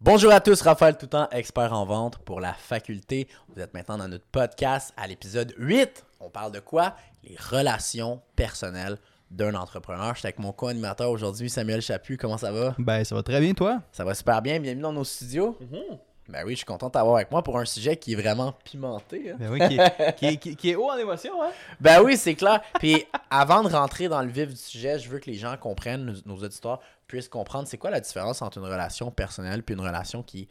Bonjour 0.00 0.32
à 0.32 0.40
tous, 0.40 0.62
Raphaël 0.62 0.96
Toutant, 0.96 1.28
expert 1.30 1.72
en 1.74 1.84
vente 1.84 2.18
pour 2.18 2.40
la 2.40 2.54
faculté. 2.54 3.28
Vous 3.54 3.60
êtes 3.60 3.74
maintenant 3.74 3.98
dans 3.98 4.08
notre 4.08 4.24
podcast 4.26 4.94
à 4.96 5.06
l'épisode 5.06 5.52
8. 5.58 6.04
On 6.20 6.30
parle 6.30 6.52
de 6.52 6.60
quoi? 6.60 6.94
Les 7.24 7.36
relations 7.36 8.20
personnelles 8.34 8.96
d'un 9.30 9.54
entrepreneur. 9.54 10.14
Je 10.14 10.20
suis 10.20 10.26
avec 10.26 10.38
mon 10.38 10.52
co-animateur 10.52 11.10
aujourd'hui, 11.10 11.50
Samuel 11.50 11.82
Chaput. 11.82 12.16
Comment 12.16 12.38
ça 12.38 12.50
va? 12.50 12.74
Ben, 12.78 13.04
ça 13.04 13.14
va 13.14 13.22
très 13.22 13.40
bien, 13.40 13.52
toi? 13.52 13.82
Ça 13.92 14.04
va 14.04 14.14
super 14.14 14.40
bien. 14.40 14.58
Bienvenue 14.58 14.82
dans 14.82 14.92
nos 14.92 15.04
studios. 15.04 15.58
Ben 16.28 16.44
oui, 16.46 16.52
je 16.52 16.58
suis 16.58 16.64
content 16.66 16.86
de 16.86 16.92
t'avoir 16.92 17.16
avec 17.16 17.30
moi 17.32 17.42
pour 17.42 17.58
un 17.58 17.64
sujet 17.64 17.96
qui 17.96 18.12
est 18.12 18.16
vraiment 18.16 18.52
pimenté. 18.64 19.32
hein. 19.32 19.36
Ben 19.38 19.50
oui, 19.50 19.58
qui 19.68 19.76
est, 19.76 20.14
qui 20.16 20.26
est- 20.26 20.36
qui 20.36 20.48
est- 20.50 20.54
qui 20.54 20.70
est 20.70 20.76
haut 20.76 20.88
en 20.88 20.96
émotion, 20.96 21.42
hein? 21.42 21.50
Ben 21.80 22.00
oui, 22.02 22.16
c'est 22.16 22.34
clair. 22.36 22.62
Puis 22.78 23.04
avant 23.30 23.62
de 23.64 23.68
rentrer 23.68 24.08
dans 24.08 24.22
le 24.22 24.28
vif 24.28 24.48
du 24.48 24.56
sujet, 24.56 24.98
je 24.98 25.08
veux 25.10 25.18
que 25.18 25.28
les 25.28 25.36
gens 25.36 25.56
comprennent, 25.58 26.04
nos, 26.06 26.14
nos 26.34 26.42
auditeurs 26.44 26.80
puissent 27.10 27.28
comprendre 27.28 27.66
c'est 27.66 27.76
quoi 27.78 27.90
la 27.90 28.00
différence 28.00 28.40
entre 28.40 28.58
une 28.58 28.64
relation 28.64 29.10
personnelle 29.10 29.62
puis 29.64 29.74
une 29.74 29.80
relation 29.80 30.22
qui 30.22 30.48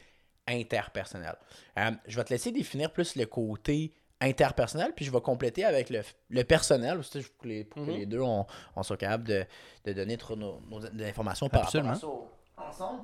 est 0.47 0.59
interpersonnelle. 0.61 1.37
Euh, 1.77 1.91
je 2.05 2.15
vais 2.17 2.23
te 2.25 2.31
laisser 2.33 2.51
définir 2.51 2.91
plus 2.91 3.15
le 3.15 3.25
côté 3.25 3.93
interpersonnel, 4.19 4.91
puis 4.93 5.05
je 5.05 5.11
vais 5.11 5.21
compléter 5.21 5.63
avec 5.63 5.89
le, 5.89 6.01
le 6.29 6.43
personnel, 6.43 6.99
pour 6.99 7.37
que 7.37 7.47
les, 7.47 7.63
pour 7.63 7.85
que 7.85 7.91
Mhm. 7.91 7.97
les 7.97 8.05
deux, 8.05 8.19
on, 8.19 8.45
on 8.75 8.83
soit 8.83 8.97
capable 8.97 9.23
de, 9.23 9.45
de 9.85 9.93
donner 9.93 10.17
trop 10.17 10.35
nos, 10.35 10.59
nos 10.69 10.81
informations 11.05 11.47
par 11.47 11.63
Absolument. 11.63 11.93
rapport 11.93 12.27
à 12.57 12.61
ça 12.73 12.83
ensemble? 12.83 13.03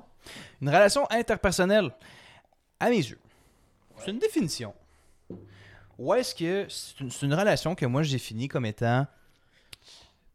Une 0.60 0.68
relation 0.68 1.10
interpersonnelle, 1.10 1.90
à 2.78 2.90
mes 2.90 2.96
yeux, 2.98 3.18
c'est 3.96 4.10
une 4.10 4.18
définition. 4.18 4.74
Ou 5.98 6.12
est-ce 6.12 6.34
que 6.34 6.66
c'est 6.68 7.00
une, 7.00 7.10
c'est 7.10 7.24
une 7.24 7.32
relation 7.32 7.74
que 7.74 7.86
moi 7.86 8.02
je 8.02 8.10
définis 8.12 8.48
comme 8.48 8.66
étant 8.66 9.06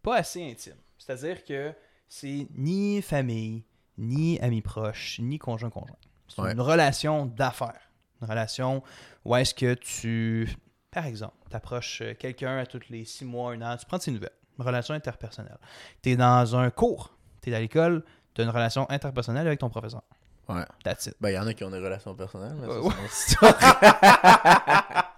pas 0.01 0.15
assez 0.17 0.43
intime? 0.49 0.77
C'est-à-dire 0.97 1.43
que 1.43 1.71
c'est 2.13 2.45
ni 2.57 3.01
famille, 3.01 3.63
ni 3.97 4.37
amis 4.41 4.61
proches, 4.61 5.19
ni 5.21 5.39
conjoint-conjoint. 5.39 5.95
C'est 6.27 6.41
Ouais. 6.41 6.51
une 6.51 6.59
relation 6.59 7.25
d'affaires. 7.25 7.79
Une 8.21 8.27
relation 8.29 8.83
où 9.23 9.33
est-ce 9.37 9.53
que 9.53 9.73
tu, 9.75 10.53
par 10.91 11.05
exemple, 11.05 11.35
t'approches 11.49 12.01
euh, 12.01 12.13
quelqu'un 12.13 12.57
à 12.57 12.65
tous 12.65 12.81
les 12.89 13.05
six 13.05 13.23
mois, 13.23 13.53
un 13.53 13.61
an, 13.61 13.77
tu 13.77 13.85
prends 13.85 13.95
de 13.97 14.01
ses 14.03 14.11
nouvelles. 14.11 14.29
Une 14.59 14.65
relation 14.65 14.93
interpersonnelle. 14.93 15.57
Tu 16.03 16.09
es 16.09 16.15
dans 16.17 16.53
un 16.57 16.69
cours, 16.69 17.15
tu 17.41 17.49
es 17.49 17.55
à 17.55 17.61
l'école, 17.61 18.03
tu 18.33 18.41
as 18.41 18.43
une 18.43 18.49
relation 18.49 18.85
interpersonnelle 18.89 19.47
avec 19.47 19.59
ton 19.61 19.69
professeur. 19.69 20.03
Ouais. 20.49 20.65
That's 20.83 21.05
it. 21.05 21.15
Ben, 21.21 21.29
il 21.29 21.35
y 21.35 21.39
en 21.39 21.47
a 21.47 21.53
qui 21.53 21.63
ont 21.63 21.71
des 21.71 21.79
relations 21.79 22.13
personnelles, 22.13 22.55
mais 22.59 22.67
ça, 22.67 22.81
Ouais. 22.81 22.93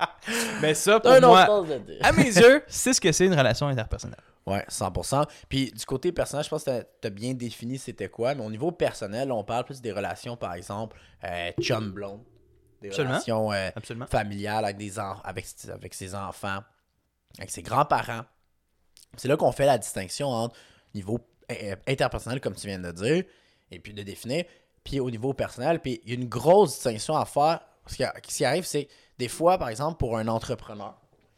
Mais 0.62 0.74
ça, 0.74 1.00
pour 1.00 1.12
Un 1.12 1.18
autre 1.18 1.28
moi, 1.28 1.46
chose 1.46 1.70
de 1.70 1.78
dire. 1.80 1.98
à 2.02 2.12
mes 2.12 2.26
yeux, 2.26 2.64
c'est 2.68 2.94
ce 2.94 3.02
que 3.02 3.12
c'est 3.12 3.26
une 3.26 3.34
relation 3.38 3.68
interpersonnelle. 3.68 4.20
Ouais, 4.46 4.66
100%. 4.70 5.26
Puis 5.48 5.72
du 5.72 5.86
côté 5.86 6.12
personnel, 6.12 6.44
je 6.44 6.50
pense 6.50 6.64
que 6.66 6.82
tu 7.02 7.08
as 7.08 7.10
bien 7.10 7.34
défini 7.34 7.78
c'était 7.78 8.10
quoi, 8.10 8.36
mais 8.36 8.44
au 8.46 8.50
niveau 8.52 8.72
personnel, 8.72 9.32
on 9.32 9.44
parle 9.44 9.64
plus 9.66 9.82
des 9.82 9.92
relations, 9.92 10.36
par 10.36 10.54
exemple, 10.54 10.98
euh, 11.24 11.52
chum 11.62 11.92
blonde, 11.92 12.22
des 12.82 12.90
Absolument. 12.90 13.14
relations 13.14 13.54
euh, 13.54 13.70
Absolument. 13.76 14.08
familiales 14.08 14.66
avec, 14.66 14.78
des 14.78 15.00
en- 15.00 15.20
avec, 15.24 15.46
avec 15.74 15.94
ses 15.94 16.14
enfants, 16.14 16.60
avec 17.38 17.52
ses 17.52 17.62
grands-parents. 17.62 18.24
C'est 19.16 19.28
là 19.30 19.38
qu'on 19.38 19.52
fait 19.52 19.66
la 19.66 19.78
distinction 19.78 20.28
entre 20.28 20.56
niveau 20.94 21.20
euh, 21.52 21.76
interpersonnel, 21.88 22.42
comme 22.42 22.56
tu 22.56 22.68
viens 22.68 22.80
de 22.80 22.92
dire, 22.92 23.24
et 23.72 23.80
puis 23.80 23.94
de 23.94 24.04
définir, 24.04 24.44
puis 24.84 25.00
au 25.00 25.10
niveau 25.10 25.34
personnel. 25.34 25.80
Puis 25.80 26.02
il 26.04 26.10
y 26.10 26.12
a 26.12 26.16
une 26.16 26.28
grosse 26.28 26.72
distinction 26.74 27.16
à 27.16 27.24
faire. 27.26 27.62
Ce 27.86 27.96
qui, 28.22 28.46
arrive, 28.46 28.66
c'est 28.66 28.88
des 29.20 29.28
fois, 29.28 29.58
par 29.58 29.70
exemple, 29.70 29.98
pour 29.98 30.18
un 30.18 30.28
entrepreneur, 30.28 30.96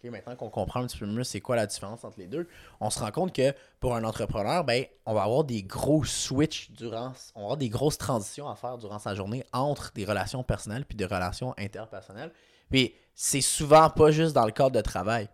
maintenant 0.10 0.36
qu'on 0.36 0.50
comprend 0.50 0.82
un 0.82 0.88
petit 0.88 0.98
peu 0.98 1.06
mieux 1.06 1.24
c'est 1.24 1.42
quoi 1.42 1.56
la 1.56 1.66
différence 1.66 2.04
entre 2.04 2.20
les 2.20 2.28
deux, 2.28 2.48
on 2.80 2.90
se 2.90 3.00
rend 3.00 3.12
compte 3.12 3.34
que 3.34 3.54
pour 3.80 3.96
un 3.96 4.04
entrepreneur, 4.04 4.64
ben, 4.64 4.86
on 5.06 5.14
va 5.14 5.24
avoir 5.24 5.44
des 5.44 5.64
gros 5.64 6.04
switches 6.04 6.72
durant, 6.72 7.14
on 7.36 7.40
va 7.40 7.44
avoir 7.46 7.58
des 7.58 7.70
grosses 7.70 7.98
transitions 7.98 8.50
à 8.50 8.56
faire 8.56 8.78
durant 8.78 9.00
sa 9.00 9.16
journée 9.16 9.44
entre 9.54 9.92
des 9.94 10.06
relations 10.06 10.44
personnelles 10.44 10.86
puis 10.86 10.96
des 10.96 11.06
relations 11.06 11.54
interpersonnelles. 11.58 12.32
Puis 12.70 12.94
c'est 13.14 13.42
souvent 13.42 13.90
pas 13.90 14.12
juste 14.12 14.34
dans 14.34 14.46
le 14.46 14.52
cadre 14.52 14.72
de 14.72 14.82
travail. 14.82 15.30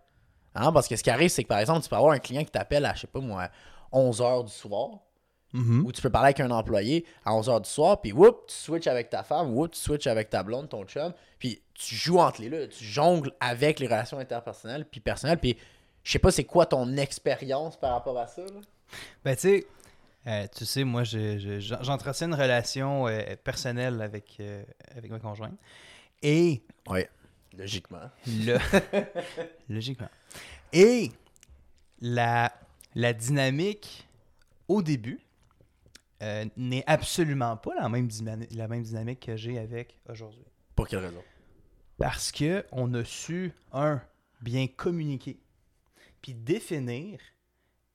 Hein, 0.54 0.72
Parce 0.72 0.86
que 0.86 0.96
ce 0.96 1.02
qui 1.02 1.10
arrive, 1.10 1.30
c'est 1.30 1.42
que 1.42 1.48
par 1.48 1.58
exemple, 1.58 1.82
tu 1.82 1.88
peux 1.88 1.96
avoir 1.96 2.12
un 2.12 2.18
client 2.18 2.44
qui 2.44 2.50
t'appelle 2.50 2.84
à, 2.84 2.94
je 2.94 3.02
sais 3.02 3.06
pas 3.06 3.20
moi, 3.20 3.48
11h 3.92 4.44
du 4.44 4.52
soir, 4.52 5.00
Mhm. 5.52 5.84
ou 5.84 5.92
tu 5.92 6.00
peux 6.00 6.08
parler 6.10 6.26
avec 6.28 6.40
un 6.40 6.50
employé 6.50 7.04
à 7.24 7.32
11h 7.32 7.60
du 7.62 7.68
soir, 7.68 8.00
puis 8.00 8.12
whoop, 8.12 8.46
tu 8.48 8.54
switches 8.54 8.86
avec 8.86 9.10
ta 9.10 9.22
femme, 9.22 9.52
whoop, 9.54 9.72
tu 9.72 9.78
switches 9.80 10.06
avec 10.06 10.30
ta 10.30 10.42
blonde, 10.42 10.68
ton 10.68 10.84
chum, 10.84 11.12
puis 11.38 11.60
tu 11.74 11.94
joues 11.94 12.18
entre 12.20 12.40
les 12.40 12.48
deux, 12.50 12.68
tu 12.68 12.84
jongles 12.84 13.32
avec 13.40 13.78
les 13.80 13.86
relations 13.86 14.18
interpersonnelles 14.18 14.86
puis 14.90 15.00
personnelles, 15.00 15.38
puis 15.38 15.56
je 16.04 16.12
sais 16.12 16.18
pas 16.18 16.30
c'est 16.30 16.44
quoi 16.44 16.64
ton 16.66 16.96
expérience 16.96 17.76
par 17.78 17.92
rapport 17.92 18.18
à 18.18 18.26
ça. 18.26 18.42
Là. 18.42 18.60
Ben, 19.24 19.34
tu 19.34 19.40
sais, 19.42 19.66
euh, 20.26 20.46
tu 20.56 20.64
sais, 20.64 20.84
moi, 20.84 21.04
je- 21.04 21.38
je- 21.38 21.60
j'en- 21.60 21.82
j'entretiens 21.82 22.28
une 22.28 22.34
relation 22.34 23.06
euh, 23.08 23.20
personnelle 23.44 24.00
avec, 24.00 24.36
euh, 24.40 24.64
avec 24.96 25.10
ma 25.10 25.18
conjointe. 25.18 25.54
Et, 26.22 26.62
Oui, 26.88 27.00
logiquement. 27.58 28.10
le... 28.26 28.56
logiquement. 29.68 30.08
Et 30.72 31.10
la, 32.00 32.52
la 32.94 33.12
dynamique, 33.12 34.06
au 34.68 34.82
début, 34.82 35.20
euh, 36.22 36.44
n'est 36.56 36.84
absolument 36.86 37.56
pas 37.56 37.74
la 37.74 37.88
même, 37.88 38.08
la 38.52 38.68
même 38.68 38.82
dynamique 38.82 39.20
que 39.20 39.36
j'ai 39.36 39.58
avec 39.58 39.98
aujourd'hui. 40.08 40.44
Pour 40.76 40.86
quelle 40.86 41.00
raison? 41.00 41.22
Parce 41.98 42.30
que 42.30 42.64
on 42.72 42.94
a 42.94 43.04
su, 43.04 43.52
un, 43.72 44.00
bien 44.40 44.66
communiquer, 44.68 45.40
puis 46.20 46.34
définir 46.34 47.20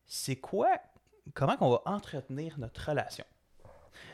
c'est 0.05 0.35
quoi, 0.35 0.69
comment 1.33 1.57
qu'on 1.57 1.69
va 1.69 1.81
entretenir 1.85 2.57
notre 2.59 2.89
relation. 2.89 3.25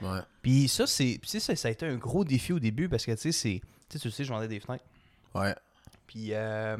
Ouais. 0.01 0.19
Puis 0.41 0.67
ça, 0.67 0.87
c'est, 0.87 1.19
ça, 1.23 1.55
ça 1.55 1.67
a 1.67 1.71
été 1.71 1.85
un 1.85 1.95
gros 1.95 2.23
défi 2.23 2.53
au 2.53 2.59
début 2.59 2.89
parce 2.89 3.05
que 3.05 3.11
tu 3.11 3.17
sais, 3.17 3.31
c'est, 3.31 3.61
tu 3.89 3.97
sais, 3.97 3.99
tu 3.99 4.11
sais, 4.11 4.23
je 4.23 4.29
vendais 4.29 4.47
des 4.47 4.59
fenêtres. 4.59 4.85
Ouais. 5.35 5.55
Puis, 6.07 6.33
euh, 6.33 6.77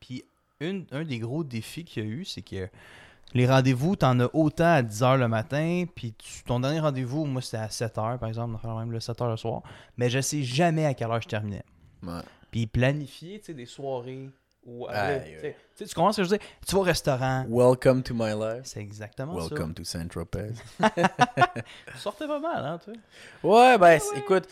puis 0.00 0.24
un 0.60 1.04
des 1.04 1.18
gros 1.18 1.44
défis 1.44 1.84
qu'il 1.84 2.04
y 2.04 2.06
a 2.06 2.08
eu, 2.08 2.24
c'est 2.24 2.42
que 2.42 2.68
les 3.34 3.46
rendez-vous, 3.46 3.96
t'en 3.96 4.18
as 4.20 4.28
autant 4.32 4.64
à 4.72 4.82
10h 4.82 5.16
le 5.18 5.28
matin, 5.28 5.84
puis 5.94 6.14
tu- 6.14 6.42
ton 6.44 6.60
dernier 6.60 6.80
rendez-vous, 6.80 7.24
moi, 7.26 7.42
c'était 7.42 7.58
à 7.58 7.68
7h, 7.68 8.18
par 8.18 8.28
exemple, 8.28 8.56
même 8.66 8.90
le 8.92 9.00
7h 9.00 9.28
le 9.28 9.36
soir, 9.36 9.62
mais 9.96 10.08
je 10.10 10.20
sais 10.20 10.42
jamais 10.42 10.86
à 10.86 10.94
quelle 10.94 11.10
heure 11.10 11.20
je 11.20 11.28
terminais. 11.28 11.62
Ouais. 12.02 12.20
Puis 12.50 12.66
planifier, 12.66 13.38
tu 13.40 13.46
sais, 13.46 13.54
des 13.54 13.66
soirées 13.66 14.30
ou 14.64 14.86
Aïe, 14.88 15.22
tu 15.24 15.40
sais, 15.40 15.86
tu 15.86 15.94
je 15.94 16.22
veux 16.22 16.38
dire? 16.38 16.46
Tu 16.66 16.74
vas 16.74 16.80
au 16.80 16.84
restaurant. 16.84 17.44
Welcome 17.48 18.02
to 18.02 18.14
my 18.14 18.32
life. 18.32 18.62
C'est 18.64 18.80
exactement 18.80 19.34
Welcome 19.34 19.74
to 19.74 19.84
Saint-Tropez. 19.84 20.52
ça. 20.80 20.90
Tu 21.92 21.98
sortais 21.98 22.26
pas 22.26 22.40
mal, 22.40 22.64
hein, 22.64 22.78
toi? 22.82 22.94
Ouais, 23.42 23.78
ben, 23.78 23.98
c'est- 24.00 24.18
écoute, 24.18 24.44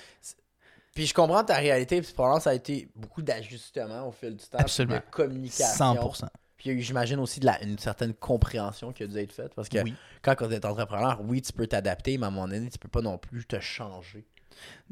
puis 0.95 1.07
je 1.07 1.15
comprends 1.15 1.45
ta 1.45 1.57
réalité, 1.57 2.01
puis 2.01 2.13
probablement 2.13 2.41
ça 2.41 2.51
a 2.51 2.55
été 2.55 2.89
beaucoup 2.95 3.21
d'ajustements 3.23 4.09
au 4.09 4.13
fil 4.13 4.37
du 4.37 4.45
temps, 4.47 4.59
Absolument. 4.59 4.97
de 4.97 5.03
communication. 5.11 5.95
100%. 5.95 6.27
Puis 6.67 6.73
il 6.73 6.75
y 6.75 6.79
a 6.79 6.81
eu, 6.81 6.83
j'imagine 6.83 7.21
aussi 7.21 7.39
de 7.39 7.47
la, 7.47 7.63
une 7.63 7.79
certaine 7.79 8.13
compréhension 8.13 8.93
qui 8.93 9.05
a 9.05 9.07
dû 9.07 9.17
être 9.19 9.31
faite, 9.33 9.55
parce 9.55 9.69
que 9.69 9.79
Oui. 9.85 9.95
quand 10.21 10.35
tu 10.35 10.45
es 10.53 10.67
entrepreneur, 10.67 11.21
oui, 11.23 11.41
tu 11.41 11.53
peux 11.53 11.69
t'adapter, 11.69 12.19
mais 12.19 12.25
à 12.25 12.27
un 12.27 12.33
moment 12.33 12.49
donné, 12.49 12.69
tu 12.69 12.79
peux 12.79 12.89
pas 12.89 13.03
non 13.03 13.19
plus 13.19 13.45
te 13.45 13.61
changer. 13.61 14.27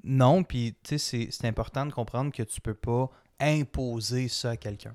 Non, 0.05 0.45
puis 0.45 0.77
tu 0.85 0.91
sais, 0.91 0.99
c'est- 0.99 1.29
c'est 1.33 1.49
important 1.49 1.85
de 1.85 1.93
comprendre 1.93 2.31
que 2.31 2.45
tu 2.45 2.61
peux 2.61 2.75
pas 2.75 3.11
imposer 3.41 4.29
ça 4.29 4.51
à 4.51 4.57
quelqu'un. 4.57 4.95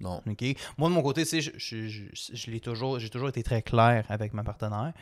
Non. 0.00 0.20
Moi, 0.78 0.88
de 0.88 0.94
mon 0.94 1.02
côté, 1.02 1.24
tu 1.24 1.40
je, 1.40 1.52
je, 1.56 1.86
je- 1.86 2.34
je 2.34 2.50
l'ai 2.50 2.58
toujours, 2.60 2.98
j'ai 2.98 3.08
toujours 3.08 3.28
été 3.28 3.44
très 3.44 3.62
clair 3.62 4.04
avec 4.08 4.34
ma 4.34 4.42
partenaire. 4.42 4.92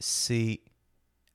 C'est 0.00 0.60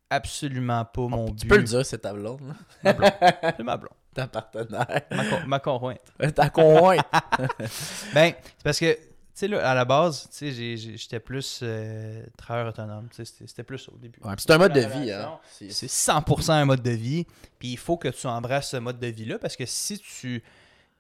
absolument 0.09 0.83
pas 0.85 1.07
mon 1.07 1.25
but. 1.29 1.41
Tu 1.41 1.47
peux 1.47 1.57
le 1.57 1.63
dire, 1.63 1.85
c'est 1.85 1.99
ta 1.99 2.13
blonde. 2.13 2.55
Ma 2.83 2.93
blonde. 2.93 3.11
C'est 3.57 3.63
ma 3.63 3.77
blonde. 3.77 3.93
ta 4.13 4.25
partenaire, 4.27 5.01
Ma, 5.11 5.45
ma 5.45 5.59
conjointe. 5.59 6.01
ta 6.35 6.49
conjointe. 6.49 7.05
Ben, 8.13 8.33
c'est 8.57 8.63
parce 8.63 8.79
que, 8.79 8.93
tu 8.93 8.99
sais, 9.39 9.47
là, 9.47 9.69
à 9.69 9.73
la 9.75 9.85
base, 9.85 10.27
tu 10.31 10.51
sais, 10.51 10.77
j'étais 10.97 11.19
plus 11.19 11.59
euh, 11.63 12.23
travailleur 12.37 12.69
autonome. 12.69 13.07
C'était- 13.11 13.63
plus 13.63 13.77
ça 13.79 13.91
au 13.93 13.97
début. 13.97 14.19
Ouais, 14.23 14.33
c'est 14.37 14.51
un 14.51 14.57
mode 14.57 14.73
de 14.73 14.79
vie, 14.81 15.11
hein. 15.11 15.39
C'est- 15.51 15.69
C'est 15.71 15.87
100% 15.87 16.53
un 16.53 16.65
mode 16.65 16.81
de 16.81 16.91
vie. 16.91 17.25
Puis 17.59 17.69
il 17.73 17.77
faut 17.77 17.97
que 17.97 18.07
tu 18.07 18.27
embrasses 18.27 18.69
ce 18.71 18.77
mode 18.77 18.99
de 18.99 19.07
vie-là 19.07 19.39
parce 19.39 19.55
que 19.55 19.65
si 19.65 19.99
tu 19.99 20.43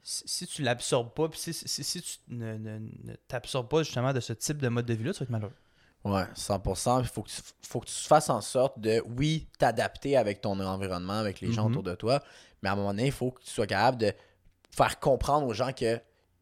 si, 0.09 0.47
tu 0.47 0.61
l'absorbes 0.61 1.11
pas, 1.13 1.27
puis 1.27 1.37
si, 1.37 1.53
si, 1.53 1.83
si 1.83 2.01
tu 2.01 2.17
ne, 2.29 2.53
ne- 2.57 2.79
ne 2.79 3.13
t'absorbes 3.27 3.67
pas 3.67 3.83
justement 3.83 4.13
de 4.13 4.21
ce 4.21 4.31
type 4.31 4.61
de 4.61 4.69
mode 4.69 4.85
de 4.85 4.93
vie-là, 4.93 5.11
tu 5.11 5.19
vas 5.19 5.23
être 5.25 5.29
malheureux. 5.31 5.53
Ouais, 6.05 6.23
100%. 6.33 7.01
Il 7.01 7.07
faut 7.07 7.23
que, 7.23 7.29
tu, 7.29 7.41
faut 7.67 7.81
que 7.81 7.87
tu 7.87 7.93
fasses 7.93 8.29
en 8.29 8.39
sorte 8.39 8.79
de, 8.79 9.03
oui, 9.17 9.47
t'adapter 9.59 10.15
avec 10.15 10.39
ton 10.39 10.57
environnement, 10.61 11.19
avec 11.19 11.41
les 11.41 11.51
gens 11.51 11.65
Mhm. 11.65 11.71
autour 11.71 11.83
de 11.83 11.95
toi, 11.95 12.23
mais 12.61 12.69
à 12.69 12.71
un 12.71 12.75
moment 12.77 12.91
donné, 12.91 13.07
il 13.07 13.11
faut 13.11 13.31
que 13.31 13.41
tu 13.43 13.49
sois 13.49 13.67
capable 13.67 13.97
de 13.97 14.13
faire 14.73 14.97
comprendre 14.99 15.45
aux 15.45 15.53
gens 15.53 15.73
que 15.73 15.99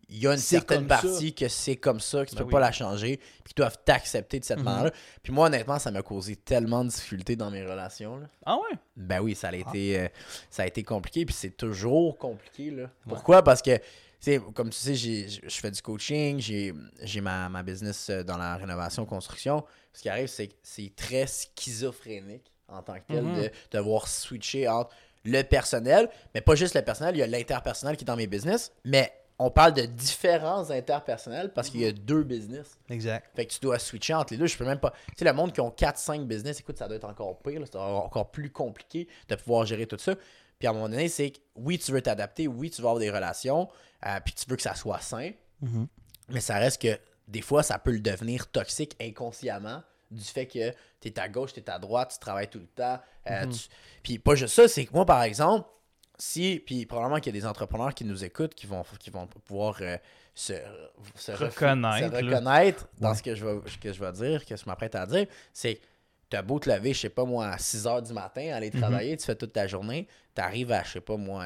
il 0.09 0.19
y 0.19 0.27
a 0.27 0.31
une 0.33 0.37
certaine 0.37 0.87
ça. 0.87 1.01
partie 1.01 1.33
que 1.33 1.47
c'est 1.47 1.75
comme 1.77 1.99
ça, 1.99 2.23
que 2.25 2.29
tu 2.29 2.35
Ben 2.35 2.39
peux 2.41 2.45
oui. 2.47 2.51
pas 2.51 2.59
la 2.59 2.71
changer, 2.71 3.17
puis 3.17 3.53
qu'ils 3.53 3.55
doivent 3.55 3.77
t'accepter 3.83 4.39
de 4.39 4.45
cette 4.45 4.57
Mhm. 4.59 4.63
manière-là. 4.65 4.91
Puis 5.23 5.33
moi, 5.33 5.47
honnêtement, 5.47 5.79
ça 5.79 5.89
m'a 5.91 6.01
causé 6.01 6.35
tellement 6.35 6.83
de 6.85 6.89
difficultés 6.89 7.35
dans 7.35 7.49
mes 7.51 7.63
relations. 7.65 8.17
là. 8.17 8.27
Ah 8.45 8.55
ouais? 8.57 8.77
Ben 8.95 9.19
oui, 9.21 9.35
ça 9.35 9.47
a 9.47 9.51
Ah. 9.51 9.55
été, 9.55 9.99
euh, 9.99 10.07
ça 10.49 10.63
a 10.63 10.67
été 10.67 10.83
compliqué, 10.83 11.25
puis 11.25 11.33
c'est 11.35 11.57
toujours 11.57 12.17
compliqué. 12.17 12.71
Là. 12.71 12.89
Pourquoi? 13.07 13.43
Parce 13.43 13.61
que, 13.61 13.79
comme 14.53 14.69
tu 14.71 14.77
sais, 14.79 14.95
je 14.95 15.39
fais 15.59 15.71
du 15.71 15.81
coaching, 15.81 16.39
j'ai 16.39 16.73
j'ai 17.03 17.21
ma, 17.21 17.47
ma 17.49 17.61
business 17.63 18.09
euh, 18.09 18.23
dans 18.23 18.37
la 18.37 18.55
rénovation-construction. 18.57 19.63
Ce 19.93 20.01
qui 20.01 20.09
arrive, 20.09 20.27
c'est 20.27 20.47
que 20.47 20.53
c'est 20.63 20.91
très 20.95 21.25
schizophrénique 21.27 22.51
en 22.67 22.81
tant 22.81 22.95
que 22.95 23.03
tel 23.07 23.23
Mhm. 23.23 23.41
de 23.43 23.51
devoir 23.71 24.07
switcher 24.07 24.67
entre 24.67 24.89
le 25.23 25.41
personnel, 25.43 26.09
mais 26.33 26.41
pas 26.41 26.55
juste 26.55 26.75
le 26.75 26.81
personnel, 26.83 27.15
il 27.15 27.19
y 27.19 27.23
a 27.23 27.27
l'interpersonnel 27.27 27.97
qui 27.97 28.03
est 28.03 28.05
dans 28.07 28.15
mes 28.15 28.27
business, 28.27 28.71
mais 28.83 29.11
on 29.37 29.49
parle 29.51 29.73
de 29.73 29.81
différents 29.85 30.69
interpersonnels 30.71 31.51
parce 31.53 31.69
qu'il 31.69 31.81
y 31.81 31.85
a 31.85 31.91
deux 31.91 32.23
business. 32.23 32.77
Exact. 32.89 33.29
Fait 33.35 33.45
que 33.45 33.51
tu 33.53 33.59
dois 33.59 33.79
switcher 33.79 34.13
entre 34.13 34.33
les 34.33 34.37
deux. 34.39 34.47
Je 34.47 34.57
peux 34.57 34.65
même 34.65 34.79
pas. 34.79 34.91
Tu 35.09 35.13
sais, 35.17 35.25
le 35.25 35.33
monde 35.33 35.51
qui 35.51 35.59
ont 35.61 35.69
4-5 35.71 36.25
business, 36.25 36.59
écoute, 36.61 36.77
ça 36.77 36.87
doit 36.87 36.95
être 36.97 37.03
encore 37.05 37.39
pire. 37.39 37.59
là. 37.59 37.65
C'est 37.65 37.77
encore 37.77 38.31
plus 38.31 38.49
compliqué 38.49 39.07
de 39.27 39.35
pouvoir 39.35 39.65
gérer 39.65 39.87
tout 39.87 39.97
ça. 39.97 40.13
Puis 40.57 40.67
à 40.67 40.71
un 40.71 40.73
moment 40.73 40.87
donné, 40.87 41.09
c'est 41.09 41.31
que 41.31 41.39
oui, 41.55 41.77
tu 41.77 41.91
veux 41.91 42.01
t'adapter, 42.01 42.47
oui, 42.47 42.69
tu 42.69 42.81
veux 42.81 42.87
avoir 42.87 42.99
des 42.99 43.11
relations, 43.11 43.67
euh, 44.05 44.19
puis 44.23 44.33
tu 44.33 44.45
veux 44.49 44.55
que 44.55 44.61
ça 44.61 44.73
soit 44.75 45.01
sain, 45.01 45.31
Mhm. 45.61 45.87
mais 46.29 46.39
ça 46.39 46.55
reste 46.57 46.81
que 46.81 46.97
des 47.27 47.41
fois, 47.41 47.61
ça 47.61 47.77
peut 47.77 47.91
le 47.91 47.99
devenir 47.99 48.47
toxique 48.49 48.95
inconsciemment 49.01 49.83
du 50.11 50.23
fait 50.23 50.45
que 50.45 50.71
tu 51.01 51.07
es 51.09 51.19
à 51.19 51.27
gauche, 51.27 51.51
tu 51.53 51.59
es 51.59 51.69
à 51.69 51.77
droite, 51.79 52.11
tu 52.13 52.19
travailles 52.19 52.47
tout 52.49 52.59
le 52.59 52.67
temps. 52.67 52.99
euh, 53.29 53.45
tu- 53.47 53.67
Puis 54.03 54.19
pas 54.19 54.35
juste 54.35 54.53
ça, 54.55 54.67
c'est 54.69 54.85
que 54.85 54.93
moi, 54.93 55.05
par 55.05 55.23
exemple, 55.23 55.67
si, 56.17 56.61
puis 56.65 56.85
probablement 56.85 57.19
qu'il 57.19 57.33
y 57.35 57.37
a 57.37 57.41
des 57.41 57.45
entrepreneurs 57.47 57.93
qui 57.93 58.05
nous 58.05 58.23
écoutent 58.23 58.55
qui 58.55 58.67
vont, 58.67 58.83
qui 58.99 59.09
vont 59.09 59.27
pouvoir 59.27 59.77
euh, 59.81 59.97
se, 60.33 60.53
se 61.15 61.31
Reconnaître, 61.33 62.15
se 62.17 62.21
là. 62.23 62.27
reconnaître 62.37 62.87
dans 62.99 63.09
Ouais. 63.09 63.15
ce 63.15 63.23
que 63.23 63.35
je, 63.35 63.45
vais, 63.45 63.69
ce 63.69 63.77
que 63.77 63.91
je 63.93 63.99
vais 64.03 64.11
dire, 64.13 64.45
que 64.45 64.55
je 64.55 64.65
m'apprête 64.65 64.95
à 64.95 65.05
dire, 65.05 65.27
c'est 65.53 65.79
tu 66.29 66.35
as 66.37 66.41
beau 66.41 66.59
te 66.59 66.69
lever, 66.69 66.93
je 66.93 67.01
sais 67.01 67.09
pas 67.09 67.23
moi, 67.25 67.47
à 67.49 67.57
6 67.57 67.85
h 67.85 68.01
du 68.07 68.13
matin, 68.13 68.51
aller 68.53 68.71
Mhm. 68.73 68.79
travailler, 68.81 69.17
tu 69.17 69.25
fais 69.25 69.35
toute 69.35 69.53
ta 69.53 69.67
journée, 69.67 70.07
tu 70.35 70.41
arrives 70.41 70.71
à, 70.71 70.83
je 70.83 70.93
sais 70.93 71.01
pas 71.01 71.17
moi, 71.17 71.45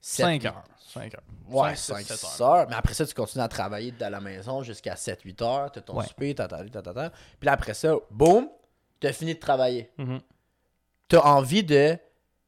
7 0.00 0.26
5 0.26 0.44
heures. 0.46 0.64
5 0.92 1.14
heures. 1.14 1.22
Ouais, 1.48 1.74
Cinq, 1.76 1.96
5, 1.96 2.06
six, 2.06 2.16
6 2.18 2.26
sept 2.26 2.40
heures. 2.42 2.66
Mais 2.68 2.76
après 2.76 2.94
ça, 2.94 3.06
tu 3.06 3.14
continues 3.14 3.44
à 3.44 3.48
travailler 3.48 3.90
de 3.92 4.04
la 4.04 4.20
maison 4.20 4.62
jusqu'à 4.62 4.94
7-8 4.96 5.42
heures. 5.42 5.72
Tu 5.72 5.78
as 5.78 5.82
ton 5.82 5.96
Ouais. 5.98 6.06
souper, 6.06 6.34
t'as 6.34 6.46
ta, 6.48 6.64
ta, 6.64 6.82
ta. 6.82 7.10
Puis 7.10 7.46
là, 7.46 7.52
après 7.52 7.74
ça, 7.74 7.94
boum, 8.10 8.48
tu 9.00 9.06
as 9.06 9.12
fini 9.12 9.34
de 9.34 9.38
travailler. 9.40 9.90
Mhm. 9.98 10.20
Tu 11.08 11.16
as 11.16 11.26
envie 11.26 11.62
de, 11.64 11.96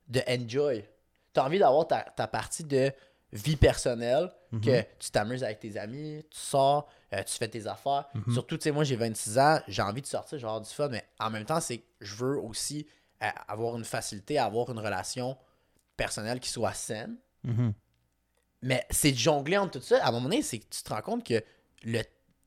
de 0.08 0.20
enjoy. 0.28 0.84
Tu 1.32 1.40
as 1.40 1.44
envie 1.44 1.58
d'avoir 1.58 1.86
ta, 1.86 2.02
ta 2.02 2.26
partie 2.26 2.64
de 2.64 2.92
vie 3.32 3.56
personnelle, 3.56 4.30
Mhm. 4.52 4.60
que 4.62 4.82
tu 4.98 5.10
t'amuses 5.12 5.44
avec 5.44 5.60
tes 5.60 5.76
amis, 5.78 6.24
tu 6.30 6.38
sors, 6.40 6.88
euh, 7.12 7.22
tu 7.22 7.34
fais 7.36 7.46
tes 7.46 7.68
affaires. 7.68 8.06
Mhm. 8.14 8.32
Surtout, 8.32 8.56
tu 8.56 8.64
sais, 8.64 8.72
moi, 8.72 8.82
j'ai 8.82 8.96
26 8.96 9.38
ans, 9.38 9.60
j'ai 9.68 9.82
envie 9.82 10.02
de 10.02 10.06
sortir, 10.08 10.36
j'ai 10.38 10.44
avoir 10.44 10.60
du 10.60 10.68
fun, 10.68 10.88
mais 10.88 11.04
en 11.20 11.30
même 11.30 11.44
temps, 11.44 11.60
c'est 11.60 11.78
que 11.78 11.84
je 12.00 12.16
veux 12.16 12.38
aussi 12.40 12.86
euh, 13.22 13.28
avoir 13.46 13.76
une 13.76 13.84
facilité 13.84 14.38
à 14.38 14.46
avoir 14.46 14.70
une 14.70 14.78
relation 14.80 15.36
personnelle 15.96 16.40
qui 16.40 16.48
soit 16.48 16.72
saine. 16.72 17.16
Mhm. 17.44 17.72
Mais 18.62 18.84
c'est 18.90 19.12
de 19.12 19.16
jongler 19.16 19.58
entre 19.58 19.78
tout 19.78 19.84
ça. 19.84 20.02
À 20.04 20.08
un 20.08 20.12
moment 20.12 20.24
donné, 20.24 20.42
c'est 20.42 20.58
que 20.58 20.66
tu 20.68 20.82
te 20.82 20.88
rends 20.92 21.02
compte 21.02 21.24
que 21.24 21.42
le, 21.84 22.02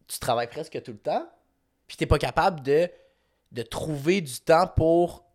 tu 0.08 0.20
travailles 0.20 0.50
presque 0.50 0.82
tout 0.84 0.92
le 0.92 0.98
temps, 0.98 1.26
puis 1.88 1.96
tu 1.96 2.04
n'es 2.04 2.08
pas 2.08 2.18
capable 2.20 2.62
de, 2.62 2.90
de 3.52 3.62
trouver 3.62 4.20
du 4.22 4.40
temps 4.40 4.68
pour 4.68 5.26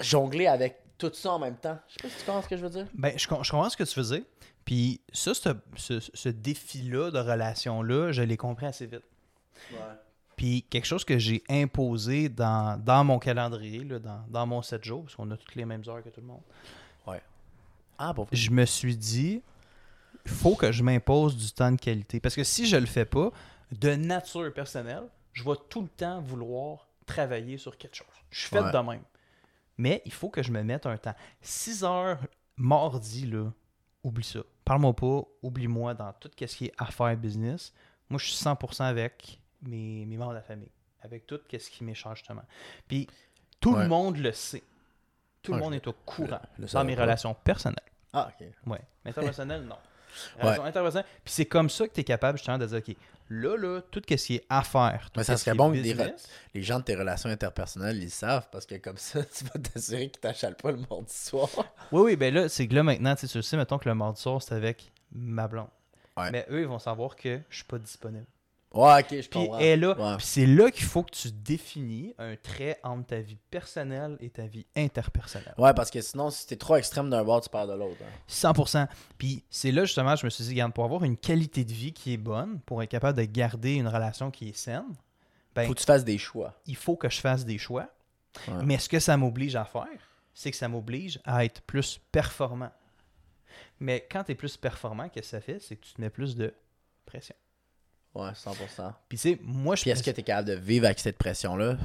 jongler 0.00 0.46
avec 0.46 0.82
tout 0.98 1.10
ça 1.14 1.32
en 1.32 1.38
même 1.38 1.56
temps. 1.56 1.78
Je 1.88 1.94
sais 1.94 2.02
pas 2.02 2.08
si 2.08 2.18
tu 2.18 2.24
comprends 2.24 2.42
ce 2.42 2.48
que 2.48 2.56
je 2.56 2.62
veux 2.62 2.70
dire. 2.70 2.86
Ben, 2.94 3.18
je, 3.18 3.26
com- 3.28 3.42
je 3.42 3.50
comprends 3.50 3.70
ce 3.70 3.76
que 3.76 3.84
tu 3.84 3.94
faisais. 3.94 4.24
Puis 4.64 5.00
ça, 5.12 5.32
ce, 5.34 5.50
ce, 5.76 6.00
ce 6.00 6.28
défi-là 6.28 7.10
de 7.10 7.18
relation-là, 7.18 8.12
je 8.12 8.22
l'ai 8.22 8.36
compris 8.36 8.66
assez 8.66 8.86
vite. 8.86 9.02
Puis 10.36 10.64
quelque 10.68 10.84
chose 10.84 11.04
que 11.04 11.18
j'ai 11.18 11.42
imposé 11.48 12.28
dans, 12.28 12.78
dans 12.82 13.04
mon 13.04 13.18
calendrier, 13.18 13.84
là, 13.84 13.98
dans, 13.98 14.24
dans 14.28 14.46
mon 14.46 14.60
7 14.62 14.84
jours, 14.84 15.02
parce 15.04 15.14
qu'on 15.14 15.30
a 15.30 15.36
toutes 15.36 15.54
les 15.54 15.64
mêmes 15.64 15.82
heures 15.88 16.02
que 16.02 16.10
tout 16.10 16.20
le 16.20 16.26
monde, 16.26 16.40
Ah, 17.98 18.12
bon. 18.12 18.26
je 18.32 18.50
me 18.50 18.66
suis 18.66 18.96
dit, 18.96 19.40
il 20.26 20.30
faut 20.30 20.54
que 20.54 20.70
je 20.72 20.82
m'impose 20.82 21.34
du 21.36 21.50
temps 21.52 21.72
de 21.72 21.80
qualité. 21.80 22.20
Parce 22.20 22.34
que 22.34 22.44
si 22.44 22.66
je 22.66 22.76
le 22.76 22.84
fais 22.84 23.06
pas, 23.06 23.30
de 23.72 23.94
nature 23.94 24.52
personnelle, 24.52 25.04
je 25.32 25.42
vais 25.42 25.56
tout 25.70 25.80
le 25.80 25.88
temps 25.88 26.20
vouloir 26.20 26.86
travailler 27.06 27.56
sur 27.56 27.78
quelque 27.78 27.94
chose. 27.96 28.06
Je 28.30 28.40
suis 28.40 28.48
fait 28.50 28.60
Ouais. 28.60 28.70
de 28.72 28.78
même. 28.78 29.02
Mais 29.78 30.02
il 30.04 30.12
faut 30.12 30.28
que 30.30 30.42
je 30.42 30.50
me 30.52 30.62
mette 30.62 30.86
un 30.86 30.96
temps. 30.96 31.14
6 31.42 31.84
heures 31.84 32.18
mardi, 32.56 33.26
là, 33.26 33.50
oublie 34.02 34.24
ça. 34.24 34.40
Parle-moi 34.64 34.94
pas, 34.96 35.22
oublie-moi 35.42 35.94
dans 35.94 36.12
tout 36.14 36.30
ce 36.38 36.44
qui 36.46 36.64
est 36.66 36.72
affaires 36.78 37.16
business. 37.16 37.72
Moi, 38.08 38.18
je 38.18 38.26
suis 38.26 38.36
100% 38.36 38.84
avec 38.84 39.40
mes, 39.62 40.06
mes 40.06 40.16
membres 40.16 40.30
de 40.32 40.36
la 40.36 40.42
famille. 40.42 40.70
Avec 41.02 41.26
tout 41.26 41.38
ce 41.50 41.70
qui 41.70 41.84
m'échange 41.84 42.18
justement. 42.18 42.42
Puis, 42.88 43.06
tout 43.60 43.74
Ouais. 43.74 43.82
le 43.82 43.88
monde 43.88 44.16
le 44.18 44.32
sait. 44.32 44.62
Tout 45.42 45.52
Ouais, 45.52 45.58
le 45.58 45.64
monde 45.64 45.74
est 45.74 45.86
au 45.86 45.92
courant 45.92 46.40
le 46.58 46.66
dans 46.66 46.84
mes 46.84 46.96
pas. 46.96 47.02
relations 47.02 47.34
personnelles. 47.34 47.78
Ah, 48.12 48.28
ok. 48.40 48.46
Ouais. 48.66 48.80
Mais 49.04 49.10
interpersonnel, 49.10 49.62
non. 49.64 49.76
Ouais. 50.42 50.58
Interpersonnelle. 50.60 51.06
Puis 51.24 51.34
c'est 51.34 51.46
comme 51.46 51.70
ça 51.70 51.86
que 51.86 51.92
tu 51.94 52.00
es 52.00 52.04
capable 52.04 52.38
justement 52.38 52.58
de 52.58 52.66
dire, 52.66 52.78
OK, 52.78 52.96
là, 53.28 53.56
là, 53.56 53.80
tout 53.90 54.00
ce 54.08 54.14
qui 54.14 54.34
est 54.36 54.44
affaires. 54.48 55.08
tout 55.12 55.18
Mais 55.18 55.24
ça 55.24 55.36
serait 55.36 55.54
bon 55.54 55.72
que 55.72 55.78
des 55.78 55.96
Les 56.54 56.62
gens 56.62 56.78
de 56.78 56.84
tes 56.84 56.94
relations 56.94 57.28
interpersonnelles, 57.30 58.02
ils 58.02 58.10
savent 58.10 58.48
parce 58.50 58.66
que 58.66 58.76
comme 58.76 58.96
ça, 58.96 59.22
tu 59.38 59.44
vas 59.44 59.60
t'assurer 59.60 60.10
qu'ils 60.10 60.20
t'achalent 60.20 60.56
pas 60.56 60.72
le 60.72 60.78
mardi 60.78 61.14
soir. 61.14 61.48
Oui, 61.92 62.02
oui, 62.02 62.16
ben 62.16 62.34
là, 62.34 62.48
c'est 62.48 62.66
que 62.66 62.74
là, 62.74 62.82
maintenant, 62.82 63.14
tu 63.14 63.28
sais, 63.28 63.56
mettons 63.56 63.78
que 63.78 63.88
le 63.88 63.94
mardi 63.94 64.20
soir, 64.20 64.42
c'est 64.42 64.54
avec 64.54 64.90
ma 65.12 65.46
blonde. 65.46 65.68
Ouais. 66.16 66.30
Mais 66.32 66.46
eux, 66.50 66.62
ils 66.62 66.66
vont 66.66 66.78
savoir 66.78 67.14
que 67.14 67.40
je 67.48 67.56
suis 67.56 67.64
pas 67.64 67.78
disponible. 67.78 68.26
Ouais, 68.76 69.00
ok, 69.00 69.06
je 69.10 69.16
Puis 69.20 69.28
comprends. 69.30 69.58
elle 69.58 69.64
est 69.66 69.76
là. 69.76 69.98
Ouais. 69.98 70.16
Puis 70.18 70.26
c'est 70.26 70.46
là 70.46 70.70
qu'il 70.70 70.84
faut 70.84 71.02
que 71.02 71.10
tu 71.10 71.30
définis 71.32 72.14
un 72.18 72.36
trait 72.36 72.78
entre 72.82 73.06
ta 73.06 73.20
vie 73.20 73.38
personnelle 73.50 74.16
et 74.20 74.30
ta 74.30 74.46
vie 74.46 74.66
interpersonnelle. 74.76 75.54
Ouais, 75.58 75.72
parce 75.74 75.90
que 75.90 76.00
sinon, 76.00 76.30
si 76.30 76.46
t'es 76.46 76.56
trop 76.56 76.76
extrême 76.76 77.08
d'un 77.10 77.24
bord, 77.24 77.40
tu 77.40 77.48
perds 77.48 77.66
de 77.68 77.72
l'autre. 77.74 77.96
hein. 78.02 78.12
100%. 78.28 78.86
Puis 79.18 79.42
c'est 79.50 79.72
là 79.72 79.84
justement, 79.84 80.14
je 80.16 80.24
me 80.26 80.30
suis 80.30 80.44
dit, 80.44 80.50
regarde, 80.50 80.72
pour 80.72 80.84
avoir 80.84 81.04
une 81.04 81.16
qualité 81.16 81.64
de 81.64 81.72
vie 81.72 81.92
qui 81.92 82.12
est 82.12 82.16
bonne, 82.18 82.60
pour 82.66 82.82
être 82.82 82.90
capable 82.90 83.18
de 83.18 83.24
garder 83.24 83.74
une 83.74 83.88
relation 83.88 84.30
qui 84.30 84.48
est 84.50 84.56
saine, 84.56 84.84
ben, 85.54 85.66
Faut 85.66 85.74
que 85.74 85.80
tu 85.80 85.86
fasses 85.86 86.04
des 86.04 86.18
choix. 86.18 86.54
il 86.66 86.76
faut 86.76 86.96
que 86.96 87.08
je 87.08 87.18
fasse 87.20 87.44
des 87.46 87.56
choix. 87.58 87.88
Ouais. 88.48 88.62
Mais 88.64 88.78
ce 88.78 88.88
que 88.90 89.00
ça 89.00 89.16
m'oblige 89.16 89.56
à 89.56 89.64
faire, 89.64 89.86
c'est 90.34 90.50
que 90.50 90.56
ça 90.58 90.68
m'oblige 90.68 91.18
à 91.24 91.46
être 91.46 91.62
plus 91.62 91.98
performant. 92.12 92.70
Mais 93.80 94.06
quand 94.10 94.24
tu 94.24 94.32
es 94.32 94.34
plus 94.34 94.56
performant, 94.58 95.08
qu'est-ce 95.08 95.30
que 95.30 95.36
ça 95.36 95.40
fait? 95.40 95.58
C'est 95.60 95.76
que 95.76 95.84
tu 95.86 95.94
te 95.94 96.00
mets 96.00 96.10
plus 96.10 96.36
de 96.36 96.52
pression. 97.06 97.34
Ouais, 98.16 98.30
100%. 98.30 98.92
Puis 99.08 99.18
tu 99.18 99.30
sais, 99.34 99.38
moi, 99.42 99.76
je 99.76 99.82
Puis 99.82 99.90
est-ce 99.90 100.02
que 100.02 100.10
tu 100.10 100.20
es 100.20 100.22
capable 100.22 100.48
de 100.48 100.54
vivre 100.54 100.86
avec 100.86 100.98
cette 100.98 101.18
pression-là? 101.18 101.76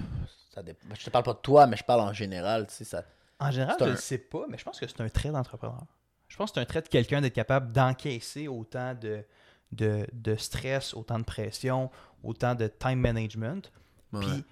Ça 0.54 0.62
dé- 0.64 0.76
Je 0.98 1.04
te 1.06 1.10
parle 1.10 1.24
pas 1.26 1.34
de 1.34 1.40
toi, 1.40 1.68
mais 1.68 1.78
je 1.78 1.84
parle 1.84 2.02
en 2.02 2.14
général. 2.14 2.68
Tu 2.68 2.74
sais, 2.76 2.84
ça... 2.86 3.04
En 3.40 3.52
général, 3.52 3.76
je 3.80 3.84
un- 3.86 3.92
ne 3.92 3.96
sais 3.96 4.18
pas, 4.18 4.46
mais 4.50 4.58
je 4.58 4.64
pense 4.64 4.80
que 4.80 4.88
c'est 4.88 5.02
un 5.02 5.10
trait 5.10 5.30
d'entrepreneur. 5.30 5.84
Je 6.28 6.38
pense 6.38 6.52
que 6.52 6.56
c'est 6.56 6.62
un 6.62 6.66
trait 6.66 6.82
de 6.82 6.88
quelqu'un 6.88 7.22
d'être 7.22 7.34
capable 7.34 7.72
d'encaisser 7.72 8.48
autant 8.48 8.94
de, 8.94 9.24
de, 9.72 10.06
de 10.14 10.36
stress, 10.36 10.94
autant 10.94 11.20
de 11.20 11.24
pression, 11.26 11.90
autant 12.24 12.56
de 12.56 12.68
time 12.68 13.00
management. 13.00 13.72
Ouais. 14.14 14.20
Puis 14.22 14.46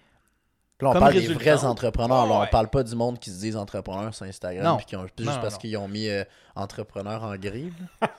là, 0.81 0.89
on 0.89 0.91
comme 0.93 0.99
parle 1.01 1.13
résultat- 1.13 1.27
des 1.27 1.33
vrais 1.51 1.65
entrepreneurs. 1.65 2.25
là, 2.25 2.33
on 2.33 2.39
ouais. 2.41 2.47
parle 2.49 2.67
pas 2.69 2.83
du 2.83 2.95
monde 2.95 3.19
qui 3.19 3.29
se 3.31 3.39
disent 3.39 3.55
entrepreneurs 3.57 4.13
sur 4.13 4.25
Instagram. 4.25 4.77
Puis 4.77 4.85
qui 4.85 4.95
ont, 4.95 5.03
juste 5.03 5.19
Non, 5.19 5.39
parce 5.41 5.57
qu'ils 5.57 5.75
ont 5.77 5.87
mis 5.87 6.07
euh, 6.07 6.23
entrepreneur 6.55 7.23
en 7.23 7.35
gris. 7.35 7.71
là. 8.01 8.09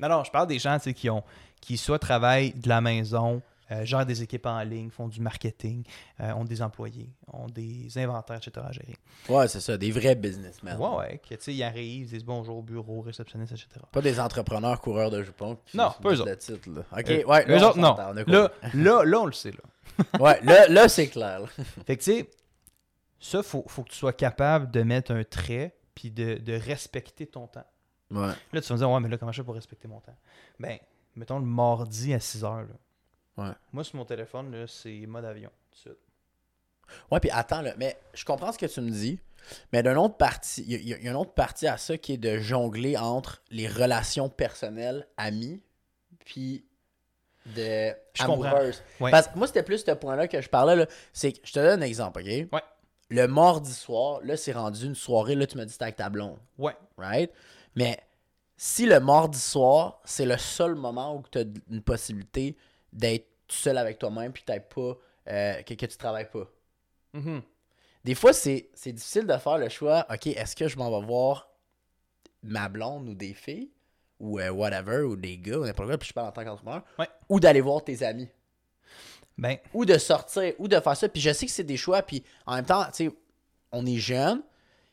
non, 0.00 0.08
non, 0.08 0.24
je 0.24 0.30
parle 0.30 0.46
des 0.48 0.58
gens 0.58 0.78
qui, 0.78 1.10
ont, 1.10 1.22
qui 1.60 1.76
soit 1.76 1.98
travaillent 1.98 2.52
de 2.52 2.68
la 2.68 2.80
maison, 2.80 3.42
euh, 3.70 3.84
gèrent 3.84 4.06
des 4.06 4.22
équipes 4.22 4.46
en 4.46 4.60
ligne, 4.62 4.88
font 4.90 5.08
du 5.08 5.20
marketing, 5.20 5.82
euh, 6.20 6.32
ont 6.32 6.44
des 6.44 6.62
employés, 6.62 7.10
ont 7.32 7.48
des 7.48 7.86
inventaires, 7.98 8.36
etc. 8.38 8.64
à 8.66 8.72
gérer. 8.72 8.96
Ouais, 9.28 9.46
c'est 9.48 9.60
ça. 9.60 9.76
Des 9.76 9.90
vrais 9.90 10.14
businessmen. 10.14 10.76
Ouais, 10.78 10.88
ouais, 10.96 11.20
que, 11.28 11.50
ils 11.50 11.62
arrivent, 11.62 12.06
ils 12.06 12.08
disent 12.08 12.24
bonjour 12.24 12.58
au 12.58 12.62
bureau, 12.62 13.02
réceptionniste, 13.02 13.52
etc. 13.52 13.68
Pas 13.92 14.00
des 14.00 14.18
entrepreneurs 14.20 14.80
coureurs 14.80 15.10
de 15.10 15.22
jupons. 15.22 15.58
qui 15.66 15.76
Non, 15.76 15.90
pas 16.02 16.10
eux 16.10 16.20
autres. 16.20 16.30
le 16.30 16.36
titre, 16.38 16.70
là. 16.70 16.82
Ok, 16.98 17.10
Euh, 17.10 17.24
ouais. 17.24 17.44
eux 17.46 17.56
là, 17.58 17.66
on 17.66 17.68
autres, 17.68 17.78
non. 17.78 17.96
on 17.98 18.12
Là, 18.32 18.50
là, 18.74 19.04
là, 19.04 19.20
on 19.20 19.26
le 19.26 19.32
sait, 19.32 19.50
là. 19.50 19.58
ouais, 20.20 20.40
là, 20.42 20.68
là 20.68 20.88
c'est 20.88 21.08
clair. 21.08 21.40
là. 21.40 21.46
Fait 21.86 21.96
que, 21.96 22.02
tu 22.02 22.12
sais, 22.12 22.30
ça, 23.20 23.42
faut, 23.42 23.64
faut 23.66 23.82
que 23.82 23.90
tu 23.90 23.96
sois 23.96 24.12
capable 24.12 24.70
de 24.70 24.82
mettre 24.82 25.12
un 25.12 25.24
trait 25.24 25.76
puis 25.94 26.10
de, 26.10 26.34
de 26.36 26.52
respecter 26.54 27.26
ton 27.26 27.46
temps. 27.46 27.66
Ouais. 28.10 28.32
Là, 28.52 28.60
tu 28.60 28.68
vas 28.68 28.74
me 28.74 28.78
dire, 28.78 28.90
ouais, 28.90 29.00
mais 29.00 29.08
là, 29.08 29.18
comment 29.18 29.32
je 29.32 29.42
fais 29.42 29.44
pour 29.44 29.54
respecter 29.54 29.88
mon 29.88 30.00
temps? 30.00 30.16
Ben, 30.58 30.78
mettons 31.16 31.38
le 31.38 31.44
mardi 31.44 32.14
à 32.14 32.20
6 32.20 32.44
heures, 32.44 32.66
là. 32.66 33.44
Ouais. 33.44 33.54
Moi, 33.72 33.84
sur 33.84 33.96
mon 33.96 34.04
téléphone, 34.04 34.50
là, 34.50 34.66
c'est 34.66 35.06
mode 35.06 35.24
avion. 35.24 35.50
tout 35.70 35.76
de 35.76 35.80
suite. 35.80 36.08
Ouais, 37.10 37.20
puis 37.20 37.30
attends, 37.30 37.60
là, 37.60 37.74
mais 37.76 37.96
je 38.14 38.24
comprends 38.24 38.50
ce 38.50 38.58
que 38.58 38.66
tu 38.66 38.80
me 38.80 38.90
dis, 38.90 39.20
mais 39.72 39.82
d'une 39.82 39.96
autre 39.98 40.16
partie, 40.16 40.64
il 40.66 40.80
y, 40.80 40.88
y 40.88 40.94
a 40.94 41.10
une 41.10 41.16
autre 41.16 41.34
partie 41.34 41.66
à 41.66 41.76
ça 41.76 41.98
qui 41.98 42.14
est 42.14 42.18
de 42.18 42.38
jongler 42.38 42.96
entre 42.96 43.42
les 43.50 43.68
relations 43.68 44.28
personnelles, 44.28 45.06
amis, 45.16 45.62
puis 46.24 46.64
de 47.56 47.92
Je. 48.14 49.02
Ouais. 49.02 49.10
Parce 49.10 49.28
que 49.28 49.38
moi, 49.38 49.46
c'était 49.46 49.62
plus 49.62 49.84
ce 49.84 49.90
point-là 49.92 50.28
que 50.28 50.40
je 50.40 50.48
parlais, 50.48 50.86
c'est 51.12 51.32
que 51.32 51.38
je 51.46 51.52
te 51.52 51.58
donne 51.58 51.82
un 51.82 51.86
exemple, 51.86 52.20
OK? 52.20 52.26
Ouais. 52.26 52.62
Le 53.10 53.26
mardi 53.26 53.72
soir, 53.72 54.20
là, 54.22 54.36
c'est 54.36 54.52
rendu 54.52 54.84
une 54.84 54.94
soirée, 54.94 55.34
là, 55.34 55.46
tu 55.46 55.56
me 55.56 55.64
dis 55.64 55.72
c'était 55.72 55.84
avec 55.84 55.96
ta 55.96 56.10
blonde, 56.10 56.38
Ouais. 56.58 56.76
right? 56.98 57.30
Mais 57.74 57.98
si 58.56 58.84
le 58.86 59.00
mardi 59.00 59.38
soir, 59.38 60.00
c'est 60.04 60.26
le 60.26 60.36
seul 60.36 60.74
moment 60.74 61.16
où 61.16 61.22
tu 61.30 61.38
as 61.38 61.44
une 61.70 61.82
possibilité 61.82 62.56
d'être 62.92 63.26
seul 63.48 63.78
avec 63.78 63.98
toi-même, 63.98 64.32
puis 64.32 64.42
t'as 64.44 64.60
pas, 64.60 64.94
euh, 65.28 65.62
que, 65.62 65.74
que 65.74 65.86
tu 65.86 65.96
travailles 65.96 66.28
pas. 66.30 66.46
Mhm. 67.14 67.40
Des 68.04 68.14
fois, 68.14 68.32
c'est 68.32 68.68
difficile 68.86 69.26
de 69.26 69.36
faire 69.38 69.58
le 69.58 69.68
choix. 69.68 70.06
OK, 70.12 70.26
est-ce 70.28 70.54
que 70.54 70.68
je 70.68 70.76
m'en 70.76 70.90
vais 71.00 71.06
voir 71.06 71.48
ma 72.42 72.68
blonde 72.68 73.08
ou 73.08 73.14
des 73.14 73.34
filles? 73.34 73.70
Ou 74.20 74.38
euh, 74.40 74.50
whatever, 74.50 75.02
ou 75.02 75.16
des 75.16 75.38
gars, 75.38 75.58
ou 75.58 75.64
n'importe 75.64 75.88
quoi, 75.88 75.98
puis 75.98 76.08
je 76.08 76.12
parle 76.12 76.28
en 76.28 76.32
tant 76.32 76.44
qu'entrepreneur, 76.44 76.82
Ouais. 76.98 77.08
ou 77.28 77.38
d'aller 77.40 77.60
voir 77.60 77.82
tes 77.84 78.02
amis, 78.02 78.28
Ben, 79.36 79.56
ou 79.72 79.84
de 79.84 79.96
sortir, 79.98 80.54
ou 80.58 80.66
de 80.66 80.80
faire 80.80 80.96
ça. 80.96 81.08
Puis 81.08 81.20
je 81.20 81.32
sais 81.32 81.46
que 81.46 81.52
c'est 81.52 81.62
des 81.64 81.76
choix, 81.76 82.02
puis 82.02 82.24
en 82.46 82.56
même 82.56 82.64
temps, 82.64 82.84
tu 82.86 83.08
sais, 83.08 83.10
on 83.72 83.86
est 83.86 83.98
jeune, 83.98 84.42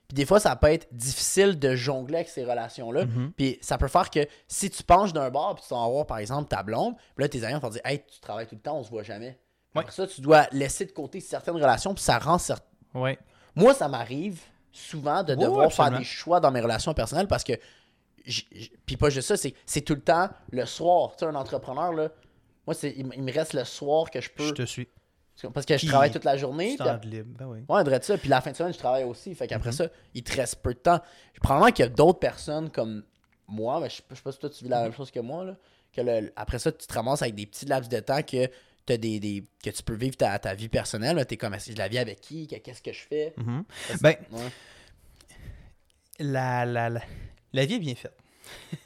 Puis 0.07 0.13
des 0.13 0.25
fois, 0.27 0.39
ça 0.39 0.55
peut 0.55 0.67
être 0.71 0.87
difficile 0.91 1.57
de 1.57 1.75
jongler 1.75 2.17
avec 2.17 2.29
ces 2.29 2.43
relations-là. 2.45 3.05
Mhm. 3.05 3.31
Puis 3.35 3.57
ça 3.59 3.79
peut 3.79 3.87
faire 3.87 4.11
que 4.11 4.19
si 4.47 4.69
tu 4.69 4.83
penches 4.83 5.13
d'un 5.13 5.31
bar, 5.31 5.55
puis 5.55 5.63
tu 5.67 5.73
vas 5.73 5.87
voir, 5.87 6.05
par 6.05 6.19
exemple, 6.19 6.47
ta 6.47 6.61
blonde, 6.61 6.93
puis 7.15 7.23
là, 7.23 7.27
tes 7.27 7.43
amis 7.43 7.59
vont 7.59 7.69
te 7.69 7.73
dire 7.73 7.81
Hey, 7.85 8.03
tu 8.05 8.19
travailles 8.19 8.45
tout 8.45 8.53
le 8.53 8.61
temps, 8.61 8.77
on 8.77 8.83
se 8.83 8.91
voit 8.91 9.01
jamais. 9.01 9.39
Ouais. 9.73 9.81
Après 9.81 9.91
ça, 9.91 10.05
tu 10.05 10.21
dois 10.21 10.45
laisser 10.51 10.85
de 10.85 10.91
côté 10.91 11.19
certaines 11.21 11.55
relations, 11.55 11.95
puis 11.95 12.03
ça 12.03 12.19
rend 12.19 12.37
certes. 12.37 12.63
Ouais. 12.93 13.17
Moi, 13.55 13.73
ça 13.73 13.87
m'arrive 13.87 14.39
souvent 14.71 15.23
de 15.23 15.33
devoir 15.33 15.73
faire 15.73 15.89
des 15.89 16.03
choix 16.03 16.39
dans 16.39 16.51
mes 16.51 16.61
relations 16.61 16.93
personnelles 16.93 17.27
parce 17.27 17.43
que. 17.43 17.53
Puis 18.85 18.97
pas 18.97 19.09
juste 19.09 19.27
ça, 19.35 19.35
c'est 19.65 19.81
tout 19.81 19.95
le 19.95 20.01
temps 20.01 20.29
le 20.51 20.65
soir. 20.65 21.11
Tu 21.15 21.19
sais, 21.19 21.25
un 21.25 21.35
entrepreneur, 21.35 21.93
là, 21.93 22.09
moi, 22.65 22.75
il, 22.83 23.07
il 23.15 23.23
me 23.23 23.31
reste 23.31 23.53
le 23.53 23.63
soir 23.63 24.09
que 24.09 24.19
je 24.21 24.29
peux. 24.29 24.47
Je 24.47 24.53
te 24.53 24.63
suis. 24.63 24.87
Parce 25.53 25.65
que 25.65 25.77
je 25.77 25.85
travaille 25.85 26.11
toute 26.11 26.23
la 26.23 26.37
journée. 26.37 26.77
Puis 26.79 26.87
de 26.87 27.07
libre. 27.15 27.37
Ben 27.37 27.45
oui. 27.45 27.59
Ouais, 27.67 28.01
ça. 28.01 28.17
Puis 28.17 28.29
la 28.29 28.39
fin 28.41 28.51
de 28.51 28.55
semaine, 28.55 28.73
je 28.73 28.77
travaille 28.79 29.03
aussi. 29.03 29.35
Fait 29.35 29.47
qu'après 29.47 29.69
Mhm. 29.71 29.75
ça, 29.75 29.87
il 30.13 30.23
te 30.23 30.33
reste 30.35 30.55
peu 30.61 30.73
de 30.73 30.79
temps. 30.79 31.01
Probablement 31.41 31.71
qu'il 31.71 31.83
y 31.83 31.87
a 31.87 31.91
d'autres 31.91 32.19
personnes 32.19 32.69
comme 32.71 33.03
moi, 33.47 33.79
mais 33.81 33.89
je 33.89 33.95
sais 33.97 34.01
pas 34.03 34.15
je 34.15 34.15
sais 34.15 34.23
pas 34.23 34.31
si 34.31 34.39
toi 34.39 34.49
tu 34.49 34.63
vis 34.63 34.69
la 34.69 34.77
Mhm. 34.77 34.83
même 34.85 34.93
chose 34.93 35.11
que 35.11 35.19
moi. 35.19 35.43
Là, 35.43 35.57
que 35.91 36.01
le- 36.01 36.31
après 36.37 36.57
ça, 36.59 36.71
tu 36.71 36.87
te 36.87 36.93
ramasses 36.93 37.21
avec 37.21 37.35
des 37.35 37.45
petits 37.45 37.65
laps 37.65 37.89
de 37.89 37.99
temps 37.99 38.21
que, 38.23 38.49
t'as 38.85 38.97
des, 38.97 39.19
des- 39.19 39.43
que 39.63 39.69
tu 39.71 39.83
peux 39.83 39.95
vivre 39.95 40.15
ta, 40.15 40.39
ta 40.39 40.53
vie 40.55 40.69
personnelle. 40.69 41.23
Tu 41.27 41.33
es 41.33 41.37
comme, 41.37 41.55
je 41.59 41.73
la 41.75 41.87
vis 41.89 41.97
avec 41.99 42.21
qui 42.21 42.47
Que- 42.47 42.55
Qu'est-ce 42.55 42.81
que 42.81 42.93
je 42.93 43.01
fais? 43.05 43.33
Mhm. 43.37 43.65
Parce- 43.89 44.01
Ben, 44.01 44.15
ouais. 44.31 44.39
la, 46.19 46.65
la, 46.65 46.89
la, 46.89 47.01
la 47.55 47.65
vie 47.65 47.75
est 47.75 47.79
bien 47.79 47.95
faite. 47.95 48.17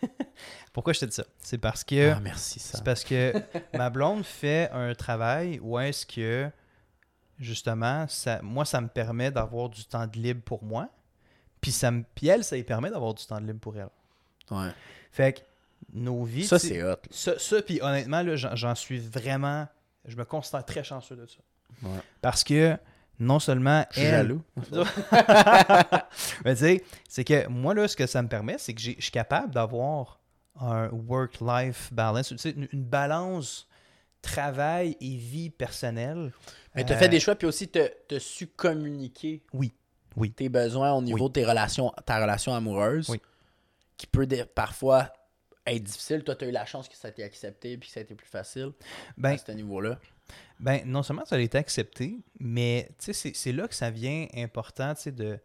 Pourquoi 0.73 0.93
je 0.93 0.99
te 1.01 1.05
dis 1.05 1.15
ça? 1.15 1.25
C'est 1.39 1.57
parce 1.57 1.83
que 1.83 2.11
Ah, 2.11 2.19
merci, 2.21 2.59
ça. 2.59 2.77
c'est 2.77 2.83
parce 2.83 3.03
que 3.03 3.33
ma 3.73 3.89
blonde 3.89 4.23
fait 4.23 4.69
un 4.71 4.93
travail 4.95 5.59
où 5.61 5.77
est-ce 5.79 6.05
que 6.05 6.49
justement, 7.39 8.07
ça, 8.07 8.41
moi, 8.41 8.65
ça 8.65 8.79
me 8.81 8.87
permet 8.87 9.31
d'avoir 9.31 9.69
du 9.69 9.83
temps 9.85 10.05
de 10.07 10.17
libre 10.17 10.41
pour 10.43 10.63
moi. 10.63 10.89
Puis, 11.61 11.71
ça 11.71 11.91
me, 11.91 12.03
puis 12.15 12.27
elle, 12.27 12.43
ça 12.43 12.55
lui 12.55 12.63
permet 12.63 12.89
d'avoir 12.89 13.13
du 13.13 13.25
temps 13.25 13.39
de 13.41 13.45
libre 13.45 13.59
pour 13.59 13.75
elle. 13.77 13.89
Ouais. 14.51 14.69
Fait 15.11 15.33
que 15.33 15.39
nos 15.93 16.23
vies. 16.23 16.45
Ça, 16.45 16.59
c'est 16.59 16.83
hot. 16.83 16.95
Ça, 17.09 17.37
ça, 17.39 17.61
puis 17.61 17.81
honnêtement, 17.81 18.21
là, 18.21 18.35
j'en, 18.35 18.55
j'en 18.55 18.75
suis 18.75 18.99
vraiment. 18.99 19.67
Je 20.05 20.15
me 20.15 20.23
considère 20.25 20.63
très 20.65 20.83
chanceux 20.83 21.15
de 21.15 21.25
ça. 21.25 21.39
Ouais. 21.83 21.99
Parce 22.21 22.43
que 22.43 22.77
non 23.19 23.39
seulement 23.39 23.85
Je 23.91 23.99
suis 23.99 24.05
elle. 24.07 24.11
jaloux. 24.11 24.41
Mais 26.45 26.55
tu 26.55 26.61
sais, 26.61 26.83
c'est 27.07 27.23
que 27.23 27.47
moi, 27.47 27.73
là, 27.73 27.87
ce 27.87 27.95
que 27.95 28.07
ça 28.07 28.21
me 28.21 28.27
permet, 28.27 28.57
c'est 28.57 28.73
que 28.73 28.81
je 28.81 28.91
suis 28.99 29.11
capable 29.11 29.53
d'avoir 29.53 30.19
un 30.59 30.89
work-life 30.89 31.91
balance, 31.93 32.29
tu 32.29 32.37
sais, 32.37 32.51
une, 32.51 32.67
une 32.73 32.83
balance 32.83 33.67
travail 34.21 34.97
et 34.99 35.15
vie 35.15 35.49
personnelle. 35.49 36.33
Mais 36.75 36.83
tu 36.85 36.91
as 36.91 36.95
Euh, 36.95 36.99
fait 36.99 37.09
des 37.09 37.19
choix, 37.19 37.35
puis 37.35 37.47
aussi 37.47 37.69
tu 37.69 37.79
as 37.79 38.19
su 38.19 38.47
communiquer 38.47 39.41
Oui. 39.53 39.71
Oui. 40.17 40.31
tes 40.31 40.49
besoins 40.49 40.91
au 40.91 41.01
niveau 41.01 41.25
Oui. 41.25 41.29
de 41.29 41.33
tes 41.33 41.45
relations, 41.45 41.93
ta 42.05 42.19
relation 42.21 42.53
amoureuse, 42.53 43.09
Oui. 43.09 43.21
qui 43.95 44.07
peut 44.07 44.27
parfois 44.53 45.13
être 45.65 45.83
difficile. 45.83 46.23
Toi, 46.23 46.35
tu 46.35 46.45
as 46.45 46.47
eu 46.49 46.51
la 46.51 46.65
chance 46.65 46.89
que 46.89 46.95
ça 46.97 47.07
été 47.09 47.23
accepté, 47.23 47.77
puis 47.77 47.87
que 47.87 47.93
ça 47.93 47.99
a 48.01 48.03
été 48.03 48.15
plus 48.15 48.27
facile 48.27 48.71
Ben, 49.17 49.31
à 49.33 49.37
ce 49.37 49.51
niveau-là. 49.53 49.97
Ben, 50.59 50.81
non 50.85 51.03
seulement 51.03 51.25
ça 51.25 51.35
a 51.35 51.39
été 51.39 51.57
accepté, 51.57 52.19
mais 52.39 52.89
c'est- 52.99 53.51
là 53.53 53.67
que 53.67 53.75
ça 53.75 53.89
vient 53.91 54.27
important 54.35 54.93
de, 55.05 55.39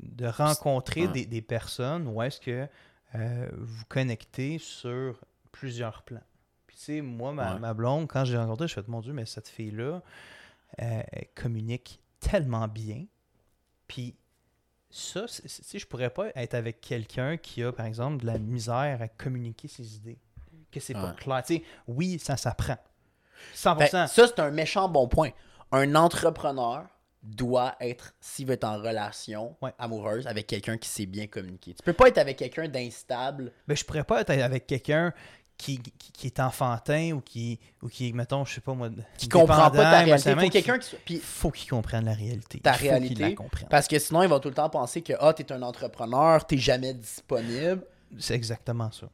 de 0.00 0.26
rencontrer 0.26 1.06
Ouais. 1.06 1.12
des, 1.12 1.26
des 1.26 1.42
personnes 1.42 2.06
où 2.08 2.20
est-ce 2.22 2.40
que 2.40 2.66
euh, 3.14 3.48
vous 3.56 3.84
connectez 3.88 4.58
sur 4.58 5.20
plusieurs 5.52 6.02
plans. 6.02 6.22
Puis 6.66 6.76
tu 6.76 6.82
sais, 6.82 7.00
moi, 7.00 7.32
ma, 7.32 7.54
Ouais. 7.54 7.60
ma 7.60 7.72
blonde, 7.74 8.08
quand 8.08 8.24
j'ai 8.24 8.36
rencontré, 8.36 8.66
je 8.68 8.72
me 8.72 8.74
suis 8.74 8.80
fait, 8.82 8.88
mon 8.88 9.00
Dieu, 9.00 9.12
mais 9.12 9.24
cette 9.24 9.48
fille-là, 9.48 10.02
euh, 10.82 11.02
communique 11.34 12.00
tellement 12.20 12.66
bien. 12.68 13.06
Puis 13.86 14.16
ça, 14.90 15.26
sais, 15.28 15.78
je 15.78 15.86
pourrais 15.86 16.10
pas 16.10 16.28
être 16.34 16.54
avec 16.54 16.80
quelqu'un 16.80 17.36
qui 17.36 17.62
a, 17.62 17.72
par 17.72 17.86
exemple, 17.86 18.18
de 18.22 18.26
la 18.26 18.38
misère 18.38 19.00
à 19.00 19.08
communiquer 19.08 19.68
ses 19.68 19.96
idées. 19.96 20.18
Que 20.72 20.80
c'est 20.80 20.94
pas 20.94 21.12
clair. 21.12 21.42
Tu 21.46 21.56
sais, 21.58 21.62
oui, 21.86 22.18
ça 22.18 22.36
s'apprend. 22.36 22.76
100%. 23.54 23.76
Ben, 23.78 23.88
ça, 23.88 24.06
c'est 24.08 24.38
un 24.40 24.50
méchant 24.50 24.88
bon 24.88 25.08
point. 25.08 25.30
Un 25.72 25.94
entrepreneur 25.94 26.84
doit 27.22 27.74
être, 27.80 28.12
s'il 28.20 28.46
veut 28.46 28.54
être 28.54 28.64
en 28.64 28.76
relation 28.78 29.56
Ouais. 29.60 29.72
amoureuse, 29.78 30.26
avec 30.28 30.46
quelqu'un 30.46 30.76
qui 30.78 30.88
sait 30.88 31.06
bien 31.06 31.26
communiquer. 31.26 31.74
Tu 31.74 31.82
peux 31.82 31.92
pas 31.92 32.08
être 32.08 32.18
avec 32.18 32.36
quelqu'un 32.36 32.68
d'instable. 32.68 33.52
Ben, 33.66 33.76
je 33.76 33.84
pourrais 33.84 34.04
pas 34.04 34.20
être 34.20 34.30
avec 34.30 34.66
quelqu'un 34.66 35.12
qui, 35.58 35.80
qui, 35.80 36.12
qui 36.12 36.26
est 36.26 36.38
enfantin 36.38 37.12
ou 37.12 37.20
qui, 37.22 37.58
ou 37.82 37.88
qui, 37.88 38.12
mettons, 38.12 38.44
je 38.44 38.54
sais 38.54 38.60
pas 38.60 38.74
moi, 38.74 38.90
Qui 39.16 39.28
comprend 39.28 39.70
pas 39.70 39.82
ta 39.90 39.98
réalité. 40.00 40.34
Faut 40.34 40.40
qui- 40.40 40.50
quelqu'un 40.50 40.78
qui. 40.78 40.96
Puis, 41.04 41.16
faut 41.18 41.50
qu'il 41.50 41.68
comprenne 41.70 42.04
la 42.04 42.12
réalité. 42.12 42.60
Ta 42.60 42.72
Il 42.72 42.74
faut 42.74 42.78
qu'il 42.80 42.88
réalité, 42.90 43.22
la 43.22 43.32
comprenne. 43.32 43.68
parce 43.70 43.88
que 43.88 43.98
sinon, 43.98 44.22
il 44.22 44.28
va 44.28 44.38
tout 44.38 44.48
le 44.48 44.54
temps 44.54 44.68
penser 44.70 45.02
que 45.02 45.14
ah, 45.18 45.32
t'es 45.32 45.50
un 45.52 45.62
entrepreneur, 45.62 46.44
t'es 46.46 46.58
jamais 46.58 46.92
disponible. 46.94 47.82
C'est 48.18 48.34
exactement 48.34 48.92
ça. 48.92 49.08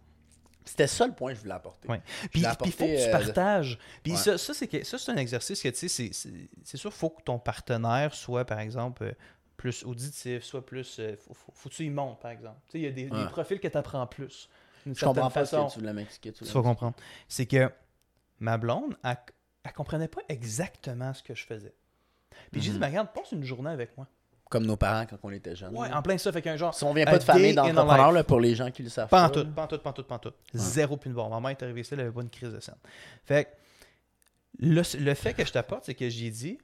C'était 0.64 0.86
ça 0.86 1.06
le 1.06 1.12
point 1.12 1.30
que 1.32 1.36
je 1.36 1.42
voulais 1.42 1.54
apporter. 1.54 1.88
Ouais. 1.88 2.00
Puis 2.30 2.40
il 2.42 2.46
faut 2.72 2.84
que 2.86 2.96
tu 2.96 3.08
euh, 3.08 3.10
partages. 3.10 3.78
Puis 4.02 4.12
Ouais. 4.12 4.18
ça, 4.18 4.38
ça 4.38 4.54
c'est 4.54 5.08
un 5.10 5.16
exercice 5.16 5.60
que, 5.62 5.68
tu 5.68 5.88
sais, 5.88 6.10
c'est- 6.12 6.76
sûr, 6.76 6.90
il 6.90 6.96
faut 6.96 7.10
que 7.10 7.22
ton 7.22 7.38
partenaire 7.38 8.14
soit, 8.14 8.44
par 8.44 8.60
exemple, 8.60 9.04
euh, 9.04 9.12
plus 9.56 9.84
auditif, 9.84 10.42
soit 10.44 10.64
plus... 10.64 10.98
euh, 10.98 11.16
faut, 11.16 11.34
faut, 11.34 11.52
faut 11.54 11.68
que 11.68 11.74
tu 11.74 11.84
y 11.84 11.90
montes, 11.90 12.20
par 12.20 12.30
exemple. 12.30 12.58
Tu 12.66 12.72
sais, 12.72 12.78
il 12.78 12.84
y 12.84 12.86
a 12.86 12.90
des, 12.90 13.30
profils 13.30 13.60
que 13.60 13.68
tu 13.68 13.76
apprends 13.78 14.06
plus. 14.06 14.48
Je 14.86 14.94
certaine 14.94 15.14
comprends 15.22 15.30
pas 15.30 15.44
ce 15.46 15.50
façon. 15.56 15.68
que 15.68 15.72
tu 15.74 15.78
voulais 15.80 15.92
m'expliquer. 15.92 16.32
Tu 16.32 16.44
vas 16.44 16.62
comprendre. 16.62 16.94
C'est 17.28 17.46
que 17.46 17.70
ma 18.40 18.58
blonde, 18.58 18.96
elle, 19.04 19.16
elle 19.64 19.72
comprenait 19.72 20.08
pas 20.08 20.22
exactement 20.28 21.14
ce 21.14 21.22
que 21.22 21.34
je 21.34 21.44
faisais. 21.44 21.74
Puis 22.50 22.60
j'ai 22.60 22.70
dit, 22.70 22.74
Mhm. 22.76 22.80
mais 22.80 22.86
regarde, 22.88 23.12
passe 23.14 23.30
une 23.32 23.44
journée 23.44 23.70
avec 23.70 23.96
moi. 23.96 24.08
Comme 24.52 24.66
nos 24.66 24.76
parents 24.76 25.06
quand 25.06 25.16
on 25.22 25.30
était 25.30 25.56
jeunes. 25.56 25.74
Ouais, 25.74 25.90
en 25.90 26.02
plein 26.02 26.18
ça, 26.18 26.30
fait 26.30 26.42
qu'un 26.42 26.58
genre. 26.58 26.74
Si 26.74 26.84
on 26.84 26.92
vient 26.92 27.06
pas 27.06 27.16
de 27.16 27.24
famille 27.24 27.54
life. 27.54 27.74
là, 27.74 28.22
pour 28.22 28.38
les 28.38 28.54
gens 28.54 28.70
qui 28.70 28.82
le 28.82 28.90
savent 28.90 29.08
Pas 29.08 29.24
en 29.24 29.30
tout, 29.30 29.46
pas 29.46 29.62
en 29.62 29.66
tout, 29.66 29.78
pas 29.78 29.88
en 29.88 29.92
tout, 29.94 30.04
pas 30.04 30.16
en 30.16 30.18
tout. 30.18 30.32
Zéro 30.52 30.98
puis 30.98 31.08
une 31.08 31.16
barre. 31.16 31.30
Maman 31.30 31.48
est 31.48 31.62
arrivée 31.62 31.80
ici, 31.80 31.94
elle 31.94 32.00
avait 32.00 32.10
pas 32.10 32.20
une 32.20 32.28
crise 32.28 32.52
de 32.52 32.60
scène. 32.60 32.74
Fait 33.24 33.46
que 33.46 33.50
le, 34.58 34.82
le 34.98 35.14
fait 35.14 35.32
que 35.32 35.46
je 35.46 35.52
t'apporte, 35.52 35.86
c'est 35.86 35.94
que 35.94 36.06
j'ai 36.10 36.28
dit 36.30 36.58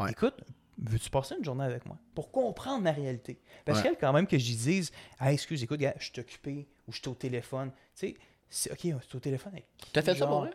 Ouais. 0.00 0.10
écoute, 0.10 0.34
veux-tu 0.78 1.10
passer 1.10 1.36
une 1.38 1.44
journée 1.44 1.62
avec 1.62 1.86
moi? 1.86 1.96
Pour 2.12 2.32
comprendre 2.32 2.82
ma 2.82 2.90
réalité 2.90 3.40
Parce 3.64 3.82
qu'elle, 3.82 3.96
quand 3.96 4.12
même, 4.12 4.26
que 4.26 4.36
j'y 4.36 4.56
dise 4.56 4.90
ah, 5.20 5.32
excuse, 5.32 5.62
écoute, 5.62 5.78
gars, 5.78 5.94
je 6.00 6.06
suis 6.06 6.20
occupé 6.20 6.66
ou 6.88 6.92
je 6.92 6.98
suis 6.98 7.08
au 7.08 7.14
téléphone. 7.14 7.70
Tu 7.94 8.08
sais, 8.08 8.16
c'est 8.50 8.72
ok, 8.72 9.00
c'est 9.08 9.14
au 9.14 9.20
téléphone 9.20 9.52
T'as 9.92 10.02
fait 10.02 10.14
ça 10.14 10.18
genre? 10.18 10.28
pour 10.28 10.40
vrai? 10.40 10.50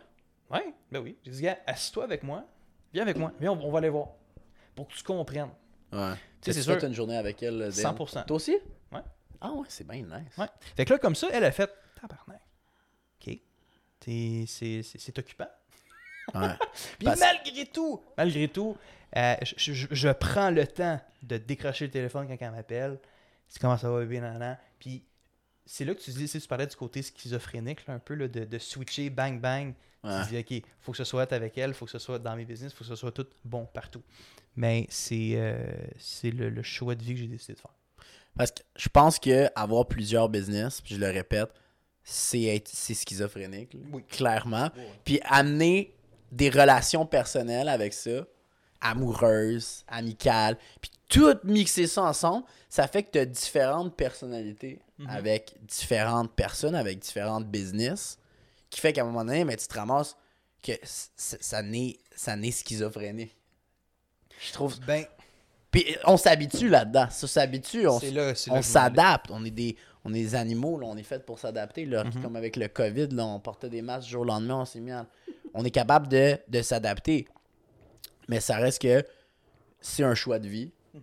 Ouais, 0.50 0.74
ben 0.92 1.00
oui. 1.00 1.16
J'ai 1.24 1.30
dit, 1.30 1.42
gars, 1.44 1.56
assis-toi 1.66 2.04
avec 2.04 2.22
moi, 2.24 2.44
viens 2.92 3.04
avec 3.04 3.16
moi, 3.16 3.32
viens, 3.40 3.52
on, 3.52 3.64
on 3.64 3.70
va 3.70 3.78
aller 3.78 3.88
voir. 3.88 4.08
Pour 4.74 4.86
que 4.86 4.92
tu 4.92 5.02
comprennes. 5.02 5.48
Ouais. 5.94 6.14
Tu 6.40 6.52
sais, 6.52 6.60
c'est 6.60 6.72
Tu 6.72 6.78
sûr. 6.80 6.84
une 6.88 6.94
journée 6.94 7.16
avec 7.16 7.42
elle. 7.42 7.62
euh, 7.62 7.70
Dan? 7.70 7.94
100%. 7.96 8.24
Toi 8.26 8.36
aussi? 8.36 8.56
Ouais. 8.92 9.00
Ah 9.40 9.52
ouais, 9.52 9.66
c'est 9.68 9.86
bien 9.86 10.02
nice. 10.02 10.36
Ouais. 10.38 10.46
Fait 10.76 10.84
que 10.84 10.92
là, 10.92 10.98
comme 10.98 11.14
ça, 11.14 11.28
elle 11.32 11.44
a 11.44 11.52
fait 11.52 11.70
tabarnak. 12.00 12.40
OK. 13.26 13.38
T'es- 14.00 14.44
C'est 14.48 15.18
occupant. 15.18 15.48
Ouais. 16.34 16.48
Puis 16.98 17.04
Parce- 17.06 17.20
malgré 17.20 17.66
tout, 17.66 18.02
malgré 18.16 18.48
tout, 18.48 18.76
euh, 19.16 19.34
je, 19.56 19.72
je- 19.72 19.86
je 19.90 20.08
prends 20.10 20.50
le 20.50 20.66
temps 20.66 21.00
de 21.22 21.36
décrocher 21.38 21.86
le 21.86 21.90
téléphone 21.90 22.26
quand 22.26 22.36
elle 22.40 22.50
m'appelle. 22.50 22.98
C'est 23.48 23.60
comment 23.60 23.76
ça 23.76 23.90
va, 23.90 24.00
bébé, 24.00 24.20
nanana. 24.20 24.58
Puis 24.78 25.04
c'est 25.66 25.84
là 25.84 25.94
que 25.94 26.00
tu 26.00 26.10
dis, 26.10 26.20
tu 26.20 26.28
sais, 26.28 26.40
tu 26.40 26.48
parlais 26.48 26.66
du 26.66 26.76
côté 26.76 27.02
schizophrénique, 27.02 27.86
là, 27.86 27.94
un 27.94 27.98
peu, 27.98 28.14
là, 28.14 28.26
de, 28.28 28.44
de 28.44 28.58
switcher, 28.58 29.10
bang, 29.10 29.40
bang. 29.40 29.74
Ouais. 30.02 30.22
Tu 30.28 30.42
dis, 30.42 30.58
OK, 30.60 30.68
faut 30.80 30.92
que 30.92 30.98
ce 30.98 31.04
soit 31.04 31.32
avec 31.32 31.56
elle, 31.56 31.72
faut 31.74 31.84
que 31.86 31.90
ce 31.90 31.98
soit 31.98 32.18
dans 32.18 32.34
mes 32.36 32.44
business, 32.44 32.72
faut 32.72 32.80
que 32.84 32.88
ce 32.90 32.96
soit 32.96 33.12
tout 33.12 33.26
bon 33.44 33.64
partout. 33.66 34.02
Mais 34.56 34.86
c'est 34.88 35.32
euh, 35.34 35.56
c'est 35.98 36.30
le, 36.30 36.48
le 36.50 36.62
choix 36.62 36.94
de 36.94 37.02
vie 37.02 37.14
que 37.14 37.20
j'ai 37.20 37.26
décidé 37.26 37.54
de 37.54 37.58
faire. 37.60 37.74
Parce 38.36 38.50
que 38.50 38.62
je 38.76 38.88
pense 38.88 39.18
que 39.18 39.48
avoir 39.54 39.86
plusieurs 39.86 40.28
business, 40.28 40.80
puis 40.80 40.94
je 40.96 41.00
le 41.00 41.08
répète, 41.10 41.50
c'est 42.02 42.42
être 42.42 42.68
c'est 42.68 42.94
schizophrénique, 42.94 43.76
Oui. 43.92 44.02
clairement. 44.08 44.70
Puis 45.04 45.20
amener 45.24 45.94
des 46.32 46.50
relations 46.50 47.06
personnelles 47.06 47.68
avec 47.68 47.92
ça, 47.92 48.26
amoureuses, 48.80 49.84
amicales, 49.88 50.58
puis 50.80 50.90
tout 51.08 51.34
mixer 51.44 51.86
ça 51.86 52.02
ensemble, 52.02 52.44
ça 52.68 52.86
fait 52.88 53.02
que 53.04 53.10
tu 53.12 53.18
as 53.18 53.26
différentes 53.26 53.96
personnalités 53.96 54.80
Mhm. 54.98 55.08
avec 55.08 55.54
différentes 55.62 56.32
personnes, 56.34 56.74
avec 56.76 56.98
différentes 57.00 57.46
business, 57.48 58.18
qui 58.70 58.80
fait 58.80 58.92
qu'à 58.92 59.02
un 59.02 59.06
moment 59.06 59.24
donné, 59.24 59.44
mais 59.44 59.56
tu 59.56 59.66
te 59.66 59.74
ramasses 59.74 60.16
que 60.62 60.72
ça 60.84 61.62
naît, 61.62 61.96
ça 62.14 62.36
naît 62.36 62.50
schizophrénique. 62.52 63.36
Je 64.40 64.52
trouve. 64.52 64.78
Ben, 64.80 65.04
Puis 65.70 65.96
on 66.04 66.16
s'habitue 66.16 66.68
là-dedans. 66.68 67.06
Ça 67.10 67.26
s'habitue. 67.26 67.86
On, 67.88 68.62
s'adapte. 68.62 69.26
On 69.30 69.44
est 69.44 69.50
des 69.50 69.76
on 70.06 70.10
est 70.12 70.18
des 70.22 70.34
animaux, 70.34 70.78
là, 70.78 70.86
on 70.86 70.96
est 70.98 71.02
fait 71.02 71.24
pour 71.24 71.38
s'adapter. 71.38 71.86
là. 71.86 72.04
Mhm. 72.04 72.22
Comme 72.22 72.36
avec 72.36 72.56
le 72.56 72.68
COVID, 72.68 73.08
là, 73.08 73.24
on 73.24 73.40
portait 73.40 73.70
des 73.70 73.80
masques 73.80 74.04
du 74.06 74.12
jour 74.12 74.20
au 74.20 74.26
lendemain, 74.26 74.56
on 74.56 74.64
s'est 74.66 74.80
mis 74.80 74.90
à- 74.92 75.06
On 75.54 75.64
est 75.64 75.70
capable 75.70 76.08
de, 76.08 76.36
de 76.46 76.60
s'adapter. 76.62 77.26
Mais 78.28 78.40
ça 78.40 78.56
reste 78.56 78.82
que 78.82 79.02
c'est 79.80 80.02
un 80.04 80.14
choix 80.14 80.38
de 80.38 80.46
vie. 80.48 80.72
Mhm. 80.92 81.00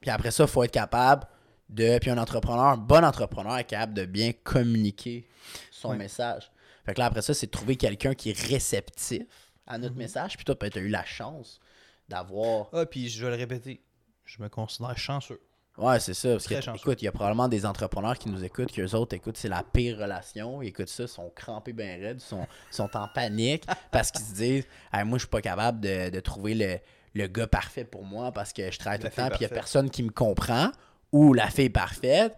Puis 0.00 0.10
après 0.10 0.30
ça, 0.32 0.44
il 0.44 0.48
faut 0.50 0.64
être 0.64 0.72
capable 0.72 1.26
de. 1.68 1.98
Puis 1.98 2.10
un 2.10 2.18
entrepreneur, 2.18 2.64
un 2.64 2.76
bon 2.76 3.04
entrepreneur 3.04 3.56
est 3.58 3.64
capable 3.64 3.94
de 3.94 4.04
bien 4.04 4.32
communiquer 4.42 5.28
son 5.70 5.90
Ouais. 5.90 5.96
message. 5.96 6.50
Fait 6.84 6.92
que 6.94 6.98
là, 7.00 7.06
après 7.06 7.22
ça, 7.22 7.34
c'est 7.34 7.46
de 7.46 7.50
trouver 7.52 7.76
quelqu'un 7.76 8.14
qui 8.14 8.30
est 8.30 8.38
réceptif 8.48 9.22
à 9.66 9.78
notre 9.78 9.94
Mhm. 9.94 9.98
message. 10.02 10.36
Puis 10.36 10.44
toi, 10.44 10.56
tu 10.56 10.66
as 10.78 10.82
eu 10.82 10.88
la 10.88 11.04
chance 11.04 11.60
d'avoir. 12.08 12.68
Ah, 12.72 12.86
puis 12.86 13.08
je 13.08 13.24
vais 13.24 13.30
le 13.30 13.36
répéter, 13.36 13.80
je 14.24 14.42
me 14.42 14.48
considère 14.48 14.96
chanceux. 14.96 15.40
Ouais, 15.76 15.98
c'est 15.98 16.14
ça. 16.14 16.30
Parce 16.30 16.44
Très 16.44 16.56
que, 16.56 16.60
chanceux. 16.60 16.78
écoute, 16.78 17.02
il 17.02 17.06
y 17.06 17.08
a 17.08 17.12
probablement 17.12 17.48
des 17.48 17.66
entrepreneurs 17.66 18.16
qui 18.16 18.28
nous 18.28 18.44
écoutent, 18.44 18.70
qui 18.70 18.80
eux 18.80 18.94
autres, 18.94 19.16
écoute, 19.16 19.36
c'est 19.36 19.48
la 19.48 19.64
pire 19.64 19.98
relation. 19.98 20.62
Ils 20.62 20.68
écoutent 20.68 20.88
ça, 20.88 21.08
sont 21.08 21.30
crampés 21.34 21.72
bien 21.72 21.96
raides, 21.98 22.20
sont, 22.20 22.46
sont 22.70 22.96
en 22.96 23.08
panique 23.08 23.64
parce 23.90 24.12
qu'ils 24.12 24.24
se 24.24 24.34
disent, 24.34 24.66
Hey, 24.92 25.04
moi, 25.04 25.18
je 25.18 25.22
suis 25.22 25.30
pas 25.30 25.40
capable 25.42 25.80
de, 25.80 26.10
de 26.10 26.20
trouver 26.20 26.54
le, 26.54 26.78
le 27.14 27.26
gars 27.26 27.48
parfait 27.48 27.84
pour 27.84 28.04
moi 28.04 28.30
parce 28.30 28.52
que 28.52 28.70
je 28.70 28.78
travaille 28.78 29.00
tout 29.00 29.06
le 29.06 29.12
temps, 29.12 29.28
puis 29.28 29.38
il 29.40 29.42
y 29.42 29.46
a 29.46 29.48
personne 29.48 29.90
qui 29.90 30.02
me 30.04 30.10
comprend 30.10 30.70
ou 31.10 31.32
la 31.32 31.48
fille 31.48 31.70
parfaite. 31.70 32.36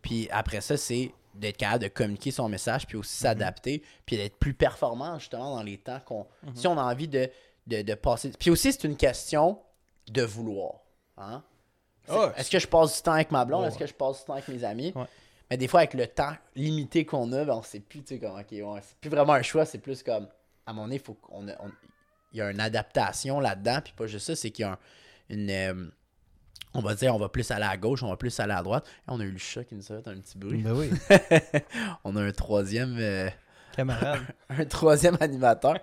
Puis 0.00 0.28
après 0.30 0.60
ça, 0.62 0.76
c'est 0.76 1.12
d'être 1.34 1.56
capable 1.56 1.84
de 1.84 1.88
communiquer 1.88 2.30
son 2.30 2.48
message, 2.48 2.86
puis 2.86 2.96
aussi 2.96 3.16
s'adapter, 3.16 3.82
puis 4.06 4.16
d'être 4.16 4.36
plus 4.38 4.54
performant, 4.54 5.18
justement, 5.18 5.56
dans 5.56 5.62
les 5.62 5.78
temps 5.78 6.00
qu'on. 6.04 6.26
Si 6.54 6.66
on 6.66 6.76
a 6.78 6.82
envie 6.82 7.08
de, 7.08 7.30
de, 7.68 7.82
de 7.82 7.94
passer. 7.94 8.32
Puis 8.38 8.50
aussi, 8.50 8.72
c'est 8.72 8.84
une 8.84 8.96
question 8.96 9.58
de 10.10 10.22
vouloir. 10.22 10.80
Hein? 11.16 11.42
Est-ce 12.36 12.50
que 12.50 12.58
je 12.58 12.66
passe 12.66 12.96
du 12.96 13.02
temps 13.02 13.12
avec 13.12 13.30
ma 13.30 13.44
blonde? 13.44 13.66
Est-ce 13.66 13.78
que 13.78 13.86
je 13.86 13.92
passe 13.94 14.20
du 14.20 14.24
temps 14.24 14.32
avec 14.32 14.48
mes 14.48 14.64
amis? 14.64 14.92
Ouais. 14.96 15.04
Mais 15.50 15.56
des 15.56 15.68
fois, 15.68 15.80
avec 15.80 15.94
le 15.94 16.06
temps 16.06 16.32
limité 16.56 17.04
qu'on 17.04 17.30
a, 17.32 17.44
ben, 17.44 17.54
on 17.54 17.62
sait 17.62 17.80
plus, 17.80 18.00
tu 18.02 18.14
sais, 18.14 18.18
comme, 18.20 18.38
ok, 18.38 18.46
ouais, 18.50 18.80
c'est 18.82 18.96
plus 18.98 19.10
vraiment 19.10 19.34
un 19.34 19.42
choix, 19.42 19.64
c'est 19.64 19.78
plus 19.78 20.02
comme, 20.02 20.26
à 20.66 20.72
donné, 20.72 20.96
il 20.96 21.02
faut 21.02 21.14
qu'on 21.14 21.46
il 22.32 22.38
y 22.38 22.42
a 22.42 22.50
une 22.50 22.60
adaptation 22.60 23.40
là-dedans, 23.40 23.80
puis 23.82 23.94
pas 23.96 24.06
juste 24.06 24.26
ça, 24.26 24.36
c'est 24.36 24.50
qu'il 24.50 24.64
y 24.64 24.68
a 24.68 24.72
un- 24.72 24.78
une, 25.30 25.50
euh, 25.50 25.90
on 26.74 26.80
va 26.80 26.94
dire, 26.94 27.14
on 27.14 27.18
va 27.18 27.30
plus 27.30 27.50
aller 27.50 27.64
à 27.64 27.76
gauche, 27.78 28.02
on 28.02 28.08
va 28.10 28.16
plus 28.18 28.38
aller 28.40 28.52
à 28.52 28.62
droite. 28.62 28.86
Et 28.86 29.10
on 29.10 29.18
a 29.20 29.24
eu 29.24 29.30
le 29.30 29.38
chat 29.38 29.64
qui 29.64 29.74
nous 29.74 29.92
a 29.92 30.02
fait 30.02 30.08
un 30.10 30.20
petit 30.20 30.36
bruit. 30.36 30.62
Ben 30.62 30.72
oui. 30.72 30.90
on 32.04 32.14
a 32.16 32.22
un 32.22 32.32
troisième, 32.32 32.96
euh, 32.98 33.30
Un 34.48 34.64
troisième 34.64 35.16
animateur. 35.20 35.78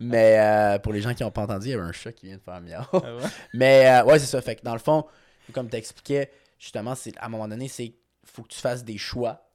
Mais 0.00 0.38
euh, 0.38 0.78
pour 0.78 0.92
les 0.92 1.00
gens 1.00 1.14
qui 1.14 1.22
n'ont 1.22 1.30
pas 1.30 1.42
entendu, 1.42 1.68
il 1.68 1.70
y 1.70 1.74
avait 1.74 1.82
un 1.82 1.92
chat 1.92 2.12
qui 2.12 2.26
vient 2.26 2.36
de 2.36 2.42
faire 2.42 2.60
miau. 2.60 2.80
Ah 2.92 3.16
ouais? 3.16 3.22
Mais 3.54 3.88
euh, 3.88 4.04
ouais, 4.04 4.18
c'est 4.18 4.26
ça. 4.26 4.40
Fait 4.40 4.56
que 4.56 4.62
dans 4.62 4.72
le 4.72 4.78
fond, 4.78 5.04
comme 5.52 5.68
tu 5.68 5.76
expliquais, 5.76 6.30
justement, 6.58 6.94
c'est 6.94 7.16
à 7.18 7.26
un 7.26 7.28
moment 7.28 7.48
donné, 7.48 7.68
c'est 7.68 7.94
faut 8.24 8.42
que 8.42 8.48
tu 8.48 8.58
fasses 8.58 8.84
des 8.84 8.98
choix 8.98 9.48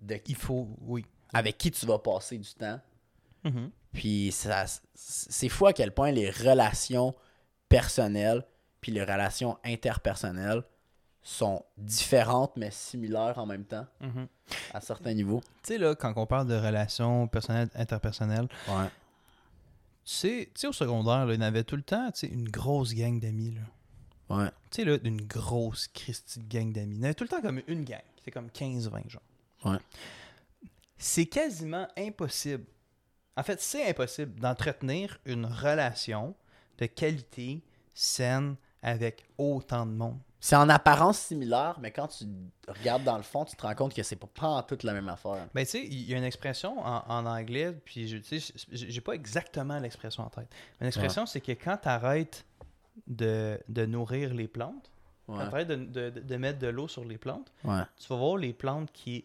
de 0.00 0.18
Il 0.26 0.34
faut, 0.34 0.68
oui. 0.80 1.04
avec 1.32 1.58
qui 1.58 1.70
tu 1.70 1.86
vas 1.86 1.98
passer 1.98 2.38
du 2.38 2.52
temps. 2.54 2.80
Mhm. 3.44 3.70
Puis 3.92 4.32
ça, 4.32 4.64
c'est 4.94 5.48
fou 5.48 5.66
à 5.66 5.72
quel 5.72 5.92
point 5.92 6.10
les 6.10 6.30
relations 6.30 7.14
personnelles 7.68 8.44
puis 8.80 8.92
les 8.92 9.02
relations 9.02 9.58
interpersonnelles 9.64 10.62
sont 11.28 11.64
différentes 11.76 12.52
mais 12.56 12.70
similaires 12.70 13.36
en 13.38 13.46
même 13.46 13.64
temps 13.64 13.86
Mhm. 14.00 14.28
à 14.72 14.80
certains 14.80 15.12
niveaux. 15.12 15.40
Tu 15.62 15.72
sais, 15.72 15.78
là, 15.78 15.94
quand 15.96 16.12
on 16.16 16.24
parle 16.26 16.46
de 16.46 16.54
relations 16.54 17.26
personnelles, 17.26 17.68
interpersonnelles, 17.74 18.48
Ouais. 18.68 18.86
tu 18.86 18.90
sais, 20.04 20.50
tu 20.54 20.60
sais, 20.60 20.66
au 20.68 20.72
secondaire, 20.72 21.26
là, 21.26 21.34
il 21.34 21.36
y 21.36 21.38
en 21.38 21.46
avait 21.46 21.64
tout 21.64 21.74
le 21.76 21.82
temps, 21.82 22.10
tu 22.12 22.20
sais, 22.20 22.26
une 22.28 22.48
grosse 22.48 22.94
gang 22.94 23.18
d'amis, 23.18 23.50
là. 23.52 24.36
Ouais. 24.36 24.50
Tu 24.70 24.82
sais, 24.82 24.84
là, 24.84 24.98
une 25.02 25.22
grosse 25.22 25.88
Christie 25.88 26.38
de 26.40 26.48
gang 26.48 26.72
d'amis. 26.72 26.94
Il 26.94 26.98
y 26.98 27.00
en 27.02 27.04
avait 27.06 27.14
tout 27.14 27.24
le 27.24 27.28
temps 27.28 27.42
comme 27.42 27.60
une 27.66 27.84
gang. 27.84 28.02
C'est 28.24 28.30
comme 28.30 28.48
15-20, 28.50 29.08
genre. 29.08 29.22
Ouais. 29.64 29.78
C'est 30.96 31.26
quasiment 31.26 31.88
impossible. 31.98 32.64
En 33.36 33.42
fait, 33.42 33.60
c'est 33.60 33.88
impossible 33.90 34.38
d'entretenir 34.40 35.18
une 35.26 35.44
relation 35.46 36.34
de 36.78 36.86
qualité 36.86 37.62
saine 37.94 38.56
avec 38.82 39.24
autant 39.38 39.86
de 39.86 39.92
monde. 39.92 40.18
C'est 40.38 40.56
en 40.56 40.68
apparence 40.68 41.18
similaire, 41.18 41.78
mais 41.80 41.90
quand 41.90 42.08
tu 42.08 42.24
regardes 42.68 43.02
dans 43.04 43.16
le 43.16 43.22
fond, 43.22 43.44
tu 43.44 43.56
te 43.56 43.62
rends 43.62 43.74
compte 43.74 43.94
que 43.94 44.02
c'est 44.02 44.16
pas, 44.16 44.26
pas 44.28 44.46
en 44.48 44.62
toute 44.62 44.82
la 44.82 44.92
même 44.92 45.08
affaire. 45.08 45.48
Ben, 45.54 45.64
tu 45.64 45.70
sais, 45.72 45.84
il 45.84 46.02
y 46.08 46.14
a 46.14 46.18
une 46.18 46.24
expression 46.24 46.78
en, 46.78 47.04
en 47.08 47.26
anglais, 47.26 47.72
puis 47.84 48.06
je, 48.06 48.18
j'ai 48.70 49.00
pas 49.00 49.12
exactement 49.14 49.78
l'expression 49.78 50.24
en 50.24 50.28
tête. 50.30 50.48
Mais 50.80 50.86
l'expression, 50.86 51.24
c'est 51.26 51.40
que 51.40 51.52
quand 51.52 51.78
tu 51.82 51.88
arrêtes 51.88 52.44
de, 53.06 53.58
de 53.68 53.86
nourrir 53.86 54.34
les 54.34 54.48
plantes, 54.48 54.90
Ouais. 55.28 55.38
quand 55.38 55.48
tu 55.48 55.54
arrêtes 55.54 55.68
de, 55.68 55.74
de- 55.76 56.10
de- 56.10 56.20
de 56.20 56.36
mettre 56.36 56.60
de 56.60 56.68
l'eau 56.68 56.86
sur 56.86 57.04
les 57.04 57.18
plantes, 57.18 57.52
Ouais. 57.64 57.82
tu 57.98 58.06
vas 58.08 58.16
voir 58.16 58.36
les 58.36 58.52
plantes 58.52 58.92
qui 58.92 59.24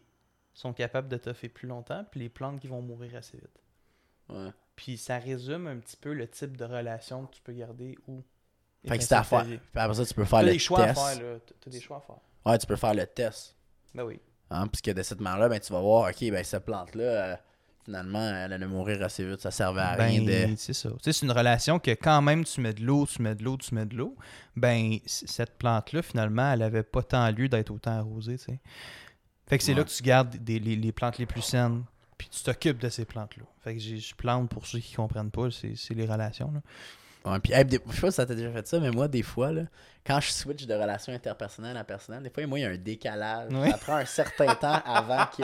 sont 0.53 0.73
capables 0.73 1.07
de 1.07 1.17
toffer 1.17 1.47
plus 1.47 1.67
longtemps, 1.67 2.03
puis 2.09 2.19
les 2.21 2.29
plantes 2.29 2.59
qui 2.59 2.67
vont 2.67 2.81
mourir 2.81 3.15
assez 3.15 3.37
vite. 3.37 3.61
Ouais. 4.29 4.49
Puis 4.75 4.97
ça 4.97 5.19
résume 5.19 5.67
un 5.67 5.77
petit 5.77 5.97
peu 5.97 6.13
le 6.13 6.27
type 6.27 6.57
de 6.57 6.65
relation 6.65 7.27
que 7.27 7.35
tu 7.35 7.41
peux 7.41 7.53
garder 7.53 7.97
ou. 8.07 8.23
Fait 8.87 8.97
que 8.97 9.03
c'est 9.03 9.13
à 9.15 9.23
faire. 9.23 9.43
Puis 9.45 9.59
après 9.75 9.93
ça, 9.95 10.05
tu 10.05 10.13
peux 10.13 10.25
faire 10.25 10.39
T'as 10.39 10.45
le 10.45 10.51
des 10.53 10.59
choix 10.59 10.85
test. 10.85 10.99
à 10.99 11.05
faire, 11.05 11.21
là. 11.23 11.37
T'as 11.63 11.71
des 11.71 11.81
choix 11.81 11.97
à 11.97 12.01
faire. 12.01 12.15
Ouais, 12.45 12.57
tu 12.57 12.65
peux 12.67 12.75
faire 12.75 12.93
le 12.93 13.05
test. 13.05 13.55
Ben 13.93 14.03
oui. 14.03 14.19
Hein, 14.49 14.67
puisque 14.67 14.93
de 14.93 15.03
cette 15.03 15.21
manière-là, 15.21 15.49
ben, 15.49 15.59
tu 15.59 15.71
vas 15.71 15.79
voir, 15.81 16.09
ok, 16.09 16.29
ben, 16.31 16.43
cette 16.43 16.65
plante-là, 16.65 17.03
euh, 17.03 17.35
finalement, 17.85 18.27
elle 18.27 18.51
allait 18.53 18.65
mourir 18.67 19.01
assez 19.03 19.23
vite. 19.25 19.39
Ça 19.39 19.51
servait 19.51 19.81
à 19.81 19.91
rien 19.93 20.23
Ben, 20.23 20.51
de. 20.51 20.55
c'est 20.57 20.73
ça. 20.73 20.89
Tu 20.89 20.95
sais, 21.03 21.13
c'est 21.13 21.25
une 21.25 21.31
relation 21.31 21.79
que 21.79 21.91
quand 21.91 22.21
même 22.21 22.43
tu 22.43 22.59
mets 22.59 22.73
de 22.73 22.83
l'eau, 22.83 23.05
tu 23.05 23.21
mets 23.21 23.35
de 23.35 23.43
l'eau, 23.43 23.57
tu 23.57 23.73
mets 23.75 23.85
de 23.85 23.95
l'eau, 23.95 24.15
ben 24.55 24.97
cette 25.05 25.57
plante-là, 25.57 26.01
finalement, 26.01 26.51
elle 26.51 26.63
avait 26.63 26.83
pas 26.83 27.03
tant 27.03 27.29
lieu 27.31 27.47
d'être 27.49 27.69
autant 27.71 27.91
arrosée, 27.99 28.37
tu 28.37 28.45
sais. 28.45 28.59
Fait 29.47 29.57
que 29.57 29.63
c'est 29.63 29.71
Ouais. 29.73 29.77
là 29.79 29.83
que 29.83 29.89
tu 29.89 30.03
gardes 30.03 30.35
des- 30.37 30.59
les, 30.59 30.75
les 30.75 30.91
plantes 30.91 31.17
les 31.17 31.25
plus 31.25 31.41
saines, 31.41 31.83
puis 32.17 32.27
tu 32.29 32.41
t'occupes 32.43 32.77
de 32.79 32.89
ces 32.89 33.05
plantes-là. 33.05 33.43
Fait 33.63 33.73
que 33.73 33.79
j'ai- 33.79 33.97
je 33.99 34.15
plante, 34.15 34.49
pour 34.49 34.65
ceux 34.65 34.79
qui 34.79 34.95
comprennent 34.95 35.31
pas, 35.31 35.49
c'est 35.51 35.75
c'est 35.75 35.93
les 35.93 36.05
relations, 36.05 36.51
là. 36.51 36.61
Ouais, 37.25 37.39
puis, 37.39 37.53
hey, 37.53 37.63
des- 37.65 37.79
je 37.89 37.95
sais 37.95 38.01
pas 38.01 38.09
si 38.11 38.15
ça 38.15 38.25
t'a 38.25 38.33
déjà 38.35 38.51
fait 38.51 38.67
ça, 38.67 38.79
mais 38.79 38.89
moi, 38.89 39.07
des 39.07 39.21
fois, 39.21 39.51
là, 39.51 39.61
quand 40.05 40.19
je 40.19 40.31
switch 40.31 40.65
de 40.65 40.73
relation 40.73 41.13
interpersonnelle 41.13 41.77
à 41.77 41.83
personnelle, 41.83 42.23
des 42.23 42.29
fois, 42.31 42.45
moi, 42.47 42.57
il 42.59 42.61
y 42.63 42.65
a 42.65 42.69
un 42.69 42.77
décalage. 42.77 43.49
Oui. 43.51 43.69
Ça 43.69 43.77
prend 43.77 43.95
un 43.97 44.05
certain 44.05 44.55
temps 44.55 44.81
avant 44.85 45.25
que 45.25 45.43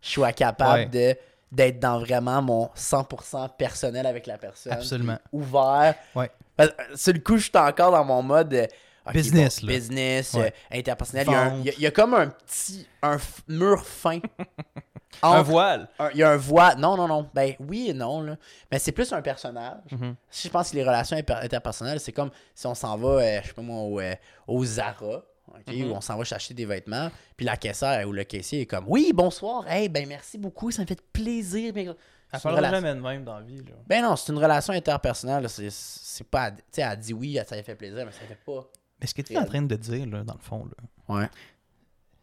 je 0.00 0.10
sois 0.10 0.32
capable 0.32 0.88
de 0.90 1.14
d'être 1.50 1.78
dans 1.80 1.98
vraiment 2.00 2.40
mon 2.40 2.70
100% 2.74 3.50
personnel 3.58 4.06
avec 4.06 4.26
la 4.26 4.38
personne. 4.38 4.72
Absolument. 4.72 5.18
Ouvert. 5.32 5.94
Ouais. 6.14 6.30
Parce 6.56 6.70
que, 6.70 6.96
Sur 6.96 7.12
le 7.12 7.18
coup, 7.20 7.36
je 7.36 7.42
suis 7.42 7.52
encore 7.58 7.90
dans 7.92 8.04
mon 8.06 8.22
mode 8.22 8.54
euh, 8.54 8.66
Business, 9.12 9.60
bon, 9.60 9.66
business, 9.66 10.32
Ouais. 10.32 10.54
euh, 10.72 10.78
interpersonnel. 10.78 11.26
Il 11.28 11.32
y, 11.32 11.34
a 11.34 11.42
un- 11.42 11.60
il 11.60 11.80
y 11.80 11.86
a- 11.86 11.90
comme 11.90 12.14
un 12.14 12.28
petit 12.28 12.88
un 13.02 13.18
mur 13.48 13.84
fin. 13.84 14.20
Un 15.22 15.42
voile! 15.42 15.88
Il 16.12 16.18
y 16.18 16.22
a 16.22 16.30
un 16.30 16.36
voile. 16.36 16.78
Non, 16.78 16.96
non, 16.96 17.06
non. 17.08 17.28
Ben 17.34 17.54
oui 17.60 17.90
et 17.90 17.94
non. 17.94 18.22
Là. 18.22 18.36
Mais 18.70 18.78
c'est 18.78 18.92
plus 18.92 19.12
un 19.12 19.22
personnage. 19.22 19.80
Mhm. 19.90 20.14
Si 20.30 20.48
je 20.48 20.52
pense 20.52 20.70
que 20.70 20.76
les 20.76 20.82
relations 20.84 21.16
inter- 21.16 21.34
interpersonnelles, 21.42 22.00
c'est 22.00 22.12
comme 22.12 22.30
si 22.54 22.66
on 22.66 22.74
s'en 22.74 22.96
va, 22.96 23.08
euh, 23.22 23.40
je 23.42 23.48
sais 23.48 23.52
pas 23.54 23.62
moi, 23.62 23.80
au, 23.82 24.00
euh, 24.00 24.14
au 24.46 24.64
Zara. 24.64 25.24
Mhm. 25.66 25.90
Où 25.90 25.94
on 25.94 26.00
s'en 26.00 26.16
va 26.16 26.24
chercher 26.24 26.54
des 26.54 26.64
vêtements. 26.64 27.10
Puis 27.36 27.44
la 27.44 27.56
caissière 27.58 28.08
ou 28.08 28.12
le 28.12 28.24
caissier 28.24 28.62
est 28.62 28.66
comme 28.66 28.84
Oui, 28.88 29.12
bonsoir. 29.14 29.68
Hey, 29.68 29.88
ben 29.88 30.08
merci 30.08 30.38
beaucoup. 30.38 30.70
Ça 30.70 30.82
me 30.82 30.86
fait 30.86 31.02
plaisir. 31.12 31.72
Ben, 31.74 31.94
Elle 32.32 32.40
parlera 32.40 32.60
relation- 32.68 32.80
jamais 32.86 32.94
de 32.98 33.02
même 33.04 33.24
dans 33.24 33.38
la 33.38 33.44
vie, 33.44 33.58
là. 33.58 33.72
Ben 33.86 34.02
non, 34.02 34.16
c'est 34.16 34.32
une 34.32 34.38
relation 34.38 34.72
interpersonnelle. 34.72 35.46
c'est 35.50 36.26
pas. 36.30 36.52
Tu 36.52 36.58
sais, 36.70 36.80
elle 36.82 36.98
dit 36.98 37.12
oui, 37.12 37.38
ça 37.46 37.54
lui 37.56 37.62
fait 37.64 37.74
plaisir, 37.74 38.06
mais 38.06 38.12
ça 38.12 38.20
fait 38.26 38.38
pas. 38.46 38.66
Mais 39.00 39.06
ce 39.06 39.12
que 39.14 39.20
tu 39.20 39.34
es 39.34 39.38
en 39.38 39.44
train 39.44 39.60
de 39.60 39.76
dire, 39.76 40.06
là, 40.06 40.24
dans 40.24 40.34
le 40.34 40.40
fond, 40.40 40.64
là, 40.64 41.14
Ouais. 41.16 41.28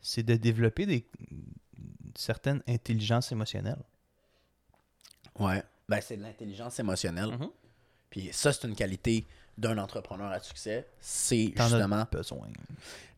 c'est 0.01 0.23
de 0.23 0.35
développer 0.35 0.85
des 0.87 1.05
certaines 2.19 2.61
intelligences 2.67 3.31
émotionnelles. 3.31 3.81
Ouais. 5.39 5.63
Ben 5.87 6.01
c'est 6.01 6.17
de 6.17 6.21
l'intelligence 6.23 6.79
émotionnelle. 6.79 7.29
Mhm. 7.31 7.49
Puis 8.09 8.29
ça, 8.31 8.51
c'est 8.51 8.67
une 8.67 8.75
qualité 8.75 9.27
d'un 9.57 9.77
entrepreneur 9.77 10.31
à 10.31 10.39
succès. 10.39 10.87
C'est 10.99 11.53
justement 11.55 12.05
besoin. 12.11 12.47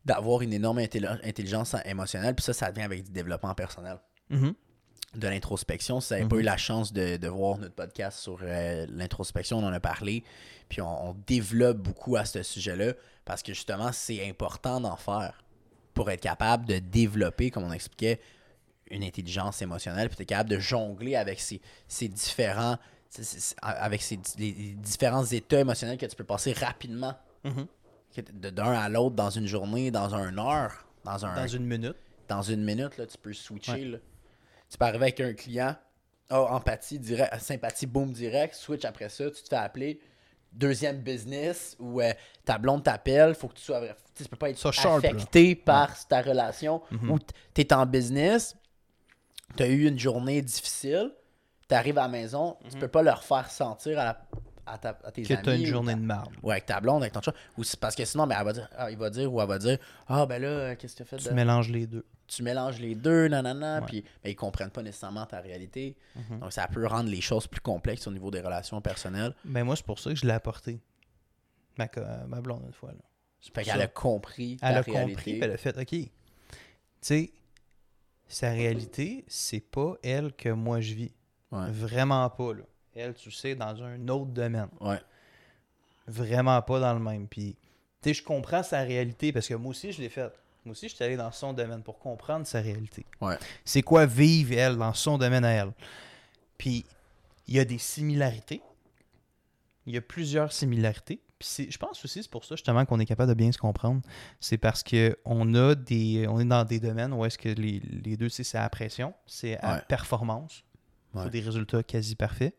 d'avoir 0.04 0.42
une 0.42 0.52
énorme 0.54 0.80
intelli- 0.80 1.20
intelligence 1.24 1.76
émotionnelle. 1.86 2.34
Puis 2.36 2.44
ça, 2.44 2.54
ça 2.54 2.72
vient 2.72 2.86
avec 2.86 3.04
du 3.04 3.12
développement 3.12 3.54
personnel. 3.54 4.00
Mhm. 4.30 4.54
De 5.16 5.28
l'introspection. 5.28 6.00
Si 6.00 6.14
vous 6.14 6.18
n'avez 6.20 6.30
pas 6.30 6.36
eu 6.38 6.42
la 6.42 6.58
chance 6.58 6.92
de, 6.94 7.18
de 7.18 7.28
voir 7.28 7.58
notre 7.58 7.76
podcast 7.76 8.18
sur 8.20 8.40
euh, 8.42 8.86
l'introspection, 8.90 9.60
on 9.60 9.64
en 9.66 9.74
a 9.74 9.80
parlé. 9.80 10.24
Puis 10.70 10.82
on, 10.82 11.10
on 11.10 11.14
développe 11.28 11.78
beaucoup 11.78 12.16
à 12.16 12.26
ce 12.26 12.42
sujet-là 12.44 12.94
parce 13.26 13.44
que 13.44 13.54
justement, 13.54 13.92
c'est 13.92 14.28
important 14.28 14.80
d'en 14.82 14.96
faire 14.96 15.44
pour 15.94 16.10
être 16.10 16.22
capable 16.22 16.66
de 16.66 16.80
développer, 16.80 17.52
comme 17.52 17.64
on 17.66 17.74
expliquait, 17.74 18.20
une 18.92 19.04
intelligence 19.04 19.62
émotionnelle. 19.62 20.08
Puis 20.10 20.18
tu 20.18 20.24
es 20.24 20.26
capable 20.26 20.50
de 20.50 20.60
jongler 20.60 21.16
avec 21.16 21.40
ces, 21.40 21.62
ces 21.88 22.08
différents. 22.08 22.78
avec 23.62 24.02
ces 24.02 24.18
les- 24.38 24.52
les 24.54 24.74
différents 24.76 25.26
états 25.26 25.60
émotionnels 25.60 25.98
que 25.98 26.06
tu 26.06 26.16
peux 26.16 26.24
passer 26.24 26.54
rapidement 26.54 27.14
de 27.44 28.50
d'un 28.50 28.72
à 28.72 28.90
l'autre 28.90 29.16
dans 29.16 29.30
une 29.30 29.48
journée, 29.48 29.92
dans 29.92 30.14
une 30.16 30.40
heure, 30.40 30.86
dans 31.04 31.26
un 31.26 31.36
Dans 31.36 31.48
une 31.48 31.66
minute. 31.66 31.96
dans 32.28 32.42
une 32.42 32.64
minute, 32.64 32.98
là, 32.98 33.06
tu 33.06 33.18
peux 33.18 33.34
switcher. 33.34 33.72
Ouais. 33.74 33.86
là. 33.86 33.98
Tu 34.70 34.78
peux 34.78 34.86
arriver 34.86 35.04
avec 35.04 35.20
un 35.20 35.34
client, 35.34 35.76
oh, 36.32 36.48
empathie, 36.50 37.00
direct, 37.00 37.38
sympathie, 37.40 37.86
boom, 37.86 38.12
direct, 38.14 38.56
switch 38.56 38.86
après 38.86 39.10
ça, 39.10 39.30
tu 39.30 39.42
te 39.44 39.50
fais 39.50 39.56
appeler. 39.58 40.00
Deuxième 40.54 40.98
business 41.02 41.76
où 41.80 42.02
euh, 42.02 42.12
ta 42.46 42.58
blonde 42.58 42.84
t'appelle, 42.84 43.36
faut 43.36 43.48
que 43.48 43.54
tu 43.56 43.64
sois. 43.64 43.82
Tu 44.16 44.26
peux 44.26 44.36
pas 44.38 44.50
être 44.50 44.58
Ça 44.58 44.72
sharp, 44.72 45.02
là. 45.04 45.10
affecté 45.10 45.56
par 45.56 46.08
ta 46.08 46.22
relation 46.22 46.82
Mhm. 46.92 47.12
où 47.12 47.20
tu 47.54 47.62
es 47.62 47.74
en 47.74 47.86
business, 47.86 48.56
tu 49.56 49.64
as 49.64 49.68
eu 49.68 49.88
une 49.88 50.00
journée 50.00 50.42
difficile, 50.42 51.12
tu 51.68 51.76
arrives 51.76 51.98
à 51.98 52.04
la 52.04 52.08
maison, 52.08 52.58
tu 52.70 52.78
peux 52.78 52.88
pas 52.88 53.02
leur 53.04 53.24
faire 53.24 53.50
sentir 53.50 54.00
à, 54.00 54.04
la- 54.06 54.22
à, 54.66 54.78
ta- 54.78 55.00
à 55.04 55.12
tes 55.12 55.22
Mhm. 55.22 55.28
Que 55.28 55.34
amis. 55.34 55.44
tu 55.44 55.50
as 55.50 55.56
une 55.56 55.62
ou 55.64 55.66
journée 55.66 55.94
ta- 55.94 56.00
de 56.00 56.06
marde. 56.06 56.34
ou 56.44 56.52
avec 56.52 56.66
ta 56.66 56.80
blonde, 56.80 57.02
avec 57.04 57.14
ton 57.14 57.22
chat. 57.22 57.34
Ou 57.58 57.64
parce 57.80 57.96
que 57.96 58.06
sinon, 58.06 58.28
ben, 58.28 58.36
elle 58.40 58.46
va 58.46 58.54
dire, 58.54 58.70
ah, 58.78 58.92
il 58.92 58.98
va 58.98 59.10
dire 59.10 59.34
ou 59.34 59.42
elle 59.42 59.48
va 59.48 59.58
dire 59.60 59.78
Ah, 60.08 60.26
ben 60.26 60.42
là, 60.42 60.48
euh, 60.48 60.76
qu'est-ce 60.76 60.94
que 60.94 60.98
tu 60.98 61.04
as 61.04 61.06
fait 61.06 61.18
Tu 61.18 61.30
de- 61.30 61.34
mélanges 61.34 61.70
les 61.70 61.88
deux. 61.88 62.06
Tu 62.28 62.44
mélanges 62.44 62.80
les 62.80 62.96
deux, 62.96 63.28
nanana, 63.28 63.80
Ouais. 63.80 63.86
puis 63.88 64.02
ben, 64.24 64.30
ils 64.30 64.36
comprennent 64.36 64.70
pas 64.70 64.82
nécessairement 64.84 65.26
ta 65.26 65.42
réalité. 65.42 65.98
Mhm. 66.16 66.40
Donc, 66.40 66.54
ça 66.54 66.68
peut 66.68 66.86
rendre 66.88 67.10
les 67.10 67.20
choses 67.22 67.48
plus 67.48 67.60
complexes 67.62 68.08
au 68.08 68.12
niveau 68.12 68.32
des 68.32 68.40
relations 68.42 68.80
personnelles. 68.82 69.34
Ben 69.44 69.64
moi, 69.66 69.76
c'est 69.76 69.86
pour 69.86 70.00
ça 70.00 70.12
que 70.12 70.16
je 70.16 70.26
l'ai 70.26 70.32
apporté. 70.34 70.80
Ma, 71.78 71.88
ma 72.28 72.42
blonde, 72.42 72.64
une 72.68 72.74
fois. 72.74 72.92
Là. 72.92 73.00
Fait 73.54 73.64
qu'elle 73.64 73.82
a 73.82 73.88
compris 73.88 74.58
Elle 74.62 74.78
a 74.78 74.82
réalité. 74.82 75.14
compris, 75.16 75.40
elle 75.42 75.52
a 75.52 75.58
fait 75.58 75.78
OK. 75.78 75.88
Tu 75.88 76.10
sais, 77.02 77.32
sa 78.32 78.52
réalité, 78.52 79.26
c'est 79.28 79.60
pas 79.60 79.96
elle 80.04 80.34
que 80.34 80.50
moi 80.50 80.82
je 80.82 80.94
vis. 80.94 81.12
Ouais. 81.52 81.70
Vraiment 81.72 82.30
pas, 82.30 82.54
là. 82.54 82.64
Elle, 82.96 83.14
tu 83.14 83.32
sais, 83.32 83.56
dans 83.56 83.84
un 83.84 84.08
autre 84.08 84.32
domaine. 84.32 84.70
Ouais. 84.80 85.00
Vraiment 86.08 86.62
pas 86.62 86.80
dans 86.80 86.94
le 86.94 87.00
même. 87.00 87.28
Puis, 87.28 87.56
tu 88.02 88.10
sais, 88.10 88.14
je 88.14 88.24
comprends 88.24 88.64
sa 88.64 88.82
réalité 88.82 89.32
parce 89.32 89.48
que 89.48 89.54
moi 89.54 89.72
aussi, 89.72 89.92
je 89.92 90.02
l'ai 90.02 90.10
fait. 90.10 90.32
Moi 90.64 90.74
aussi, 90.74 90.90
je 90.90 90.96
suis 90.96 91.04
allé 91.04 91.18
dans 91.18 91.32
son 91.32 91.54
domaine 91.54 91.82
pour 91.84 92.00
comprendre 92.00 92.46
sa 92.46 92.62
réalité. 92.62 93.06
Ouais. 93.20 93.38
C'est 93.66 93.82
quoi 93.82 94.06
vivre, 94.06 94.54
elle, 94.54 94.78
dans 94.78 94.94
son 94.94 95.18
domaine 95.18 95.46
à 95.46 95.52
elle? 95.52 95.72
Puis, 96.58 96.86
il 97.48 97.56
y 97.56 97.60
a 97.60 97.66
des 97.66 97.80
similarités. 97.80 98.62
Il 99.86 99.94
y 99.94 99.98
a 99.98 100.02
plusieurs 100.02 100.52
similarités. 100.52 101.20
Puis, 101.42 101.72
je 101.72 101.78
pense 101.78 102.04
aussi, 102.06 102.22
c'est 102.24 102.30
pour 102.32 102.46
ça, 102.46 102.56
justement, 102.56 102.86
qu'on 102.86 103.00
est 103.00 103.06
capable 103.06 103.30
de 103.30 103.34
bien 103.36 103.52
se 103.52 103.58
comprendre. 103.58 104.02
C'est 104.40 104.58
parce 104.58 104.84
que 104.84 105.18
on 105.26 105.54
a 105.56 105.74
des. 105.76 106.28
On 106.30 106.40
est 106.40 106.46
dans 106.46 106.64
des 106.64 106.80
domaines 106.80 107.14
où 107.14 107.26
est-ce 107.26 107.38
que 107.38 107.50
les, 107.50 107.80
les 107.80 108.16
deux, 108.18 108.30
tu 108.30 108.44
c'est 108.44 108.58
à 108.58 108.70
pression, 108.70 109.14
c'est 109.26 109.58
à 109.60 109.76
Ouais. 109.76 109.82
performance. 109.88 110.64
Il 111.14 111.18
faut 111.20 111.24
Ouais. 111.26 111.30
des 111.32 111.42
résultats 111.42 111.84
quasi 111.84 112.16
parfaits. 112.16 112.56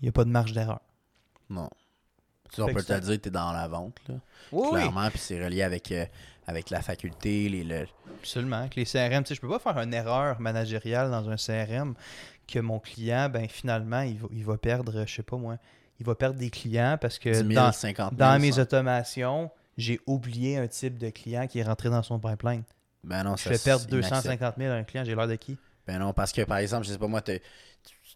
Il 0.00 0.04
n'y 0.04 0.08
a 0.08 0.12
pas 0.12 0.24
de 0.24 0.30
marge 0.30 0.52
d'erreur. 0.52 0.80
Non. 1.50 1.68
Tu 2.52 2.60
on 2.60 2.66
peut 2.66 2.74
que 2.74 2.86
te 2.86 2.98
dire 3.00 3.12
que 3.16 3.20
t'es 3.22 3.30
dans 3.30 3.50
la 3.52 3.66
vente, 3.66 3.98
là. 4.08 4.16
Oui, 4.52 4.68
oui. 4.72 4.78
clairement, 4.80 5.08
puis 5.08 5.18
c'est 5.18 5.42
relié 5.42 5.62
avec, 5.62 5.90
euh, 5.90 6.04
avec 6.46 6.68
la 6.68 6.82
faculté, 6.82 7.48
les, 7.48 7.64
le- 7.64 7.86
Absolument. 8.20 8.56
Avec 8.56 8.74
les 8.76 8.84
CRM, 8.84 9.22
tu 9.24 9.28
sais, 9.28 9.34
je 9.36 9.40
peux 9.40 9.48
pas 9.48 9.58
faire 9.58 9.78
une 9.78 9.94
erreur 9.94 10.38
managériale 10.38 11.10
dans 11.10 11.30
un 11.30 11.36
CRM 11.36 11.94
que 12.46 12.58
mon 12.58 12.78
client, 12.78 13.30
ben 13.30 13.48
finalement, 13.48 14.02
il 14.02 14.18
va, 14.18 14.28
il 14.32 14.44
va 14.44 14.58
perdre, 14.58 15.04
je 15.06 15.14
sais 15.14 15.22
pas 15.22 15.38
moi, 15.38 15.56
il 16.00 16.06
va 16.06 16.14
perdre 16.14 16.38
des 16.38 16.50
clients 16.50 16.98
parce 17.00 17.18
que 17.18 17.30
10 17.30 17.36
000, 17.36 17.52
dans, 17.52 17.72
50 17.72 18.10
000. 18.10 18.18
dans 18.18 18.40
mes 18.40 18.52
ça. 18.52 18.62
automations, 18.62 19.50
j'ai 19.76 20.00
oublié 20.06 20.58
un 20.58 20.66
type 20.66 20.98
de 20.98 21.10
client 21.10 21.46
qui 21.46 21.58
est 21.58 21.62
rentré 21.62 21.90
dans 21.90 22.02
son 22.02 22.18
pipeline. 22.18 22.62
Ben 23.04 23.24
non, 23.24 23.36
Je 23.36 23.44
ça, 23.44 23.50
fais 23.50 23.58
perdre 23.58 23.82
c'est 23.82 23.90
250 23.90 24.54
000 24.58 24.72
à 24.72 24.76
un 24.76 24.84
client, 24.84 25.04
j'ai 25.04 25.14
l'air 25.14 25.28
de 25.28 25.34
qui? 25.36 25.56
Ben 25.86 25.98
non, 25.98 26.12
parce 26.12 26.32
que 26.32 26.42
par 26.42 26.58
exemple, 26.58 26.86
je 26.86 26.92
sais 26.92 26.98
pas 26.98 27.08
moi, 27.08 27.22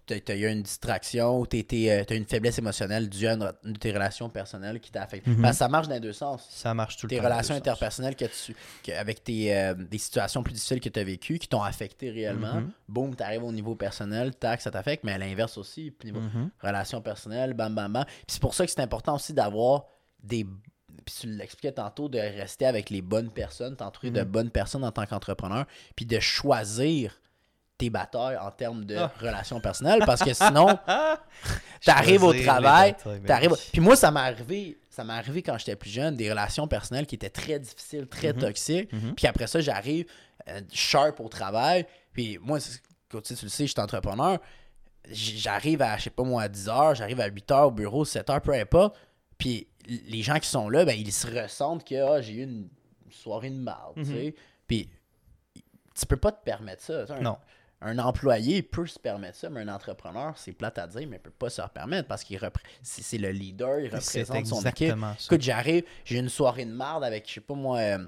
t'as 0.06 0.14
t'as- 0.16 0.20
t'as 0.20 0.36
eu 0.36 0.46
une 0.50 0.62
distraction 0.62 1.40
ou 1.40 1.46
t'as 1.46 1.58
été, 1.58 1.92
euh, 1.92 2.04
t'as 2.04 2.14
une 2.16 2.24
faiblesse 2.26 2.58
émotionnelle 2.58 3.08
due 3.08 3.26
à 3.26 3.32
une, 3.34 3.52
une 3.64 3.72
de 3.72 3.78
tes 3.78 3.92
relations 3.92 4.28
personnelles 4.30 4.80
qui 4.80 4.90
t'a 4.90 5.02
affecté. 5.02 5.30
Mhm. 5.30 5.52
Ça 5.52 5.68
marche 5.68 5.88
dans 5.88 5.94
les 5.94 6.00
deux 6.00 6.12
sens. 6.12 6.46
Ça 6.50 6.72
marche 6.74 6.96
tout 6.96 7.06
le 7.06 7.10
Tes 7.10 7.16
temps. 7.18 7.24
relations 7.24 7.54
deux 7.54 7.58
sens. 7.60 7.66
interpersonnelles 7.68 8.16
que 8.16 8.24
tu, 8.24 8.54
que- 8.84 8.92
avec 8.92 9.22
tes, 9.24 9.54
euh, 9.56 9.74
des 9.74 9.98
situations 9.98 10.42
plus 10.42 10.52
difficiles 10.54 10.80
que 10.80 10.88
tu 10.88 11.00
as 11.00 11.04
vécues, 11.04 11.38
qui 11.38 11.48
t'ont 11.48 11.62
affecté 11.62 12.10
réellement, 12.10 12.54
Mhm. 12.60 12.70
boum, 12.88 13.16
tu 13.16 13.22
arrives 13.22 13.44
au 13.44 13.52
niveau 13.52 13.74
personnel, 13.74 14.34
tac, 14.34 14.60
ça 14.60 14.70
t'affecte, 14.70 15.04
mais 15.04 15.12
à 15.12 15.18
l'inverse 15.18 15.58
aussi, 15.58 15.92
niveau 16.04 16.20
Mhm. 16.20 16.50
relations 16.62 17.00
personnelles, 17.00 17.54
bam, 17.54 17.74
bam, 17.74 17.92
bam. 17.92 18.04
C'est 18.28 18.40
pour 18.40 18.54
ça 18.54 18.64
que 18.64 18.70
c'est 18.72 18.80
important 18.80 19.16
aussi 19.16 19.32
d'avoir 19.32 19.84
des. 20.22 20.46
Puis 21.04 21.14
tu 21.20 21.26
l'expliquais 21.28 21.72
tantôt, 21.72 22.08
de 22.08 22.18
rester 22.18 22.64
avec 22.66 22.90
les 22.90 23.02
bonnes 23.02 23.30
personnes, 23.30 23.76
t'entourer 23.76 24.10
de 24.10 24.20
Mhm. 24.22 24.26
bonnes 24.28 24.50
personnes 24.50 24.82
en 24.82 24.90
tant 24.90 25.04
qu'entrepreneur, 25.06 25.66
puis 25.94 26.04
de 26.06 26.18
choisir 26.18 27.20
tes 27.78 27.90
batailles 27.90 28.36
en 28.38 28.50
termes 28.50 28.84
de 28.84 28.96
Ah. 28.96 29.12
relations 29.20 29.60
personnelles, 29.60 30.02
parce 30.06 30.22
que 30.22 30.32
sinon, 30.32 30.66
t'arrives 31.84 32.24
au 32.24 32.32
travail, 32.32 32.94
t'arrives. 33.26 33.52
Puis 33.72 33.80
moi, 33.80 33.96
ça 33.96 34.10
m'est 34.10 34.20
arrivé, 34.20 34.78
ça 34.88 35.04
m'est 35.04 35.12
arrivé 35.12 35.42
quand 35.42 35.58
j'étais 35.58 35.76
plus 35.76 35.90
jeune, 35.90 36.16
des 36.16 36.30
relations 36.30 36.66
personnelles 36.68 37.06
qui 37.06 37.14
étaient 37.16 37.30
très 37.30 37.58
difficiles, 37.58 38.06
très 38.06 38.32
Mhm. 38.32 38.40
toxiques. 38.40 38.92
Mhm. 38.92 39.14
Puis 39.14 39.26
après 39.26 39.46
ça, 39.46 39.60
j'arrive 39.60 40.06
euh, 40.48 40.60
sharp 40.72 41.18
au 41.20 41.28
travail. 41.28 41.86
Puis 42.12 42.38
moi, 42.40 42.60
tu 42.60 42.70
sais, 42.70 42.78
tu 43.34 43.44
le 43.44 43.48
sais, 43.50 43.66
je 43.66 43.72
suis 43.72 43.80
entrepreneur. 43.80 44.38
J'arrive 45.10 45.82
à, 45.82 45.96
je 45.98 46.04
sais 46.04 46.10
pas 46.10 46.22
moi, 46.24 46.42
à 46.42 46.48
10h, 46.48 46.94
j'arrive 46.96 47.20
à 47.20 47.28
8h 47.28 47.66
au 47.66 47.70
bureau, 47.70 48.04
7h, 48.04 48.40
peu 48.40 48.52
importe. 48.52 48.96
Puis 49.38 49.66
les 49.86 50.22
gens 50.22 50.38
qui 50.38 50.48
sont 50.48 50.68
là, 50.68 50.84
ben, 50.84 50.96
ils 50.98 51.12
se 51.12 51.26
ressentent 51.26 51.84
que 51.86 51.94
ah, 51.94 52.20
j'ai 52.20 52.34
eu 52.34 52.42
une 52.42 52.68
soirée 53.10 53.50
de 53.50 53.56
marde, 53.56 53.94
tu 53.96 54.00
Mhm. 54.00 54.06
sais. 54.06 54.34
Puis 54.66 54.88
tu 55.98 56.06
peux 56.06 56.16
pas 56.16 56.32
te 56.32 56.42
permettre 56.44 56.82
ça. 56.82 57.04
Un, 57.10 57.20
Non. 57.20 57.38
Un 57.82 57.98
employé 57.98 58.62
peut 58.62 58.86
se 58.86 58.98
permettre 58.98 59.36
ça, 59.36 59.50
mais 59.50 59.60
un 59.60 59.68
entrepreneur, 59.68 60.32
c'est 60.36 60.52
plate 60.52 60.78
à 60.78 60.86
dire, 60.86 61.06
mais 61.08 61.16
il 61.16 61.20
peut 61.22 61.30
pas 61.30 61.50
se 61.50 61.60
le 61.60 61.68
permettre 61.68 62.08
parce 62.08 62.24
qu'il 62.24 62.38
repré- 62.38 62.62
c'est 62.82 63.02
c'est 63.02 63.18
le 63.18 63.30
leader, 63.30 63.80
il 63.80 63.90
représente 64.24 64.46
son 64.46 64.60
équipe. 64.70 64.88
ça. 65.18 65.26
Écoute, 65.26 65.42
j'arrive, 65.42 65.84
j'ai 66.04 66.18
une 66.18 66.28
soirée 66.30 66.64
de 66.64 66.72
marde 66.72 67.04
avec, 67.04 67.28
je 67.28 67.34
sais 67.34 67.40
pas 67.40 67.54
moi, 67.54 67.78
euh, 67.78 67.98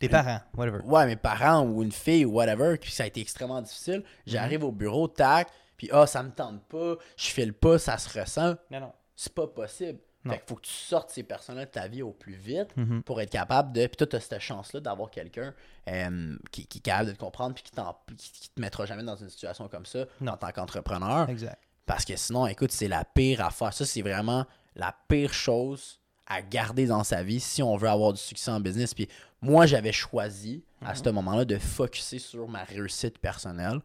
Tes 0.00 0.08
parents, 0.08 0.40
whatever. 0.56 0.80
ouais, 0.84 1.06
mes 1.06 1.16
parents 1.16 1.62
ou 1.62 1.82
une 1.82 1.92
fille 1.92 2.24
ou 2.24 2.32
whatever, 2.32 2.76
puis 2.76 2.90
ça 2.90 3.04
a 3.04 3.06
été 3.06 3.20
extrêmement 3.20 3.62
difficile. 3.62 4.02
J'arrive 4.26 4.64
au 4.64 4.72
bureau, 4.72 5.06
tac, 5.06 5.48
puis 5.76 5.88
ah, 5.92 6.06
ça 6.06 6.22
me 6.24 6.30
tente 6.30 6.62
pas, 6.64 6.96
je 7.16 7.26
file 7.26 7.52
pas, 7.54 7.78
ça 7.78 7.98
se 7.98 8.18
ressent. 8.18 8.56
Non, 8.70 8.80
non. 8.80 8.92
C'est 9.14 9.32
pas 9.32 9.46
possible. 9.46 10.00
Fait 10.24 10.38
qu'il 10.38 10.46
faut 10.48 10.54
que 10.56 10.66
tu 10.66 10.72
sortes 10.72 11.10
ces 11.10 11.22
personnes-là 11.24 11.64
de 11.66 11.70
ta 11.70 11.88
vie 11.88 12.02
au 12.02 12.12
plus 12.12 12.34
vite 12.34 12.68
Mhm. 12.76 13.02
pour 13.02 13.20
être 13.20 13.30
capable 13.30 13.72
de. 13.72 13.86
Puis 13.86 13.96
toi, 13.96 14.06
tu 14.06 14.16
as 14.16 14.20
cette 14.20 14.38
chance-là 14.40 14.80
d'avoir 14.80 15.10
quelqu'un 15.10 15.52
euh, 15.88 16.36
qui, 16.52 16.66
qui 16.66 16.78
est 16.78 16.82
capable 16.82 17.08
de 17.08 17.14
te 17.14 17.18
comprendre 17.18 17.54
puis 17.54 17.64
qui, 17.64 17.70
qui, 18.16 18.32
qui 18.40 18.48
te 18.50 18.60
mettra 18.60 18.86
jamais 18.86 19.02
dans 19.02 19.16
une 19.16 19.28
situation 19.30 19.68
comme 19.68 19.84
ça 19.86 20.04
Non. 20.20 20.32
en 20.32 20.36
tant 20.36 20.50
qu'entrepreneur. 20.52 21.28
Exact. 21.28 21.58
Parce 21.86 22.04
que 22.04 22.14
sinon, 22.16 22.46
écoute, 22.46 22.70
c'est 22.70 22.86
la 22.88 23.04
pire 23.04 23.44
affaire. 23.44 23.72
Ça, 23.72 23.84
c'est 23.84 24.02
vraiment 24.02 24.46
la 24.76 24.94
pire 25.08 25.32
chose 25.32 25.98
à 26.26 26.40
garder 26.40 26.86
dans 26.86 27.02
sa 27.02 27.22
vie 27.24 27.40
si 27.40 27.62
on 27.62 27.76
veut 27.76 27.88
avoir 27.88 28.12
du 28.12 28.20
succès 28.20 28.50
en 28.52 28.60
business. 28.60 28.94
Puis 28.94 29.08
moi, 29.40 29.66
j'avais 29.66 29.92
choisi 29.92 30.64
à 30.80 30.94
ce 30.94 31.08
moment-là 31.10 31.44
de 31.44 31.58
focuser 31.58 32.20
sur 32.20 32.46
ma 32.48 32.62
réussite 32.62 33.18
personnelle 33.18 33.80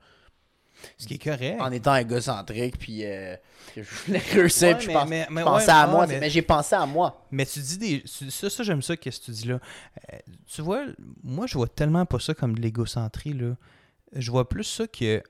Ce 0.98 1.08
qui 1.08 1.16
est 1.16 1.24
correct. 1.24 1.60
en 1.62 1.72
étant 1.72 1.96
égocentrique. 1.96 2.78
Puis 2.78 3.04
euh, 3.06 3.36
que 3.76 3.84
je 3.84 3.90
voulais 4.06 4.20
réussir. 4.20 4.68
Ouais, 4.70 4.76
puis 4.76 4.84
je 4.84 4.88
mais- 4.88 4.94
pense- 4.94 5.10
mais- 5.10 5.28
mais 5.30 5.42
je 5.42 5.46
pensais 5.46 5.66
ouais, 5.68 5.72
à 5.72 5.88
moi. 5.88 6.08
mais- 6.08 6.20
Mais, 6.20 6.30
j'ai 6.30 6.42
pensé 6.42 6.76
à 6.76 6.86
moi. 6.86 7.26
Mais 7.32 7.46
tu 7.46 7.60
dis 7.60 7.78
des. 7.78 8.04
Ça, 8.06 8.50
ça 8.50 8.63
j'aime 8.63 8.82
ça, 8.82 8.96
qu'est-ce 8.98 9.20
que 9.20 9.26
tu 9.26 9.32
dis 9.32 9.48
là. 9.48 9.60
Euh, 10.13 10.18
tu 10.48 10.62
vois, 10.62 10.86
moi, 11.24 11.46
je 11.48 11.56
vois 11.58 11.68
tellement 11.68 12.06
pas 12.06 12.20
ça 12.20 12.34
comme 12.34 12.56
de 12.56 12.62
l'égocentrie, 12.62 13.34
là. 13.34 13.56
Je 14.13 14.32
vois 14.32 14.48
plus 14.48 14.63
ça 14.63 14.88
que. 14.88 15.22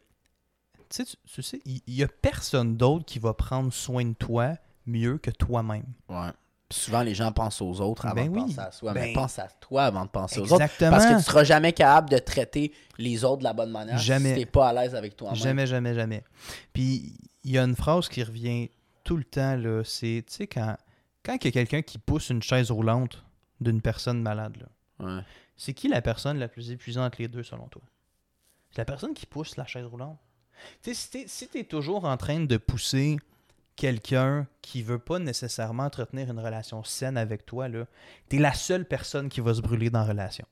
Tu 0.90 0.96
sais, 1.04 1.06
tu, 1.06 1.16
tu 1.34 1.42
sais, 1.44 1.60
il 1.66 1.82
il 1.88 1.96
y, 1.96 2.04
a 2.04 2.08
personne 2.08 2.78
d'autre 2.78 3.04
qui 3.06 3.20
va 3.20 3.34
prendre 3.34 3.74
soin 3.74 4.06
de 4.06 4.14
toi 4.14 4.54
mieux 4.86 5.18
que 5.18 5.32
toi-même. 5.32 5.84
Ouais. 6.08 6.30
Souvent, 6.69 7.01
les 7.01 7.15
gens 7.15 7.32
pensent 7.32 7.62
aux 7.62 7.80
autres 7.80 8.06
avant 8.06 8.15
Ben 8.15 8.25
de 8.25 8.30
oui. 8.38 8.41
penser 8.41 8.60
à 8.60 8.71
soi. 8.71 8.93
mais 8.93 9.08
Ben- 9.08 9.13
pense 9.13 9.39
à 9.39 9.47
toi 9.47 9.86
avant 9.86 10.03
de 10.03 10.10
penser 10.10 10.39
aux 10.41 10.51
autres. 10.51 10.65
Parce 10.80 11.06
que 11.06 11.17
tu 11.17 11.23
seras 11.23 11.43
jamais 11.45 11.71
capable 11.71 12.10
de 12.10 12.17
traiter 12.17 12.73
les 12.97 13.23
autres 13.23 13.38
de 13.39 13.43
la 13.45 13.53
bonne 13.53 13.71
manière 13.71 13.97
Jamais. 13.97 14.34
si 14.36 14.41
tu 14.41 14.45
pas 14.47 14.69
à 14.69 14.73
l'aise 14.73 14.93
avec 14.93 15.15
toi-même. 15.15 15.38
Jamais, 15.38 15.65
jamais, 15.65 15.93
jamais. 15.93 16.23
Puis, 16.73 17.13
il 17.45 17.51
y 17.51 17.58
a 17.58 17.63
une 17.63 17.75
phrase 17.75 18.10
qui 18.10 18.21
revient 18.21 18.69
tout 19.06 19.15
le 19.15 19.23
temps, 19.23 19.56
là. 19.56 19.84
C'est, 19.86 20.25
tu 20.27 20.34
sais, 20.34 20.47
quand, 20.47 20.75
quand 21.23 21.38
il 21.41 21.45
y 21.45 21.47
a 21.47 21.51
quelqu'un 21.51 21.82
qui 21.82 21.97
pousse 21.99 22.30
une 22.30 22.41
chaise 22.43 22.69
roulante 22.69 23.23
d'une 23.62 23.82
personne 23.82 24.21
malade. 24.21 24.67
Ouais. 24.99 25.21
C'est 25.56 25.73
qui 25.73 25.88
la 25.88 26.01
personne 26.01 26.38
la 26.38 26.49
plus 26.49 26.69
épuisante 26.71 27.06
entre 27.06 27.21
les 27.21 27.30
deux, 27.30 27.43
selon 27.43 27.67
toi? 27.69 27.82
C'est 28.71 28.80
la 28.80 28.86
personne 28.86 29.13
qui 29.13 29.25
pousse 29.25 29.56
la 29.56 29.65
chaise 29.65 29.86
roulante. 29.86 30.19
Tu 30.84 30.93
sais, 30.93 31.23
si 31.23 31.30
si 31.30 31.47
t'es 31.47 31.63
toujours 31.63 32.03
en 32.03 32.17
train 32.17 32.41
de 32.41 32.58
pousser 32.58 33.17
quelqu'un 33.78 34.48
qui 34.62 34.84
veut 34.84 35.00
pas 35.00 35.20
nécessairement 35.20 35.84
entretenir 35.84 36.30
une 36.30 36.40
relation 36.40 36.84
saine 36.84 37.16
avec 37.16 37.46
toi, 37.46 37.70
là, 37.70 37.86
t'es 38.28 38.40
la 38.40 38.54
seule 38.54 38.86
personne 38.86 39.30
qui 39.30 39.40
va 39.40 39.54
se 39.54 39.62
brûler 39.62 39.90
dans 39.90 40.00
la 40.00 40.06
relation. 40.06 40.46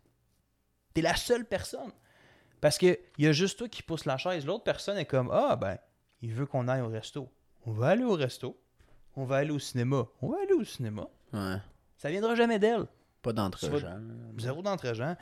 T'es 0.94 1.02
la 1.02 1.16
seule 1.18 1.44
personne. 1.44 1.92
Parce 2.62 2.78
que 2.78 2.98
il 3.18 3.26
y 3.26 3.28
a 3.28 3.34
juste 3.34 3.58
toi 3.58 3.68
qui 3.68 3.84
pousse 3.84 4.06
la 4.06 4.18
chaise. 4.18 4.46
L'autre 4.46 4.64
personne 4.64 4.98
est 4.98 5.06
comme 5.06 5.30
Ah 5.34 5.58
ben, 5.58 5.78
il 6.22 6.34
veut 6.34 6.46
qu'on 6.46 6.70
aille 6.70 6.82
au 6.82 6.88
resto. 6.88 7.30
On 7.66 7.74
va 7.74 7.90
aller 7.90 8.06
au 8.06 8.14
resto. 8.14 8.58
On 9.18 9.26
va 9.26 9.38
aller 9.38 9.52
au 9.52 9.60
cinéma. 9.60 10.06
On 10.22 10.30
va 10.30 10.38
aller 10.42 10.54
au 10.54 10.64
cinéma. 10.64 11.08
Ouais. 11.34 11.58
Ça 11.98 12.10
viendra 12.10 12.36
jamais 12.36 12.60
d'elle. 12.60 12.86
Pas 13.26 13.34
d'entre 13.34 13.58
Tu 13.60 13.68
vas- 13.68 13.80
gens. 13.80 13.98
Zéro 14.38 14.62
d'entre-gens. 14.62 15.16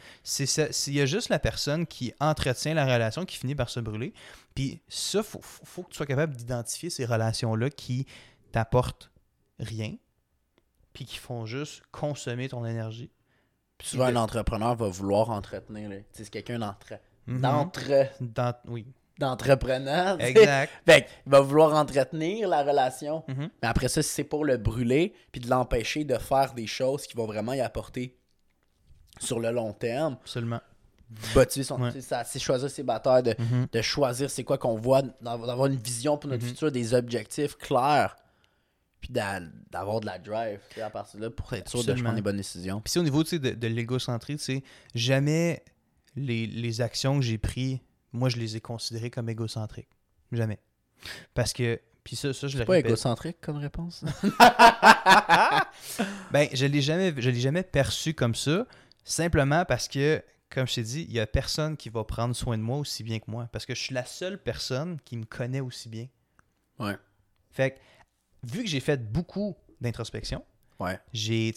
Il 0.87 0.93
y 0.93 0.99
a 1.01 1.05
juste 1.05 1.29
la 1.29 1.39
personne 1.39 1.87
qui 1.87 2.13
entretient 2.19 2.73
la 2.73 2.83
relation 2.85 3.23
qui 3.25 3.37
finit 3.37 3.55
par 3.55 3.69
se 3.69 3.79
brûler. 3.79 4.13
Puis 4.55 4.81
ça, 4.89 5.19
il 5.19 5.23
faut, 5.23 5.39
faut- 5.41 5.83
que 5.83 5.89
tu 5.91 5.95
sois 5.95 6.05
capable 6.05 6.35
d'identifier 6.35 6.89
ces 6.89 7.05
relations-là 7.05 7.69
qui 7.69 8.05
t'apportent 8.51 9.09
rien, 9.59 9.95
puis 10.91 11.05
qui 11.05 11.17
font 11.17 11.45
juste 11.45 11.81
consommer 11.91 12.49
ton 12.49 12.65
énergie. 12.65 13.09
Puis 13.77 13.87
souvent, 13.87 14.05
un 14.05 14.15
entrepreneur 14.17 14.75
va 14.75 14.87
vouloir 14.89 15.29
entretenir. 15.29 15.89
là. 15.89 15.95
Tu 15.97 16.03
sais, 16.11 16.23
C'est 16.25 16.29
quelqu'un 16.29 16.59
d'entre... 16.59 16.93
Mhm. 17.27 17.39
d'entre... 17.39 18.59
Oui, 18.67 18.85
d'entrepreneur. 19.19 20.19
exact. 20.21 20.71
Fait 20.85 21.03
qu'il 21.05 21.31
va 21.31 21.41
vouloir 21.41 21.73
entretenir 21.75 22.47
la 22.47 22.63
relation. 22.63 23.23
Mhm. 23.27 23.49
Mais 23.61 23.67
après 23.67 23.87
ça, 23.87 24.01
si 24.01 24.09
c'est 24.09 24.23
pour 24.23 24.43
le 24.45 24.57
brûler, 24.57 25.13
puis 25.31 25.39
de 25.41 25.49
l'empêcher 25.49 26.03
de 26.03 26.17
faire 26.17 26.53
des 26.53 26.67
choses 26.67 27.05
qui 27.07 27.15
vont 27.15 27.25
vraiment 27.25 27.53
y 27.53 27.61
apporter 27.61 28.17
sur 29.19 29.39
le 29.39 29.51
long 29.51 29.73
terme, 29.73 30.17
Absolument. 30.21 30.59
son, 31.63 31.81
Ouais. 31.81 32.01
ça- 32.01 32.23
c'est 32.23 32.39
choisir 32.39 32.69
ses 32.71 32.81
batailles, 32.83 33.23
de, 33.23 33.35
Mhm. 33.37 33.67
de 33.71 33.81
choisir 33.81 34.29
c'est 34.29 34.43
quoi 34.43 34.57
qu'on 34.57 34.75
voit, 34.75 35.03
d'av- 35.03 35.45
d'avoir 35.45 35.67
une 35.67 35.77
vision 35.77 36.17
pour 36.17 36.29
notre 36.29 36.43
Mhm. 36.43 36.49
futur, 36.49 36.71
des 36.71 36.93
objectifs 36.95 37.55
clairs, 37.57 38.15
puis 38.99 39.09
d'a- 39.11 39.41
d'avoir 39.69 39.99
de 39.99 40.07
la 40.07 40.17
drive 40.17 40.59
à 40.81 40.89
partir 40.89 41.19
de 41.19 41.25
là 41.25 41.29
pour 41.29 41.53
être 41.53 41.69
sûr 41.69 41.83
de 41.83 41.93
prendre 41.93 42.15
les 42.15 42.21
bonnes 42.21 42.37
décisions. 42.37 42.81
Puis 42.81 42.97
au 42.97 43.03
niveau 43.03 43.23
de, 43.23 43.37
de 43.37 43.67
l'égocentrie, 43.67 44.37
tu 44.37 44.43
sais, 44.43 44.63
jamais 44.95 45.63
les, 46.15 46.47
les 46.47 46.81
actions 46.81 47.17
que 47.19 47.21
j'ai 47.25 47.37
prises, 47.37 47.79
moi, 48.13 48.29
je 48.29 48.37
les 48.37 48.55
ai 48.55 48.61
considérées 48.61 49.09
comme 49.09 49.29
égocentriques. 49.29 49.89
Jamais. 50.31 50.59
Parce 51.33 51.53
que 51.53 51.79
Puis 52.03 52.15
ça, 52.15 52.33
ça 52.33 52.47
je 52.47 52.57
le 52.57 52.65
pas 52.65 52.73
répète. 52.73 52.89
égocentrique 52.91 53.37
comme 53.41 53.57
réponse? 53.57 54.03
Ben, 56.31 56.47
je 56.53 56.65
l'ai 56.65 56.81
jamais, 56.81 57.13
je 57.17 57.29
l'ai 57.29 57.39
jamais 57.39 57.63
perçu 57.63 58.13
comme 58.13 58.35
ça, 58.35 58.65
simplement 59.03 59.65
parce 59.65 59.87
que, 59.87 60.23
comme 60.49 60.67
je 60.67 60.75
t'ai 60.75 60.83
dit, 60.83 61.05
il 61.07 61.13
y 61.13 61.19
a 61.19 61.27
personne 61.27 61.77
qui 61.77 61.89
va 61.89 62.03
prendre 62.03 62.35
soin 62.35 62.57
de 62.57 62.63
moi 62.63 62.77
aussi 62.77 63.03
bien 63.03 63.19
que 63.19 63.29
moi, 63.29 63.47
parce 63.51 63.65
que 63.65 63.75
je 63.75 63.81
suis 63.81 63.93
la 63.93 64.05
seule 64.05 64.41
personne 64.41 64.99
qui 65.05 65.17
me 65.17 65.25
connaît 65.25 65.59
aussi 65.59 65.89
bien. 65.89 66.07
Ouais. 66.79 66.97
Fait 67.51 67.71
que, 67.71 67.79
vu 68.43 68.63
que 68.63 68.69
j'ai 68.69 68.79
fait 68.79 69.11
beaucoup 69.11 69.55
d'introspection, 69.81 70.43
Ouais. 70.79 70.99
j'ai, 71.13 71.53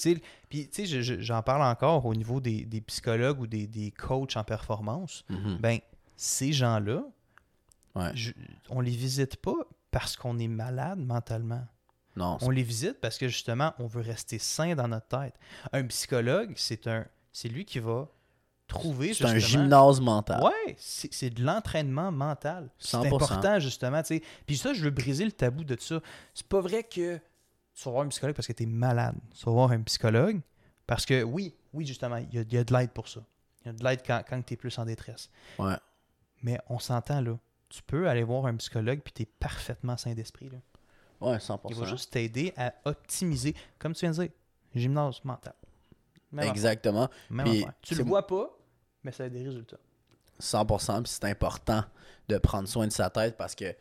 puis 0.49 0.69
tu 0.69 0.71
sais, 0.73 0.87
je- 0.87 1.01
je- 1.03 1.21
j'en 1.21 1.43
parle 1.43 1.63
encore 1.63 2.05
au 2.05 2.15
niveau 2.15 2.41
des, 2.41 2.65
des 2.65 2.81
psychologues 2.83 3.41
ou 3.41 3.47
des, 3.47 3.67
des 3.67 3.91
coachs 3.91 4.37
en 4.37 4.45
performance. 4.45 5.25
Mhm. 5.31 5.57
Ben, 5.59 5.79
ces 6.17 6.53
gens-là, 6.53 7.03
Ouais. 7.95 8.13
on 8.69 8.81
les 8.81 8.91
visite 8.91 9.37
pas 9.37 9.55
parce 9.91 10.17
qu'on 10.17 10.39
est 10.39 10.49
malade 10.49 10.99
mentalement. 10.99 11.67
Non, 12.15 12.39
On 12.41 12.51
les 12.51 12.63
visite 12.63 12.99
parce 13.01 13.19
que 13.19 13.29
justement, 13.29 13.75
on 13.79 13.87
veut 13.87 14.01
rester 14.03 14.39
sain 14.39 14.75
dans 14.75 14.89
notre 14.89 15.07
tête. 15.09 15.35
Un 15.73 15.85
psychologue, 15.87 16.53
c'est 16.57 16.87
un, 16.87 17.07
c'est 17.33 17.49
lui 17.49 17.65
qui 17.67 17.79
va 17.79 18.09
trouver 18.67 19.15
c'est 19.15 19.25
un 19.27 19.39
gymnase 19.39 20.01
mental. 20.01 20.43
Ouais, 20.43 20.77
c'est 20.79 21.31
de 21.31 21.43
l'entraînement 21.45 22.11
mental. 22.11 22.71
C'est 22.79 22.97
100%. 22.97 23.07
important 23.07 23.61
justement, 23.61 24.03
tu 24.03 24.17
sais. 24.17 24.23
Puis 24.47 24.57
ça, 24.57 24.73
je 24.73 24.83
veux 24.83 24.91
briser 24.91 25.25
le 25.27 25.33
tabou 25.33 25.63
de 25.65 25.77
ça. 25.79 26.01
C'est 26.35 26.47
pas 26.49 26.61
vrai 26.61 26.83
que 26.83 27.17
tu 27.75 27.85
vas 27.85 27.91
voir 27.91 28.05
un 28.05 28.09
psychologue 28.09 28.35
parce 28.35 28.49
que 28.49 28.55
tu 28.55 28.63
es 28.63 28.67
malade. 28.67 29.17
Tu 29.39 29.45
vas 29.45 29.53
voir 29.53 29.71
un 29.73 29.83
psychologue 29.83 30.41
parce 30.87 31.05
que 31.07 31.23
oui, 31.23 31.55
oui 31.75 31.87
justement, 31.87 32.17
il 32.17 32.35
y 32.35 32.39
a, 32.39 32.43
il 32.43 32.53
y 32.53 32.59
a 32.59 32.65
de 32.65 32.73
l'aide 32.75 32.91
pour 32.93 33.09
ça. 33.09 33.21
Il 33.63 33.67
y 33.67 33.71
a 33.71 33.73
de 33.75 33.85
l'aide 33.85 34.01
quand, 34.07 34.23
quand 34.29 34.41
tu 34.43 34.55
es 34.55 34.57
plus 34.57 34.77
en 34.79 34.85
détresse. 34.87 35.29
Ouais. 35.59 35.77
Mais 36.47 36.61
on 36.69 36.79
s'entend 36.79 37.21
là. 37.21 37.37
Tu 37.69 37.83
peux 37.83 38.09
aller 38.09 38.23
voir 38.23 38.47
un 38.47 38.55
psychologue 38.55 39.01
puis 39.01 39.13
tu 39.13 39.23
es 39.23 39.27
parfaitement 39.27 39.97
sain 39.97 40.15
d'esprit. 40.15 40.49
là. 40.49 40.59
Ouais, 41.21 41.39
100%. 41.39 41.61
Il 41.71 41.75
va 41.75 41.87
juste 41.87 42.13
t'aider 42.13 42.55
à 42.57 42.73
optimiser, 42.85 43.53
comme 43.81 43.95
tu 43.95 44.01
viens 44.07 44.11
de 44.13 44.23
dire, 44.23 44.31
gymnase 44.73 45.25
mental. 45.25 45.55
Même 46.31 46.49
Exactement. 46.49 47.09
même 47.31 47.47
Puis. 47.49 47.67
Tu 47.83 47.97
le 47.97 48.05
vois 48.05 48.25
pas, 48.29 48.57
mais 49.03 49.11
ça 49.11 49.25
a 49.25 49.29
des 49.29 49.43
résultats. 49.43 49.79
100%. 50.41 51.03
Puis 51.03 51.13
c'est 51.13 51.25
important 51.25 51.85
de 52.29 52.39
prendre 52.39 52.69
soin 52.69 52.87
de 52.87 52.93
sa 52.93 53.11
tête 53.11 53.37
parce 53.37 53.57
que. 53.57 53.75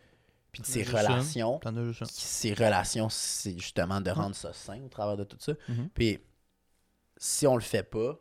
Puis 0.52 0.64
de 0.64 0.68
ses 0.68 0.82
relations. 0.82 1.60
Ses 2.06 2.54
relations, 2.56 3.10
c'est 3.10 3.60
justement 3.60 4.02
de 4.02 4.10
rendre 4.10 4.36
ça 4.36 4.54
sain 4.54 4.82
au 4.84 4.88
travers 4.88 5.18
de 5.18 5.24
tout 5.24 5.38
ça. 5.40 5.54
Mhm. 5.70 5.90
Puis 5.94 6.20
si 7.18 7.46
on 7.46 7.56
le 7.56 7.62
fait 7.62 7.84
pas, 7.84 8.18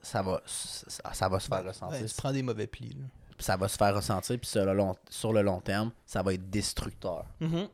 ça 0.00 0.22
va, 0.22 0.40
ça, 0.46 1.12
ça 1.12 1.28
va 1.28 1.40
se 1.40 1.48
faire 1.48 1.64
ressentir. 1.64 2.00
Ouais, 2.00 2.06
tu 2.06 2.14
prends 2.14 2.32
des 2.32 2.42
mauvais 2.42 2.68
plis. 2.68 2.90
là. 2.90 3.06
Ça 3.38 3.56
va 3.56 3.68
se 3.68 3.76
faire 3.76 3.94
ressentir. 3.94 4.38
Puis 4.38 4.48
sur 4.50 4.64
le 4.64 4.72
long, 4.74 4.94
sur 5.10 5.32
le 5.32 5.42
long 5.42 5.60
terme, 5.60 5.90
ça 6.06 6.22
va 6.22 6.34
être 6.34 6.48
destructeur. 6.50 7.24
Mhm. 7.40 7.68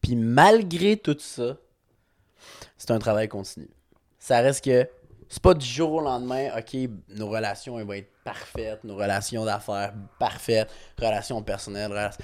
Puis 0.00 0.16
malgré 0.16 0.96
tout 0.96 1.16
ça, 1.18 1.56
c'est 2.76 2.90
un 2.90 2.98
travail 2.98 3.28
continu. 3.28 3.68
Ça 4.18 4.40
reste 4.40 4.64
que 4.64 4.88
c'est 5.28 5.42
pas 5.42 5.54
du 5.54 5.66
jour 5.66 5.92
au 5.92 6.00
lendemain, 6.00 6.50
ok, 6.58 6.76
nos 7.10 7.28
relations 7.28 7.78
elles 7.78 7.86
vont 7.86 7.92
être 7.92 8.10
parfaites, 8.24 8.82
nos 8.84 8.96
relations 8.96 9.44
d'affaires 9.44 9.94
parfaites, 10.18 10.68
relations 10.98 11.40
personnelles, 11.42 11.90
rela- 11.92 12.16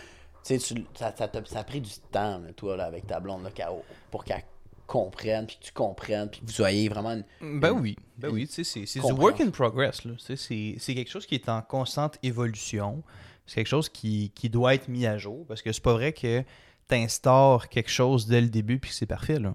tu 0.45 0.59
sais, 0.59 0.75
ça, 0.95 1.15
ça, 1.17 1.29
ça 1.45 1.59
a 1.61 1.65
pris 1.65 1.81
du 1.81 1.91
temps, 2.11 2.39
là, 2.39 2.53
toi, 2.55 2.77
là, 2.77 2.85
avec 2.87 3.07
ta 3.07 3.21
blonde, 3.21 3.45
là, 3.45 3.51
qu'elle- 3.51 3.67
pour 4.11 4.25
qu'elle 4.25 4.43
comprenne, 4.87 5.47
puis 5.47 5.57
que 5.59 5.65
tu 5.65 5.73
comprennes, 5.73 6.31
puis 6.31 6.41
que 6.41 6.47
vous 6.47 6.53
soyez 6.53 6.89
vraiment 6.89 7.13
une- 7.41 7.61
Ben 7.61 7.73
oui, 7.73 7.97
ben 8.17 8.31
oui, 8.31 8.47
c'est 8.51 8.63
du 8.85 9.01
work 9.13 9.41
in 9.41 9.51
progress. 9.51 10.03
C'est 10.19 10.77
quelque 10.95 11.11
chose 11.11 11.27
qui 11.27 11.35
est 11.35 11.49
en 11.49 11.61
constante 11.63 12.19
évolution. 12.23 13.03
C'est 13.47 13.57
quelque 13.57 13.69
chose 13.69 13.89
qui, 13.89 14.33
qui 14.35 14.49
doit 14.51 14.75
être 14.75 14.89
mis 14.89 15.07
à 15.07 15.19
jour 15.19 15.45
parce 15.47 15.63
que 15.63 15.71
c'est 15.73 15.83
pas 15.83 15.93
vrai 15.93 16.13
que 16.13 16.43
tu 16.89 16.95
instaures 16.95 17.69
quelque 17.69 17.91
chose 17.91 18.27
dès 18.27 18.41
le 18.41 18.49
début 18.49 18.79
puis 18.81 18.91
que 18.91 18.97
c'est 18.97 19.07
parfait. 19.07 19.39
Là. 19.39 19.55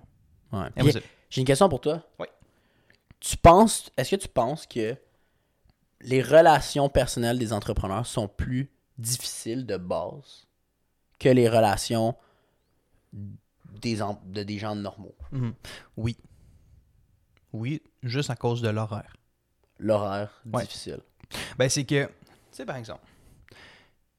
Ouais. 0.54 0.70
J'ai 1.30 1.42
une 1.42 1.48
question 1.48 1.68
pour 1.70 1.82
toi. 1.82 2.02
Oui. 2.20 2.28
Tu 3.20 3.38
penses, 3.38 3.92
est-ce 3.98 4.12
que 4.12 4.16
tu 4.22 4.28
penses 4.28 4.66
que 4.66 4.96
les 6.02 6.22
relations 6.22 6.90
personnelles 6.90 7.38
des 7.38 7.54
entrepreneurs 7.54 8.06
sont 8.06 8.28
plus 8.28 8.70
difficiles 8.98 9.66
de 9.66 9.78
base 9.78 10.48
que 11.20 11.30
les 11.30 11.48
relations 11.48 12.16
des, 13.72 14.00
de 14.26 14.44
des 14.44 14.58
gens 14.60 14.76
normaux? 14.76 15.16
Mhm. 15.32 15.54
Oui. 15.98 16.18
Oui, 17.54 17.82
juste 18.04 18.30
à 18.30 18.36
cause 18.36 18.62
de 18.62 18.70
l'horaire. 18.70 19.16
L'horaire 19.80 20.42
Ouais. 20.52 20.62
difficile. 20.64 21.00
Ben, 21.58 21.70
c'est 21.70 21.86
que, 21.86 22.06
tu 22.06 22.12
sais, 22.52 22.66
par 22.66 22.76
exemple, 22.76 23.04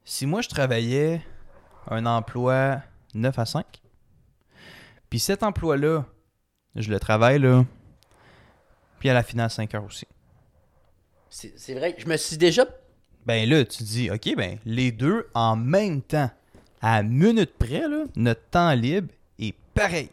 si 0.05 0.27
moi 0.27 0.41
je 0.43 0.49
travaillais 0.49 1.23
un 1.89 2.05
emploi 2.07 2.83
9 3.15 3.39
à 3.39 3.47
5, 3.47 3.67
puis 5.09 5.19
cet 5.19 5.43
emploi-là, 5.43 6.07
je 6.75 6.91
le 6.91 6.99
travaille 6.99 7.39
là, 7.39 7.65
puis 8.99 9.09
à 9.09 9.15
la 9.15 9.23
finale 9.23 9.51
5 9.51 9.75
heures 9.75 9.85
aussi. 9.85 10.07
C'est 11.29 11.75
vrai 11.75 11.95
je 11.99 12.07
me 12.07 12.17
suis 12.17 12.37
déjà. 12.37 12.67
Ben 13.25 13.49
là, 13.49 13.65
tu 13.65 13.83
dis, 13.85 14.11
OK, 14.11 14.35
ben 14.37 14.59
les 14.65 14.91
deux 14.93 15.29
en 15.35 15.57
même 15.57 16.03
temps, 16.03 16.31
à 16.81 17.03
minute 17.03 17.57
près, 17.57 17.89
là, 17.89 18.05
notre 18.17 18.45
temps 18.51 18.73
libre 18.73 19.09
pareil. 19.75 20.11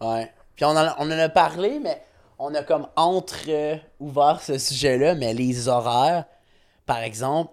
Ouais. 0.00 0.32
Puis 0.56 0.64
on 0.64 0.70
en, 0.70 0.76
a- 0.76 0.96
on 0.98 1.06
en 1.06 1.18
a 1.18 1.28
parlé, 1.28 1.78
mais 1.78 2.02
on 2.38 2.54
a 2.54 2.62
comme 2.62 2.88
entre 2.96 3.78
ouvert 4.00 4.40
ce 4.42 4.58
sujet-là, 4.58 5.14
mais 5.14 5.34
les 5.34 5.68
horaires, 5.68 6.24
par 6.86 6.98
exemple, 6.98 7.52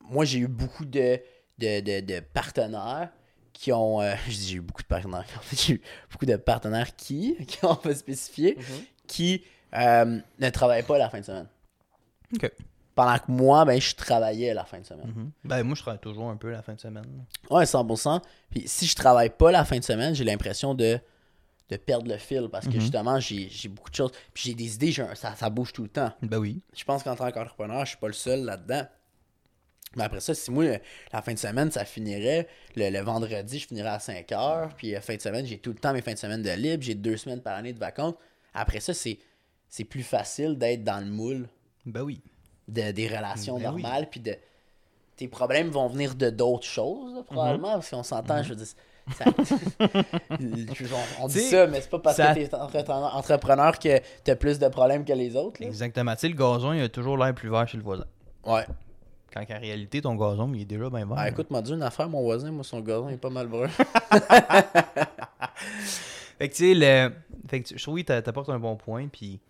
moi 0.00 0.24
j'ai 0.24 0.38
eu 0.40 0.48
beaucoup 0.48 0.84
de, 0.84 1.20
de, 1.58 1.80
de, 1.80 2.00
de 2.00 2.20
partenaires 2.20 3.10
qui 3.52 3.72
ont. 3.72 4.00
euh, 4.00 4.14
j'ai 4.28 4.56
eu 4.56 4.60
beaucoup 4.60 4.82
de 4.82 4.88
partenaires. 4.88 5.24
En 5.36 5.40
fait, 5.42 5.56
j'ai 5.56 5.72
eu 5.74 5.82
beaucoup 6.10 6.26
de 6.26 6.36
partenaires 6.36 6.94
qui, 6.96 7.36
qui 7.46 7.64
ont 7.64 7.74
pas 7.76 7.94
spécifié, 7.94 8.56
qui 9.06 9.44
euh, 9.74 10.18
ne 10.38 10.50
travaillaient 10.50 10.82
pas 10.82 10.98
la 10.98 11.10
fin 11.10 11.20
de 11.20 11.24
semaine. 11.24 11.48
OK. 12.34 12.50
Pendant 12.98 13.16
que 13.18 13.30
moi, 13.30 13.64
ben, 13.64 13.80
je 13.80 13.94
travaillais 13.94 14.52
la 14.54 14.64
fin 14.64 14.80
de 14.80 14.84
semaine. 14.84 15.30
Ben 15.44 15.62
moi, 15.62 15.76
je 15.76 15.82
travaille 15.82 16.00
toujours 16.00 16.30
un 16.30 16.36
peu 16.36 16.50
la 16.50 16.62
fin 16.62 16.74
de 16.74 16.80
semaine. 16.80 17.24
Ouais, 17.48 17.64
100%. 17.64 18.20
Puis 18.50 18.64
si 18.66 18.86
je 18.86 18.96
travaille 18.96 19.30
pas 19.30 19.52
la 19.52 19.64
fin 19.64 19.78
de 19.78 19.84
semaine, 19.84 20.16
j'ai 20.16 20.24
l'impression 20.24 20.74
de, 20.74 20.98
de 21.70 21.76
perdre 21.76 22.08
le 22.10 22.18
fil 22.18 22.48
parce 22.50 22.66
que 22.66 22.72
Mhm. 22.74 22.80
justement, 22.80 23.20
j'ai 23.20 23.48
j'ai 23.50 23.68
beaucoup 23.68 23.90
de 23.90 23.94
choses. 23.94 24.10
Puis 24.34 24.48
j'ai 24.48 24.54
des 24.54 24.74
idées, 24.74 25.00
un- 25.00 25.14
ça, 25.14 25.36
ça 25.36 25.48
bouge 25.48 25.72
tout 25.72 25.84
le 25.84 25.88
temps. 25.90 26.12
Ben 26.22 26.38
oui. 26.38 26.60
Je 26.76 26.82
pense 26.82 27.04
qu'en 27.04 27.14
tant 27.14 27.30
qu'entrepreneur, 27.30 27.84
je 27.84 27.90
suis 27.90 27.98
pas 27.98 28.08
le 28.08 28.12
seul 28.14 28.44
là-dedans. 28.44 28.82
Mais 29.96 30.02
après 30.02 30.20
ça, 30.20 30.34
si 30.34 30.50
moi, 30.50 30.64
la 31.12 31.22
fin 31.22 31.32
de 31.34 31.38
semaine, 31.38 31.70
ça 31.70 31.84
finirait, 31.84 32.48
le, 32.74 32.90
le 32.90 32.98
vendredi, 33.00 33.60
je 33.60 33.68
finirais 33.68 33.90
à 33.90 33.98
5 34.00 34.32
heures, 34.32 34.74
puis 34.76 34.90
la 34.90 35.00
fin 35.00 35.14
de 35.14 35.20
semaine, 35.22 35.46
j'ai 35.46 35.58
tout 35.58 35.70
le 35.70 35.78
temps 35.78 35.92
mes 35.92 36.02
fins 36.02 36.12
de 36.14 36.18
semaine 36.18 36.42
de 36.42 36.50
libre, 36.50 36.82
j'ai 36.82 36.94
deux 36.96 37.16
semaines 37.16 37.42
par 37.42 37.54
année 37.56 37.72
de 37.72 37.78
vacances. 37.78 38.14
Après 38.54 38.80
ça, 38.80 38.92
c'est 38.92 39.18
c'est 39.68 39.84
plus 39.84 40.02
facile 40.02 40.58
d'être 40.58 40.82
dans 40.82 40.98
le 40.98 41.10
moule 41.10 41.48
Ben 41.86 42.02
oui. 42.02 42.20
De, 42.68 42.90
des 42.92 43.08
relations 43.08 43.58
Ben 43.58 43.72
oui. 43.74 43.82
normales, 43.82 44.08
puis 44.10 44.20
de 44.20 44.36
tes 45.16 45.26
problèmes 45.28 45.68
vont 45.68 45.88
venir 45.88 46.14
de 46.14 46.30
d'autres 46.30 46.66
choses, 46.66 47.14
là, 47.14 47.22
probablement, 47.24 47.72
parce 47.72 47.90
qu'on 47.90 48.02
s'entend, 48.04 48.42
je 48.42 48.50
veux 48.50 48.56
dire, 48.56 48.66
ça- 49.16 49.24
on, 50.30 51.24
on 51.24 51.28
dit 51.28 51.40
ça, 51.40 51.66
mais 51.66 51.80
c'est 51.80 51.90
pas 51.90 51.98
parce 51.98 52.16
ça- 52.16 52.34
que 52.34 52.40
t'es 52.40 52.54
entrepreneur, 52.54 53.16
entrepreneur 53.16 53.78
que 53.78 54.00
t'as 54.22 54.36
plus 54.36 54.58
de 54.58 54.68
problèmes 54.68 55.04
que 55.04 55.12
les 55.12 55.34
autres, 55.34 55.60
là. 55.62 55.66
Exactement. 55.68 56.14
Tu 56.14 56.20
sais, 56.20 56.28
le 56.28 56.34
gazon, 56.34 56.72
il 56.72 56.82
a 56.82 56.88
toujours 56.88 57.16
l'air 57.18 57.34
plus 57.34 57.48
vert 57.50 57.66
chez 57.66 57.78
le 57.78 57.82
voisin. 57.82 58.04
Ouais. 58.46 58.64
Quand 59.32 59.40
en 59.42 59.58
réalité, 59.60 60.00
ton 60.00 60.14
gazon, 60.14 60.50
il 60.54 60.62
est 60.62 60.64
déjà 60.66 60.88
bien 60.88 61.04
vert. 61.06 61.16
Ah, 61.18 61.28
écoute, 61.28 61.50
m'a 61.50 61.60
dit 61.62 61.72
une 61.72 61.82
affaire, 61.82 62.08
mon 62.08 62.22
voisin, 62.22 62.50
moi, 62.50 62.64
son 62.64 62.80
gazon, 62.80 63.08
il 63.08 63.14
est 63.14 63.18
pas 63.18 63.28
mal 63.30 63.46
brun. 63.48 63.68
Fait 66.38 66.48
que 66.48 66.54
tu 66.54 66.72
sais, 66.72 66.74
le... 66.74 67.12
fait 67.48 67.62
que 67.62 67.76
je 67.76 67.82
trouve 67.82 67.98
que 67.98 68.02
t'a- 68.04 68.22
t'apportes 68.22 68.48
un 68.50 68.60
bon 68.60 68.76
point, 68.76 69.08
puis 69.08 69.40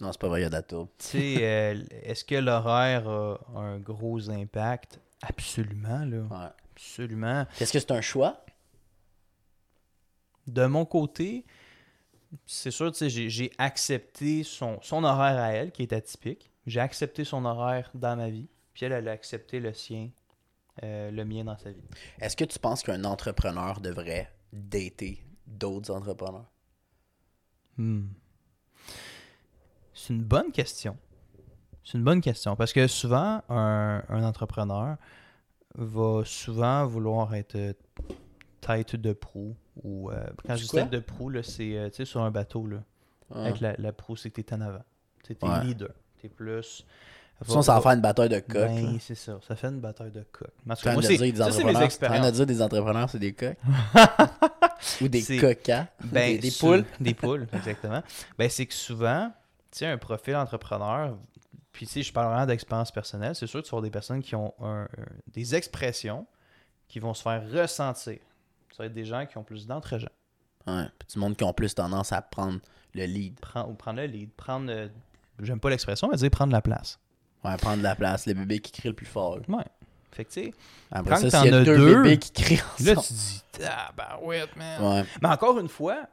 non, 0.00 0.12
c'est 0.12 0.20
pas 0.20 0.28
vrai, 0.28 0.40
il 0.40 0.44
y 0.44 0.46
a 0.46 0.50
data. 0.50 0.76
tu 0.98 1.04
sais, 1.04 1.36
euh, 1.40 1.82
est-ce 2.02 2.24
que 2.24 2.34
l'horaire 2.34 3.08
a 3.08 3.38
un 3.54 3.78
gros 3.78 4.28
impact? 4.30 5.00
Absolument, 5.22 6.04
là. 6.04 6.18
Ouais. 6.22 6.50
Absolument. 6.74 7.46
Est-ce 7.60 7.72
que 7.72 7.78
c'est 7.78 7.90
un 7.92 8.00
choix? 8.02 8.44
De 10.46 10.66
mon 10.66 10.84
côté, 10.84 11.44
c'est 12.44 12.70
sûr, 12.70 12.92
tu 12.92 12.98
sais, 12.98 13.10
j'ai- 13.10 13.30
j'ai 13.30 13.50
accepté 13.58 14.42
son, 14.42 14.78
son 14.82 15.02
horaire 15.04 15.38
à 15.40 15.52
elle, 15.52 15.72
qui 15.72 15.82
est 15.82 15.92
atypique. 15.92 16.50
J'ai 16.66 16.80
accepté 16.80 17.24
son 17.24 17.44
horaire 17.44 17.90
dans 17.94 18.16
ma 18.16 18.28
vie, 18.28 18.48
puis 18.74 18.84
elle, 18.84 18.92
elle 18.92 19.08
a 19.08 19.12
accepté 19.12 19.58
le 19.60 19.72
sien, 19.72 20.10
euh, 20.82 21.10
le 21.10 21.24
mien 21.24 21.44
dans 21.44 21.56
sa 21.56 21.70
vie. 21.70 21.82
Est-ce 22.20 22.36
que 22.36 22.44
tu 22.44 22.58
penses 22.58 22.82
qu'un 22.82 23.04
entrepreneur 23.04 23.80
devrait 23.80 24.30
dater 24.52 25.22
d'autres 25.46 25.90
entrepreneurs? 25.90 26.50
Hmm. 27.78 28.06
C'est 29.98 30.12
une 30.12 30.22
bonne 30.22 30.52
question. 30.52 30.96
C'est 31.84 31.96
une 31.98 32.04
bonne 32.04 32.20
question. 32.20 32.54
Parce 32.56 32.72
que 32.72 32.86
souvent, 32.86 33.42
un, 33.48 34.02
un 34.08 34.24
entrepreneur 34.24 34.96
va 35.76 36.22
souvent 36.24 36.84
vouloir 36.86 37.34
être 37.34 37.74
tête 38.60 38.96
de 38.96 39.12
proue. 39.12 39.56
Ou, 39.82 40.10
euh, 40.10 40.24
quand 40.46 40.56
je 40.56 40.64
C'est 40.64 40.76
dis 40.76 40.82
tête 40.82 40.90
de 40.90 40.98
proue, 41.00 41.32
c'est 41.42 41.76
euh, 41.78 41.90
sur 42.04 42.20
un 42.22 42.30
bateau. 42.30 42.66
Là, 42.66 42.78
Ah. 43.34 43.44
Avec 43.46 43.60
la, 43.60 43.74
la 43.78 43.92
proue, 43.92 44.16
c'est 44.16 44.30
que 44.30 44.40
tu 44.40 44.46
es 44.48 44.54
en 44.54 44.60
avant. 44.60 44.82
Tu 45.24 45.32
es 45.32 45.44
Ouais. 45.44 45.64
leader. 45.64 45.90
Tu 46.20 46.26
es 46.26 46.28
plus 46.28 46.84
Sinon, 47.44 47.60
ça 47.60 47.74
va 47.74 47.80
faire 47.82 47.92
une 47.92 48.00
bataille 48.00 48.30
de 48.30 48.38
coq. 48.40 48.54
Ben, 48.54 48.98
c'est 48.98 49.14
ça. 49.14 49.38
Ça 49.46 49.54
fait 49.56 49.66
une 49.66 49.80
bataille 49.80 50.10
de 50.10 50.24
coq. 50.32 50.48
Cas, 50.66 50.74
viens 50.82 50.92
moi, 50.94 51.02
de 51.02 51.06
c'est 51.06 51.16
dire 51.18 51.32
des 51.32 51.38
ça, 51.38 51.44
c'est 51.50 51.58
entrepreneurs. 51.58 51.80
De 51.80 51.84
expériences. 51.84 52.32
dire 52.32 52.46
des 52.46 52.62
entrepreneurs, 52.62 53.10
c'est 53.10 53.18
des 53.18 53.32
coqs? 53.34 53.56
Ou 55.02 55.08
des 55.08 55.20
C'est- 55.20 55.36
coquins? 55.38 55.86
Ben, 56.04 56.32
des, 56.34 56.38
des 56.38 56.50
poules? 56.58 56.84
Des 57.00 57.14
poules, 57.14 57.46
exactement. 57.52 58.02
Ben, 58.38 58.48
c'est 58.48 58.64
que 58.66 58.72
souvent, 58.74 59.30
sais, 59.78 59.86
un 59.86 59.98
profil 59.98 60.36
entrepreneur, 60.36 61.16
puis 61.72 61.86
sais, 61.86 62.02
je 62.02 62.12
parle 62.12 62.28
vraiment 62.32 62.46
d'expérience 62.46 62.90
personnelle, 62.90 63.34
c'est 63.34 63.46
sûr 63.46 63.62
que 63.62 63.66
tu 63.68 63.74
vas 63.74 63.82
des 63.82 63.90
personnes 63.90 64.22
qui 64.22 64.34
ont 64.34 64.54
un- 64.60 64.84
un- 64.84 64.88
des 65.28 65.54
expressions 65.54 66.26
qui 66.88 66.98
vont 67.00 67.14
se 67.14 67.22
faire 67.22 67.42
ressentir. 67.50 68.18
Ça 68.70 68.82
va 68.82 68.86
être 68.86 68.92
des 68.94 69.04
gens 69.04 69.26
qui 69.26 69.36
ont 69.38 69.42
plus 69.44 69.66
d'entre-gens. 69.66 70.08
Ouais. 70.66 70.86
Puis 70.98 71.08
du 71.12 71.18
monde 71.18 71.36
qui 71.36 71.44
ont 71.44 71.52
plus 71.52 71.74
tendance 71.74 72.12
à 72.12 72.22
prendre 72.22 72.60
le 72.94 73.04
lead. 73.04 73.38
Prendre, 73.40 73.70
ou 73.70 73.74
prendre 73.74 74.00
le 74.00 74.06
lead, 74.06 74.30
prendre, 74.32 74.70
euh, 74.70 74.88
j'aime 75.40 75.60
pas 75.60 75.70
l'expression, 75.70 76.08
mais 76.10 76.16
dire 76.16 76.30
prendre 76.30 76.52
la 76.52 76.62
place. 76.62 76.98
Ouais, 77.44 77.56
prendre 77.56 77.82
la 77.82 77.94
place. 77.94 78.26
Le 78.26 78.34
bébé 78.34 78.58
qui 78.60 78.72
crie 78.72 78.88
le 78.88 78.94
plus 78.94 79.06
fort. 79.06 79.38
Ouais. 79.48 79.64
Fait 80.12 80.24
que 80.24 80.30
tu 80.32 80.44
sais, 80.44 80.54
Après 80.90 81.14
Quand 81.20 81.30
ça, 81.30 81.42
t'en 81.42 81.46
as 81.52 81.62
deux, 81.62 81.76
deux, 81.76 82.02
bébés 82.02 82.18
qui 82.18 82.32
crient 82.32 82.56
là, 82.80 82.96
tu 82.96 83.12
dis, 83.12 83.42
ah, 83.68 83.90
ben 83.96 84.18
ouais, 84.22 84.44
man. 84.56 84.82
Ouais. 84.82 85.04
Mais 85.20 85.28
encore 85.28 85.58
une 85.58 85.68
fois, 85.68 86.06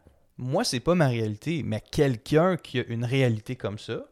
moi, 0.43 0.63
c'est 0.63 0.79
pas 0.79 0.95
ma 0.95 1.07
réalité, 1.07 1.63
mais 1.63 1.81
quelqu'un 1.91 2.57
qui 2.57 2.79
a 2.79 2.83
une 2.87 3.05
réalité 3.05 3.55
comme 3.55 3.79
ça, 3.79 4.05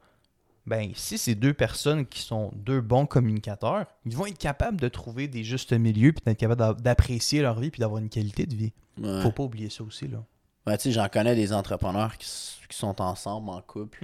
ben, 0.65 0.91
si 0.95 1.17
c'est 1.17 1.35
deux 1.35 1.53
personnes 1.53 2.05
qui 2.05 2.21
sont 2.21 2.51
deux 2.55 2.81
bons 2.81 3.05
communicateurs, 3.05 3.85
ils 4.05 4.15
vont 4.15 4.27
être 4.27 4.37
capables 4.37 4.79
de 4.79 4.87
trouver 4.87 5.27
des 5.27 5.43
justes 5.43 5.73
milieux 5.73 6.13
puis 6.13 6.21
d'être 6.25 6.37
capables 6.39 6.59
d'a- 6.59 6.73
d'apprécier 6.73 7.41
leur 7.41 7.59
vie 7.59 7.71
puis 7.71 7.79
d'avoir 7.79 7.99
une 8.01 8.09
qualité 8.09 8.45
de 8.45 8.55
vie. 8.55 8.71
Ouais. 9.01 9.21
Faut 9.23 9.31
pas 9.31 9.43
oublier 9.43 9.69
ça 9.69 9.83
aussi, 9.83 10.07
là. 10.07 10.23
Ouais, 10.67 10.77
tu 10.77 10.83
sais, 10.83 10.91
j'en 10.91 11.09
connais 11.09 11.35
des 11.35 11.51
entrepreneurs 11.53 12.15
qui, 12.17 12.27
qui 12.69 12.77
sont 12.77 13.01
ensemble 13.01 13.49
en 13.49 13.61
couple, 13.61 13.97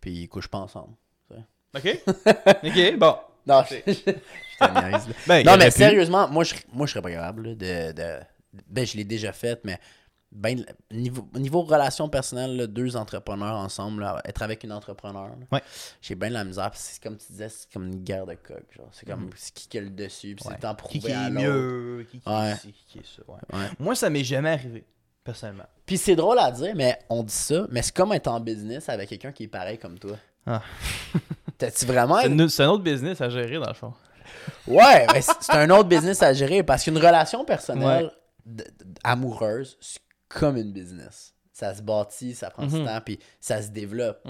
puis 0.00 0.12
ils 0.12 0.28
couchent 0.28 0.46
pas 0.48 0.58
ensemble. 0.58 0.94
OK. 1.76 1.98
OK, 2.64 2.98
bon. 2.98 3.16
Non, 3.46 3.62
je, 3.70 3.92
je 3.92 4.10
là. 4.60 5.00
Ben, 5.26 5.44
Non, 5.44 5.56
mais 5.56 5.70
sérieusement, 5.70 6.28
moi 6.28 6.42
je, 6.44 6.54
moi, 6.72 6.86
je 6.86 6.92
serais 6.92 7.02
pas 7.02 7.10
capable 7.10 7.48
là, 7.48 7.54
de, 7.54 7.92
de- 7.92 8.20
Ben, 8.68 8.86
je 8.86 8.96
l'ai 8.96 9.04
déjà 9.04 9.32
fait, 9.32 9.60
mais 9.64 9.78
ben, 10.38 10.64
niveau, 10.90 11.26
niveau 11.34 11.62
relation 11.62 12.08
personnelle, 12.10 12.56
là, 12.56 12.66
deux 12.66 12.94
entrepreneurs 12.96 13.56
ensemble, 13.56 14.02
là, 14.02 14.20
être 14.26 14.42
avec 14.42 14.62
une 14.64 14.72
entrepreneur, 14.72 15.30
Ouais. 15.50 15.62
j'ai 16.02 16.14
bien 16.14 16.28
de 16.28 16.34
la 16.34 16.44
misère. 16.44 16.70
C'est 16.74 17.02
comme 17.02 17.16
tu 17.16 17.26
disais, 17.32 17.48
c'est 17.48 17.72
comme 17.72 17.86
une 17.86 18.04
guerre 18.04 18.26
de 18.26 18.34
coq. 18.34 18.62
C'est 18.92 19.06
comme 19.08 19.30
c'est 19.34 19.54
qui 19.54 19.66
qui 19.68 19.78
a 19.78 19.80
le 19.80 19.88
dessus, 19.90 20.34
puis 20.36 20.44
Mm. 20.44 20.48
Ouais. 20.48 20.50
c'est 20.50 20.50
le 20.54 20.60
temps 20.60 20.74
Qui, 20.74 20.98
prouver 20.98 21.00
qui 21.00 21.12
à 21.12 21.26
est 21.26 21.30
mieux, 21.30 22.06
qui, 22.10 22.20
qui, 22.20 22.28
Ouais. 22.28 22.54
qui- 22.60 22.72
qui 22.86 22.98
est 22.98 23.06
ça. 23.06 23.22
Moi, 23.78 23.94
ça 23.94 24.10
m'est 24.10 24.24
jamais 24.24 24.50
arrivé, 24.50 24.84
personnellement. 25.24 25.66
Puis 25.86 25.96
c'est 25.96 26.16
drôle 26.16 26.38
à 26.38 26.50
dire, 26.50 26.74
mais 26.76 26.98
on 27.08 27.22
dit 27.22 27.32
ça, 27.32 27.66
mais 27.70 27.80
c'est 27.80 27.94
comme 27.94 28.12
être 28.12 28.28
en 28.28 28.38
business 28.40 28.88
avec 28.90 29.08
quelqu'un 29.08 29.32
qui 29.32 29.44
est 29.44 29.48
pareil 29.48 29.78
comme 29.78 29.98
toi. 29.98 30.16
Ah. 30.46 30.60
T'as-tu 31.58 31.86
vraiment. 31.86 32.18
C'est 32.48 32.62
un 32.64 32.68
autre 32.68 32.82
business 32.84 33.20
à 33.22 33.30
gérer, 33.30 33.58
dans 33.58 33.68
le 33.68 33.74
fond. 33.74 33.94
Ouais, 34.66 35.06
mais 35.14 35.22
c'est 35.22 35.52
un 35.54 35.70
autre 35.70 35.88
business 35.88 36.22
à 36.22 36.32
gérer 36.34 36.62
parce 36.62 36.84
qu'une 36.84 36.98
relation 36.98 37.44
personnelle 37.46 38.10
amoureuse, 39.02 39.78
comme 40.28 40.56
une 40.56 40.72
business. 40.72 41.34
Ça 41.52 41.74
se 41.74 41.82
bâtit, 41.82 42.34
ça 42.34 42.50
prend 42.50 42.66
du 42.66 42.74
Mhm. 42.76 42.84
temps, 42.86 43.00
puis 43.04 43.18
ça 43.40 43.62
se 43.62 43.68
développe. 43.68 44.26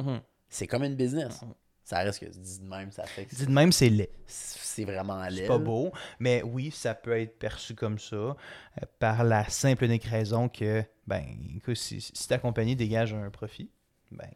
C'est 0.48 0.66
comme 0.66 0.85
une 0.85 0.94
business. 0.94 1.42
Mhm. 1.42 1.54
Ça 1.85 1.98
reste 1.98 2.18
que 2.18 2.26
dit 2.26 2.59
de 2.61 2.68
même, 2.68 2.90
ça 2.90 3.04
fait 3.04 3.26
que 3.26 3.35
Dit 3.37 3.46
de 3.46 3.52
même, 3.52 3.70
c'est 3.70 3.88
laid. 3.88 4.11
c'est 4.26 4.85
vraiment 4.85 5.20
à 5.20 5.30
C'est 5.30 5.46
pas 5.46 5.59
beau, 5.59 5.92
mais 6.18 6.42
oui, 6.42 6.72
ça 6.72 6.94
peut 6.96 7.16
être 7.20 7.38
perçu 7.38 7.74
comme 7.76 7.98
ça 8.00 8.16
euh, 8.16 8.35
par 8.98 9.22
la 9.22 9.48
simple 9.48 9.85
unique 9.85 10.02
raison 10.04 10.48
que, 10.48 10.82
ben, 11.06 11.24
écoute, 11.56 11.76
si, 11.76 12.00
si 12.00 12.26
ta 12.28 12.38
compagnie 12.38 12.74
dégage 12.74 13.14
un 13.14 13.30
profit, 13.30 13.70
ben, 14.11 14.28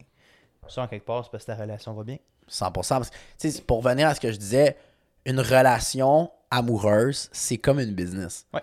ça 0.69 0.83
en 0.83 0.87
quelque 0.87 1.05
part, 1.05 1.25
c'est 1.25 1.31
parce 1.31 1.43
que 1.43 1.51
ta 1.51 1.57
relation 1.57 1.93
va 1.93 2.03
bien. 2.05 2.17
100%. 2.47 2.71
Parce 2.71 3.09
que, 3.09 3.15
tu 3.37 3.51
sais, 3.51 3.61
pour 3.61 3.83
revenir 3.83 4.07
à 4.07 4.15
ce 4.15 4.21
que 4.21 4.31
je 4.31 4.37
disais, 4.37 4.77
une 5.25 5.39
relation 5.41 6.31
amoureuse, 6.49 7.29
c'est 7.33 7.57
comme 7.57 7.79
une 7.81 7.93
business. 7.93 8.45
Ouais. 8.53 8.61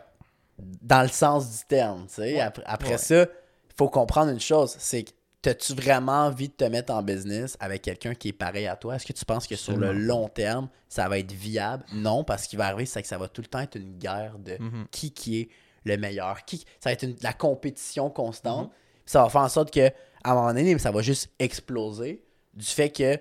Dans 0.59 1.03
le 1.03 1.09
sens 1.09 1.51
du 1.59 1.65
terme, 1.67 2.07
tu 2.09 2.15
sais. 2.15 2.35
Ouais. 2.35 2.41
Après, 2.41 2.63
après 2.67 2.91
Ouais. 2.93 2.99
ça, 2.99 3.23
il 3.23 3.75
faut 3.77 3.89
comprendre 3.89 4.31
une 4.31 4.41
chose, 4.41 4.75
c'est 4.79 5.05
que 5.05 5.11
T'as-tu 5.41 5.73
vraiment 5.73 6.25
envie 6.27 6.49
de 6.49 6.53
te 6.55 6.65
mettre 6.65 6.93
en 6.93 7.01
business 7.01 7.57
avec 7.61 7.83
quelqu'un 7.83 8.13
qui 8.13 8.31
est 8.31 8.33
pareil 8.33 8.67
à 8.67 8.75
toi? 8.75 8.97
Est-ce 8.97 9.07
que 9.07 9.13
tu 9.13 9.25
penses 9.25 9.47
que 9.47 9.55
sur 9.55 9.77
le 9.77 9.93
long 9.93 10.29
terme, 10.29 10.69
ça 10.89 11.09
va 11.09 11.17
être 11.21 11.31
viable? 11.31 11.85
Non, 11.93 12.25
parce 12.25 12.49
qu'il 12.49 12.59
va 12.59 12.67
arriver, 12.67 12.87
c'est 12.87 13.03
que 13.03 13.07
ça 13.09 13.19
va 13.19 13.29
tout 13.29 13.41
le 13.41 13.47
temps 13.47 13.61
être 13.61 13.77
une 13.77 13.97
guerre 13.99 14.37
de 14.41 14.57
Mhm. 14.59 14.87
qui 14.91 15.13
qui 15.13 15.39
est 15.43 15.49
le 15.85 15.97
meilleur. 15.97 16.45
Qui, 16.45 16.59
ça 16.81 16.91
va 16.91 16.93
être 16.93 17.05
une- 17.05 17.15
la 17.23 17.33
compétition 17.33 18.11
constante. 18.11 18.65
Mhm. 18.67 18.73
Puis 19.05 19.13
ça 19.13 19.23
va 19.23 19.29
faire 19.29 19.43
en 19.43 19.49
sorte 19.49 19.71
que 19.73 19.87
à 20.25 20.33
un 20.33 20.35
moment 20.35 20.49
donné, 20.49 20.77
ça 20.81 20.91
va 20.91 21.03
juste 21.03 21.31
exploser 21.39 22.25
du 22.55 22.67
fait 22.67 22.91
que 22.91 23.17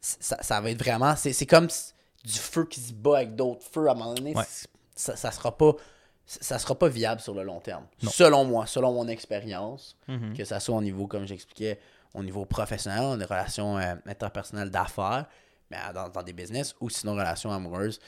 ça, 0.00 0.38
ça 0.40 0.62
va 0.62 0.70
être 0.70 0.82
vraiment. 0.82 1.14
C'est 1.16 1.44
comme 1.46 1.68
du 2.24 2.38
feu 2.38 2.64
qui 2.64 2.80
se 2.80 2.94
bat 2.94 3.18
avec 3.18 3.36
d'autres 3.36 3.66
feux. 3.70 3.88
À 3.88 3.92
un 3.92 3.94
moment 3.94 4.14
donné, 4.14 4.34
Ouais. 4.34 4.44
ça, 4.96 5.16
ça 5.16 5.30
sera 5.30 5.54
pas. 5.56 5.74
Ça 6.30 6.58
sera 6.58 6.78
pas 6.78 6.88
viable 6.88 7.22
sur 7.22 7.32
le 7.34 7.42
long 7.42 7.58
terme. 7.58 7.86
Non. 8.02 8.10
Selon 8.10 8.44
moi, 8.44 8.66
selon 8.66 8.92
mon 8.92 9.08
expérience, 9.08 9.96
Mhm. 10.08 10.36
que 10.36 10.44
ça 10.44 10.60
soit 10.60 10.76
au 10.76 10.82
niveau, 10.82 11.06
comme 11.06 11.26
j'expliquais, 11.26 11.80
au 12.14 12.22
niveau 12.22 12.44
professionnel, 12.44 13.00
en 13.02 13.12
relations 13.12 13.78
euh, 13.78 13.94
interpersonnelles 14.06 14.70
d'affaires, 14.70 15.24
mais 15.70 15.78
dans, 15.94 16.08
dans 16.10 16.22
des 16.22 16.34
business, 16.34 16.74
ou 16.80 16.90
sinon 16.90 17.12
relations 17.12 17.50
amoureuses 17.50 17.98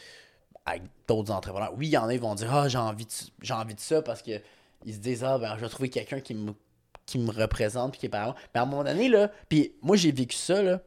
avec 0.66 0.82
d'autres 1.08 1.32
entrepreneurs. 1.32 1.72
Oui, 1.76 1.86
il 1.86 1.90
y 1.92 1.96
en 1.96 2.08
a, 2.08 2.12
ils 2.14 2.20
vont 2.20 2.34
dire 2.34 2.54
Ah, 2.54 2.68
j'ai 2.68 2.76
envie, 2.78 3.06
de, 3.06 3.10
j'ai 3.40 3.54
envie 3.54 3.74
de 3.74 3.80
ça 3.80 4.02
parce 4.02 4.20
que 4.20 4.38
ils 4.84 4.94
se 4.94 4.98
disent 4.98 5.24
Ah, 5.24 5.38
ben, 5.38 5.54
je 5.56 5.62
vais 5.62 5.68
trouver 5.70 5.88
quelqu'un 5.88 6.20
qui 6.20 6.34
me, 6.34 6.52
qui 7.06 7.18
me 7.18 7.32
représente 7.32 7.92
puis 7.92 8.00
qui 8.00 8.06
est 8.06 8.10
par 8.10 8.34
Mais 8.54 8.60
à 8.60 8.64
un 8.64 8.66
moment 8.66 8.84
donné, 8.84 9.08
là, 9.08 9.30
puis 9.48 9.72
moi, 9.80 9.96
j'ai 9.96 10.12
vécu 10.12 10.36
ça, 10.36 10.62
là. 10.62 10.80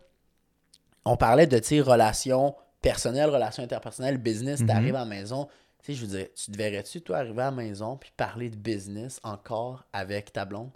On 1.06 1.17
parlait 1.17 1.48
de, 1.48 1.58
tu 1.60 1.82
relations 1.82 2.56
personnelles, 2.82 3.30
relations 3.30 3.63
interpersonnelles, 3.63 4.17
business, 4.17 4.60
Mhm. 4.62 4.67
t'arrives 4.67 4.96
à 4.96 5.00
la 5.00 5.06
maison. 5.06 5.48
Tu 5.84 5.91
sais, 5.93 6.00
je 6.00 6.06
veux 6.06 6.17
dire, 6.17 6.28
tu 6.34 6.50
te 6.50 6.58
verrais-tu, 6.58 7.02
toi, 7.02 7.17
arriver 7.17 7.41
à 7.41 7.46
la 7.46 7.52
maison 7.52 7.98
puis 7.98 8.10
parler 8.15 8.50
de 8.50 8.56
business 8.56 9.19
encore 9.22 9.84
avec 9.91 10.32
ta 10.32 10.46
blonde? 10.46 10.72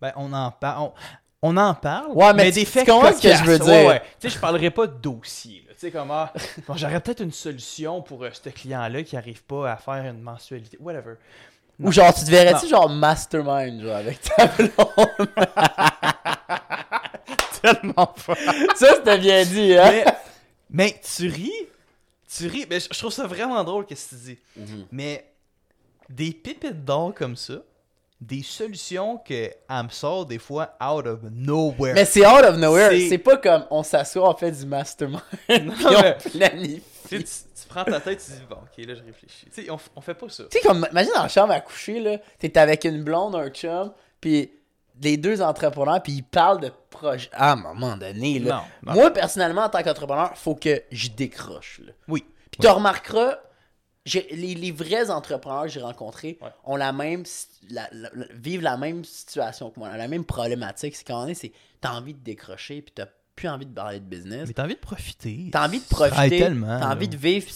Ben, 0.00 0.12
on 0.16 0.30
en 0.34 0.50
parle. 0.50 0.82
On, 0.82 0.92
on 1.40 1.56
en 1.56 1.72
parle. 1.74 2.12
Ouais, 2.12 2.34
mais 2.34 2.50
des 2.50 2.66
faits 2.66 2.86
ce 2.86 3.22
que 3.22 3.34
je 3.34 3.44
veux 3.44 3.58
dire? 3.58 3.66
Ouais, 3.66 3.86
ouais. 3.86 4.02
Tu 4.20 4.28
sais, 4.28 4.34
je 4.36 4.40
parlerai 4.40 4.70
pas 4.70 4.86
de 4.86 4.92
dossier. 4.92 5.64
Tu 5.70 5.74
sais, 5.78 5.90
comme, 5.90 6.10
ah, 6.10 6.32
bon, 6.68 6.76
j'aurais 6.76 7.00
peut-être 7.00 7.22
une 7.22 7.32
solution 7.32 8.02
pour 8.02 8.24
euh, 8.24 8.30
ce 8.30 8.50
client-là 8.50 9.02
qui 9.04 9.16
arrive 9.16 9.42
pas 9.44 9.72
à 9.72 9.76
faire 9.76 10.04
une 10.04 10.20
mensualité. 10.20 10.76
Whatever. 10.80 11.14
Ou 11.80 11.90
genre, 11.90 12.12
tu 12.12 12.24
te 12.24 12.30
verrais-tu 12.30 12.66
Non. 12.66 12.70
genre 12.70 12.90
mastermind, 12.90 13.80
genre, 13.80 13.96
avec 13.96 14.20
ta 14.20 14.48
blonde? 14.48 14.70
Tellement 17.62 18.06
pas. 18.26 18.34
ça, 18.74 18.96
c'était 18.96 19.18
bien 19.18 19.44
dit, 19.44 19.78
hein? 19.78 19.90
mais, 19.90 20.04
mais 20.70 21.00
tu 21.16 21.28
ris? 21.28 21.67
Tu 22.36 22.46
ris. 22.46 22.66
Mais 22.68 22.80
je 22.80 22.88
trouve 22.98 23.12
ça 23.12 23.26
vraiment 23.26 23.62
drôle 23.64 23.86
que 23.86 23.94
tu 23.94 24.14
dis. 24.14 24.38
Mhm. 24.56 24.86
Mais 24.92 25.30
des 26.10 26.32
pépites 26.32 26.84
d'or 26.84 27.14
comme 27.14 27.36
ça, 27.36 27.54
des 28.20 28.42
solutions 28.42 29.18
que 29.18 29.32
elle 29.34 29.84
me 29.84 29.88
sort 29.90 30.26
des 30.26 30.38
fois 30.38 30.74
out 30.82 31.06
of 31.06 31.20
nowhere. 31.30 31.94
Mais 31.94 32.04
c'est 32.04 32.26
out 32.26 32.44
of 32.44 32.56
nowhere. 32.56 32.90
C'est- 33.08 33.18
pas 33.18 33.36
comme 33.36 33.64
on 33.70 33.82
s'assoit, 33.82 34.28
on 34.28 34.36
fait 34.36 34.50
du 34.50 34.66
mastermind, 34.66 35.20
Non, 35.48 35.74
on 35.78 36.28
planifie. 36.30 36.82
tu, 37.08 37.22
tu- 37.22 37.30
prends 37.68 37.84
ta 37.84 38.00
tête, 38.00 38.22
tu 38.24 38.32
dis 38.32 38.44
bon, 38.48 38.56
ok, 38.56 38.84
là 38.86 38.94
je 38.94 39.02
réfléchis. 39.04 39.46
Tu 39.54 39.62
sais, 39.64 39.70
on, 39.70 39.78
on 39.94 40.00
fait 40.00 40.14
pas 40.14 40.28
ça. 40.30 40.44
Tu 40.50 40.58
sais, 40.58 40.66
comme, 40.66 40.86
imagine 40.90 41.12
dans 41.14 41.22
la 41.22 41.28
chambre 41.28 41.52
à 41.52 41.60
coucher, 41.60 42.00
là, 42.00 42.18
t'es 42.38 42.56
avec 42.58 42.84
une 42.84 43.04
blonde, 43.04 43.36
un 43.36 43.50
chum, 43.50 43.92
puis 44.20 44.50
les 45.02 45.16
deux 45.16 45.40
entrepreneurs, 45.42 46.02
puis 46.02 46.12
ils 46.12 46.22
parlent 46.22 46.60
de 46.60 46.72
projets. 46.90 47.30
À 47.32 47.52
un 47.52 47.56
moment 47.56 47.96
donné, 47.96 48.38
là. 48.38 48.62
Non, 48.84 48.92
non. 48.92 49.00
Moi, 49.00 49.10
personnellement, 49.12 49.62
en 49.64 49.68
tant 49.68 49.82
qu'entrepreneur, 49.82 50.36
faut 50.36 50.54
que 50.54 50.82
je 50.90 51.08
décroche, 51.10 51.80
là. 51.84 51.92
Oui. 52.08 52.24
Puis 52.50 52.60
tu 52.60 52.66
remarqueras, 52.68 53.36
les, 54.06 54.54
les 54.54 54.72
vrais 54.72 55.10
entrepreneurs 55.10 55.64
que 55.64 55.68
j'ai 55.68 55.80
rencontrés 55.82 56.38
Ouais. 56.40 56.48
ont 56.64 56.76
la 56.76 56.92
même, 56.92 57.24
la- 57.70 57.88
la- 57.92 58.10
la- 58.14 58.26
vivent 58.34 58.62
la 58.62 58.76
même 58.78 59.04
situation 59.04 59.70
que 59.70 59.78
moi, 59.78 59.94
la 59.96 60.08
même 60.08 60.24
problématique. 60.24 60.96
C'est 60.96 61.06
qu'en 61.06 61.26
est, 61.26 61.34
c'est 61.34 61.52
t'as 61.80 61.92
envie 61.92 62.14
de 62.14 62.20
décrocher, 62.20 62.80
puis 62.82 62.92
t'as 62.94 63.06
plus 63.36 63.48
envie 63.48 63.66
de 63.66 63.74
parler 63.74 64.00
de 64.00 64.04
business. 64.06 64.48
Mais 64.48 64.54
t'as 64.54 64.64
envie 64.64 64.74
de 64.74 64.80
profiter. 64.80 65.48
T'as 65.52 65.66
envie 65.66 65.78
de 65.80 65.84
profiter, 65.84 66.38
tellement. 66.38 66.80
t'as 66.80 66.90
envie 66.92 67.08
de 67.08 67.16
vivre. 67.16 67.46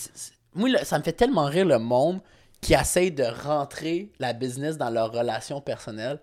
Moi, 0.55 0.69
là, 0.69 0.85
ça 0.85 0.99
me 0.99 1.03
fait 1.03 1.13
tellement 1.15 1.47
rire 1.47 1.65
le 1.65 1.79
monde 1.79 2.21
qui 2.61 2.75
essaye 2.75 3.11
de 3.11 3.25
rentrer 3.25 4.13
la 4.21 4.33
business 4.35 4.77
dans 4.77 4.91
leur 4.91 5.11
relation 5.11 5.61
personnelle. 5.61 6.21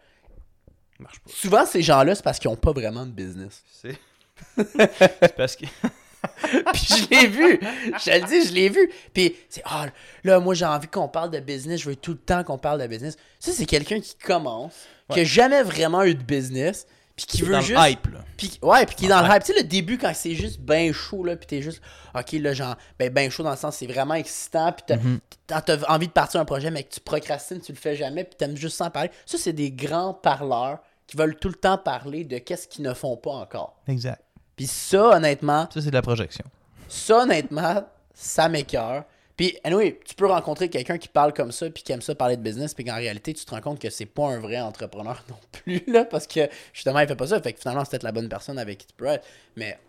Marche 1.04 1.20
pas. 1.20 1.32
Souvent, 1.34 1.65
ces 1.65 1.82
gens-là, 1.82 2.15
c'est 2.15 2.23
parce 2.23 2.40
qu'ils 2.40 2.50
ont 2.50 2.56
pas 2.56 2.71
vraiment 2.71 3.06
de 3.06 3.12
business. 3.12 3.63
C'est 3.71 3.98
c'est 4.58 5.36
parce 5.36 5.56
que. 5.56 5.65
Puis 6.73 6.86
je 6.90 7.10
l'ai 7.10 7.28
vu. 7.28 7.60
Je 7.62 8.04
te 8.06 8.10
le 8.19 8.26
dis, 8.28 8.48
je 8.48 8.54
l'ai 8.54 8.69
vu. 8.69 8.90
Puis 9.13 9.36
c'est, 9.50 9.62
ah, 9.65 9.88
là, 10.23 10.40
moi, 10.40 10.54
j'ai 10.54 10.65
envie 10.65 10.88
qu'on 10.88 11.08
parle 11.08 11.32
de 11.32 11.40
business. 11.40 11.82
Je 11.82 11.90
veux 11.90 11.96
tout 11.96 12.12
le 12.12 12.17
temps 12.17 12.44
qu'on 12.44 12.58
parle 12.58 12.82
de 12.82 12.88
business. 12.88 13.15
Ça, 13.40 13.52
c'est 13.52 13.65
quelqu'un 13.65 14.00
qui 14.00 14.15
commence, 14.15 14.73
qui 15.12 15.21
a 15.21 15.23
jamais 15.23 15.63
vraiment 15.63 16.04
eu 16.04 16.15
de 16.15 16.23
business, 16.23 16.88
puis 17.15 17.26
qui 17.26 17.42
veut 17.42 17.54
dans 17.54 17.62
juste. 17.62 17.80
le 17.82 17.90
hype, 17.90 18.08
là. 18.08 18.19
Puis, 18.38 18.60
ouais, 18.62 18.86
puis 18.86 18.96
qui 18.96 19.06
est 19.06 19.10
dans 19.10 19.21
le 19.21 19.34
hype. 19.34 19.44
Tu 19.44 19.54
sais, 19.54 19.60
le 19.62 19.67
début, 19.67 19.98
quand 19.98 20.12
c'est 20.13 20.36
juste 20.36 20.60
ben 20.60 20.94
chaud, 20.94 21.23
là, 21.23 21.36
puis 21.38 21.48
t'es 21.48 21.62
juste, 21.62 21.82
ok, 22.15 22.32
là, 22.34 22.54
genre, 22.54 22.76
ben, 22.98 23.12
ben 23.12 23.30
chaud 23.32 23.44
dans 23.44 23.52
le 23.52 23.58
sens, 23.58 23.78
c'est 23.78 23.88
vraiment 23.88 24.13
excitant, 24.15 24.71
puis 24.73 24.84
t'as 24.88 24.98
t'as- 25.62 25.78
t'as 25.78 25.94
envie 25.94 26.08
de 26.08 26.13
partir 26.13 26.40
un 26.42 26.46
projet, 26.46 26.69
mais 26.71 26.84
que 26.84 26.94
tu 26.94 27.00
procrastines, 27.02 27.60
tu 27.62 27.71
le 27.71 27.78
fais 27.78 27.96
jamais, 27.96 28.23
puis 28.26 28.36
t'aimes 28.38 28.58
juste 28.58 28.78
sans 28.78 28.90
parler. 28.90 29.10
Ça, 29.26 29.38
c'est 29.38 29.54
des 29.54 29.71
grands 29.71 30.13
parleurs 30.13 30.80
qui 31.10 31.18
veulent 31.18 31.36
tout 31.36 31.48
le 31.48 31.56
temps 31.56 31.78
parler 31.78 32.24
de 32.24 32.38
qu'est-ce 32.38 32.68
qu'ils 32.68 32.84
ne 32.84 32.94
font 32.94 33.18
pas 33.18 33.32
encore. 33.32 33.82
Exact. 33.88 34.22
Puis 34.56 34.68
ça, 34.68 35.18
honnêtement, 35.18 35.68
Ça, 35.74 35.82
c'est 35.82 35.90
de 35.90 35.96
la 35.96 36.04
projection. 36.04 36.46
Ça, 36.88 37.24
honnêtement, 37.24 37.84
ça 38.14 38.48
m'écœure. 38.48 39.06
Puis, 39.36 39.58
anyway, 39.64 40.00
tu 40.06 40.14
peux 40.14 40.28
rencontrer 40.28 40.70
quelqu'un 40.70 41.00
qui 41.00 41.08
parle 41.08 41.34
comme 41.34 41.52
ça, 41.52 41.68
puis 41.70 41.82
qui 41.82 41.92
aime 41.94 42.02
ça 42.02 42.14
parler 42.14 42.38
de 42.38 42.44
business, 42.44 42.76
puis 42.76 42.84
qu'en 42.84 42.96
réalité, 42.96 43.34
tu 43.34 43.44
te 43.44 43.50
rends 43.52 43.62
compte 43.62 43.80
que 43.80 43.90
c'est 43.90 44.06
pas 44.06 44.28
un 44.28 44.40
vrai 44.40 44.60
entrepreneur 44.60 45.24
non 45.30 45.40
plus, 45.52 45.82
là, 45.88 46.06
parce 46.06 46.28
que 46.28 46.48
justement, 46.74 47.00
il 47.00 47.08
fait 47.08 47.16
pas 47.16 47.28
ça. 47.28 47.42
Fait 47.42 47.54
que 47.54 47.60
finalement, 47.60 47.84
c'est 47.86 47.92
peut-être 47.92 48.04
la 48.04 48.12
bonne 48.12 48.30
personne 48.30 48.60
avec 48.60 48.78
qui 48.78 48.88
tu 48.88 48.94
peux 48.94 49.06
être. 49.08 49.26
Mais, 49.56 49.80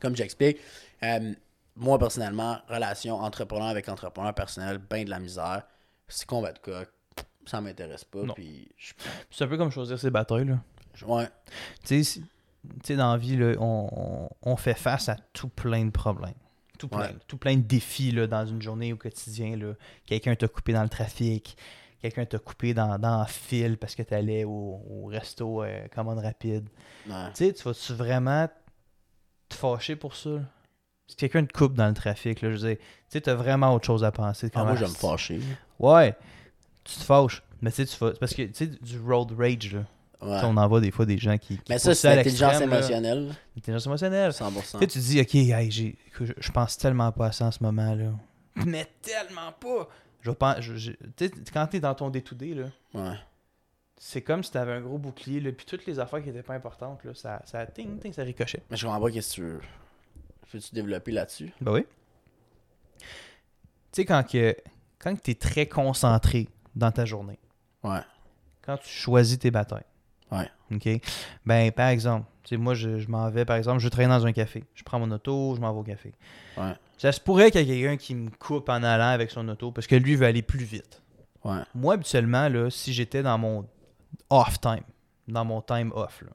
comme 0.00 0.16
j'explique, 0.16 0.58
euh, 1.04 1.32
moi, 1.76 1.96
personnellement, 1.98 2.58
relation 2.68 3.14
entrepreneur 3.14 3.68
avec 3.68 3.88
entrepreneur 3.88 4.34
personnel, 4.34 4.78
ben 4.78 5.04
de 5.04 5.10
la 5.10 5.20
misère. 5.20 5.62
C'est 6.08 6.28
va 6.28 6.50
être 6.50 6.60
coq. 6.60 6.88
Ça 7.46 7.60
m'intéresse 7.60 8.04
pas. 8.04 8.20
Puis, 8.34 8.68
je- 8.76 8.92
C'est 9.30 9.44
un 9.44 9.48
peu 9.48 9.56
comme 9.56 9.70
choisir 9.70 9.98
ses 9.98 10.10
batailles, 10.10 10.44
là. 10.46 10.58
ouais. 11.06 11.28
Tu 11.82 11.86
sais, 11.86 12.02
si- 12.04 12.20
tu 12.20 12.28
sais, 12.84 12.96
dans 12.96 13.12
la 13.12 13.18
vie, 13.18 13.36
là, 13.36 13.54
on, 13.58 14.28
on- 14.42 14.56
fait 14.56 14.74
face 14.74 15.08
à 15.08 15.16
tout 15.32 15.48
plein 15.48 15.84
de 15.84 15.90
problèmes. 15.90 16.34
Tout 16.78 16.88
plein, 16.88 17.00
Ouais. 17.00 17.16
tout 17.26 17.36
plein 17.38 17.56
de 17.56 17.62
défis 17.62 18.10
là, 18.12 18.26
dans 18.26 18.46
une 18.46 18.60
journée 18.62 18.92
au 18.92 18.96
quotidien. 18.96 19.56
là. 19.56 19.72
Quelqu'un 20.06 20.34
t'a 20.34 20.48
coupé 20.48 20.72
dans 20.72 20.82
le 20.82 20.88
trafic. 20.88 21.56
Quelqu'un 22.00 22.24
t'a 22.24 22.38
coupé 22.38 22.72
dans, 22.72 22.98
dans 22.98 23.20
un 23.20 23.26
fil 23.26 23.76
parce 23.76 23.94
que 23.94 24.02
t'allais 24.02 24.44
au, 24.44 24.80
au 24.88 25.04
resto 25.06 25.62
euh, 25.62 25.86
commande 25.94 26.18
rapide. 26.20 26.66
ouais. 27.08 27.14
Tu 27.34 27.44
sais, 27.46 27.52
tu 27.52 27.62
vas-tu 27.64 27.92
vraiment 27.92 28.48
te 29.48 29.54
fâcher 29.56 29.96
pour 29.96 30.14
ça? 30.16 30.30
là? 30.30 30.40
Si 31.06 31.16
quelqu'un 31.16 31.44
te 31.44 31.52
coupe 31.52 31.74
dans 31.74 31.88
le 31.88 31.94
trafic, 31.94 32.40
là, 32.40 32.50
je 32.50 32.56
veux 32.56 32.68
dire, 32.68 32.76
tu 32.78 32.84
sais, 33.08 33.20
t'as 33.20 33.34
vraiment 33.34 33.74
autre 33.74 33.84
chose 33.86 34.04
à 34.04 34.12
penser. 34.12 34.50
Ah, 34.54 34.64
moi, 34.64 34.76
je 34.76 34.84
vais 34.84 34.90
me 34.90 34.94
fâcher. 34.94 35.40
Ouais, 35.78 36.14
tu 36.84 36.94
te 36.94 37.04
fâches. 37.04 37.42
Mais 37.62 37.70
tu 37.70 37.86
sais, 37.86 37.86
tu. 37.86 38.18
Parce 38.18 38.34
que, 38.34 38.42
tu 38.42 38.54
sais, 38.54 38.66
du 38.66 38.98
road 39.00 39.32
rage, 39.38 39.74
là. 39.74 39.84
Ouais. 40.22 40.40
On 40.44 40.56
en 40.58 40.68
voit 40.68 40.80
des 40.80 40.90
fois 40.90 41.06
des 41.06 41.16
gens 41.16 41.38
qui. 41.38 41.56
qui 41.56 41.62
Mais 41.70 41.78
ça, 41.78 41.94
c'est 41.94 42.14
l'intelligence 42.14 42.60
émotionnelle. 42.60 43.34
L'intelligence 43.56 43.86
émotionnelle. 43.86 44.30
100%. 44.32 44.52
Tu 44.52 44.62
sais, 44.66 44.78
tu 44.78 44.86
te 44.86 44.98
dis, 44.98 45.20
OK, 45.20 45.34
hey, 45.34 45.70
j'ai, 45.70 45.96
je, 46.20 46.50
pense 46.52 46.76
tellement 46.76 47.10
pas 47.10 47.26
à 47.26 47.32
ça 47.32 47.46
en 47.46 47.50
ce 47.50 47.62
moment, 47.62 47.94
là. 47.94 48.10
Mais 48.66 48.86
tellement 49.00 49.52
pas! 49.52 49.88
Je 50.20 50.30
pense, 50.30 50.60
je- 50.60 50.76
je- 50.76 50.92
tu 51.16 51.26
sais, 51.26 51.32
quand 51.52 51.66
t'es 51.66 51.80
dans 51.80 51.94
ton 51.94 52.10
day-to-day, 52.10 52.52
là, 52.54 52.64
Ouais. 52.92 53.16
c'est 53.96 54.20
comme 54.20 54.44
si 54.44 54.50
t'avais 54.50 54.72
un 54.72 54.82
gros 54.82 54.98
bouclier, 54.98 55.40
là, 55.40 55.52
puis 55.52 55.64
toutes 55.64 55.86
les 55.86 55.98
affaires 55.98 56.22
qui 56.22 56.28
étaient 56.28 56.42
pas 56.42 56.54
importantes, 56.54 57.02
là, 57.04 57.14
ça, 57.14 57.40
ça 57.46 57.64
ting, 57.64 57.98
ting, 57.98 58.12
ça 58.12 58.22
ricochait. 58.22 58.62
Mais 58.70 58.76
je 58.76 58.84
comprends 58.84 59.00
pas 59.00 59.10
qu'est-ce 59.10 59.30
que 59.30 59.34
tu 59.36 59.42
veux. 59.42 59.60
Peux-tu 60.52 60.74
développer 60.74 61.12
là-dessus? 61.12 61.50
Ben 61.62 61.72
oui. 61.72 61.86
Tu 62.98 63.06
sais, 63.92 64.04
quand, 64.04 64.22
que, 64.30 64.54
quand 64.98 65.18
t'es 65.22 65.34
très 65.34 65.66
concentré 65.66 66.48
dans 66.76 66.90
ta 66.92 67.04
journée, 67.04 67.38
Ouais. 67.82 68.00
quand 68.62 68.76
tu 68.78 68.88
choisis 68.88 69.38
tes 69.38 69.50
batailles. 69.50 69.84
Ouais. 70.30 70.48
OK? 70.72 70.88
Ben, 71.44 71.72
par 71.72 71.88
exemple, 71.88 72.26
tu 72.44 72.50
sais, 72.50 72.56
moi, 72.56 72.74
je, 72.74 72.98
je 72.98 73.08
m'en 73.08 73.28
vais, 73.30 73.44
par 73.44 73.56
exemple, 73.56 73.80
je 73.80 73.88
travailler 73.88 74.08
dans 74.16 74.26
un 74.26 74.32
café. 74.32 74.64
Je 74.74 74.82
prends 74.84 74.98
mon 75.00 75.10
auto, 75.10 75.54
je 75.56 75.60
m'en 75.60 75.72
vais 75.72 75.78
au 75.80 75.82
café. 75.82 76.12
Ouais. 76.56 76.72
Ça 76.98 77.10
se 77.12 77.20
pourrait 77.20 77.50
qu'il 77.50 77.62
y 77.68 77.72
ait 77.72 77.80
quelqu'un 77.82 77.96
qui 77.96 78.14
me 78.14 78.30
coupe 78.30 78.68
en 78.68 78.82
allant 78.82 79.08
avec 79.08 79.30
son 79.30 79.48
auto 79.48 79.72
parce 79.72 79.86
que 79.86 79.96
lui 79.96 80.14
veut 80.14 80.26
aller 80.26 80.42
plus 80.42 80.64
vite. 80.64 81.02
Ouais. 81.44 81.60
Moi, 81.74 81.94
habituellement, 81.94 82.48
là, 82.48 82.70
si 82.70 82.92
j'étais 82.92 83.22
dans 83.22 83.38
mon 83.38 83.66
off 84.28 84.60
time, 84.60 84.82
dans 85.26 85.44
mon 85.44 85.62
time 85.62 85.90
off, 85.94 86.22
là, 86.22 86.30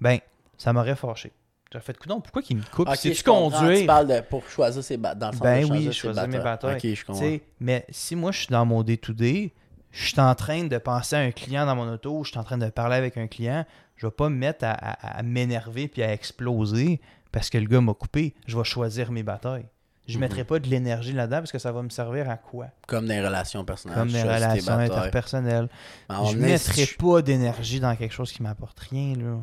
ben, 0.00 0.18
ça 0.56 0.72
m'aurait 0.72 0.96
fâché. 0.96 1.30
J'aurais 1.70 1.84
fait, 1.84 1.96
coudonc, 1.98 2.20
pourquoi 2.20 2.40
qu'il 2.42 2.56
me 2.56 2.62
coupe? 2.74 2.88
Ok, 2.88 2.96
Si 2.96 3.12
je 3.12 3.18
tu 3.18 3.24
comprends. 3.24 3.60
conduis. 3.60 3.80
Tu 3.80 3.86
parles 3.86 4.06
de 4.08 4.20
pour 4.22 4.42
choisir 4.48 4.82
ses 4.82 4.96
batailles. 4.96 5.36
Ben 5.40 5.64
oui, 5.70 5.92
choisir 5.92 6.26
mes 6.26 6.38
batailles. 6.38 6.76
Ok, 6.76 6.94
je 6.94 7.04
comprends. 7.04 7.36
mais 7.60 7.84
si 7.90 8.16
moi 8.16 8.32
je 8.32 8.38
suis 8.38 8.46
dans 8.48 8.64
mon 8.64 8.82
day-to-day, 8.82 9.52
je 9.90 10.08
suis 10.08 10.20
en 10.20 10.34
train 10.34 10.64
de 10.64 10.78
penser 10.78 11.16
à 11.16 11.20
un 11.20 11.30
client 11.30 11.66
dans 11.66 11.76
mon 11.76 11.90
auto, 11.92 12.22
je 12.24 12.30
suis 12.30 12.38
en 12.38 12.44
train 12.44 12.58
de 12.58 12.68
parler 12.70 12.96
avec 12.96 13.16
un 13.16 13.26
client, 13.26 13.64
je 13.96 14.06
vais 14.06 14.10
pas 14.12 14.28
me 14.28 14.36
mettre 14.36 14.64
à, 14.64 14.70
à- 14.72 15.18
à 15.18 15.22
m'énerver 15.22 15.88
puis 15.88 16.02
à 16.02 16.12
exploser 16.12 17.00
parce 17.32 17.50
que 17.50 17.58
le 17.58 17.66
gars 17.66 17.80
m'a 17.80 17.94
coupé. 17.94 18.34
Je 18.46 18.56
vais 18.56 18.64
choisir 18.64 19.10
mes 19.10 19.22
batailles. 19.22 19.66
Je 20.06 20.14
Mhm. 20.14 20.20
mettrai 20.20 20.44
pas 20.44 20.58
de 20.58 20.66
l'énergie 20.68 21.12
là-dedans 21.12 21.38
parce 21.38 21.52
que 21.52 21.58
ça 21.58 21.70
va 21.72 21.82
me 21.82 21.90
servir 21.90 22.30
à 22.30 22.36
quoi? 22.38 22.68
Comme 22.86 23.06
des 23.08 23.20
relations 23.20 23.64
personnelles. 23.64 23.98
Comme 23.98 24.08
des 24.10 24.22
relations 24.22 24.72
interpersonnelles. 24.78 25.68
Je 26.08 26.14
donné, 26.14 26.34
mettrai 26.52 26.86
si 26.86 26.94
pas 26.94 27.20
d'énergie 27.20 27.78
dans 27.80 27.94
quelque 27.94 28.14
chose 28.14 28.32
qui 28.32 28.42
m'apporte 28.42 28.78
rien, 28.80 29.14
là. 29.16 29.34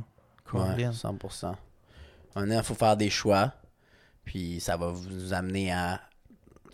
Ouais, 0.54 0.74
Colin. 0.76 0.92
100%. 0.92 1.48
À 1.48 1.50
un 1.50 1.52
moment 2.36 2.48
donné, 2.48 2.56
il 2.56 2.64
faut 2.64 2.74
faire 2.76 2.98
des 2.98 3.10
choix. 3.12 3.52
Puis 4.24 4.60
ça 4.60 4.76
va 4.78 4.88
vous 4.88 5.34
amener 5.34 5.72
à 5.72 6.02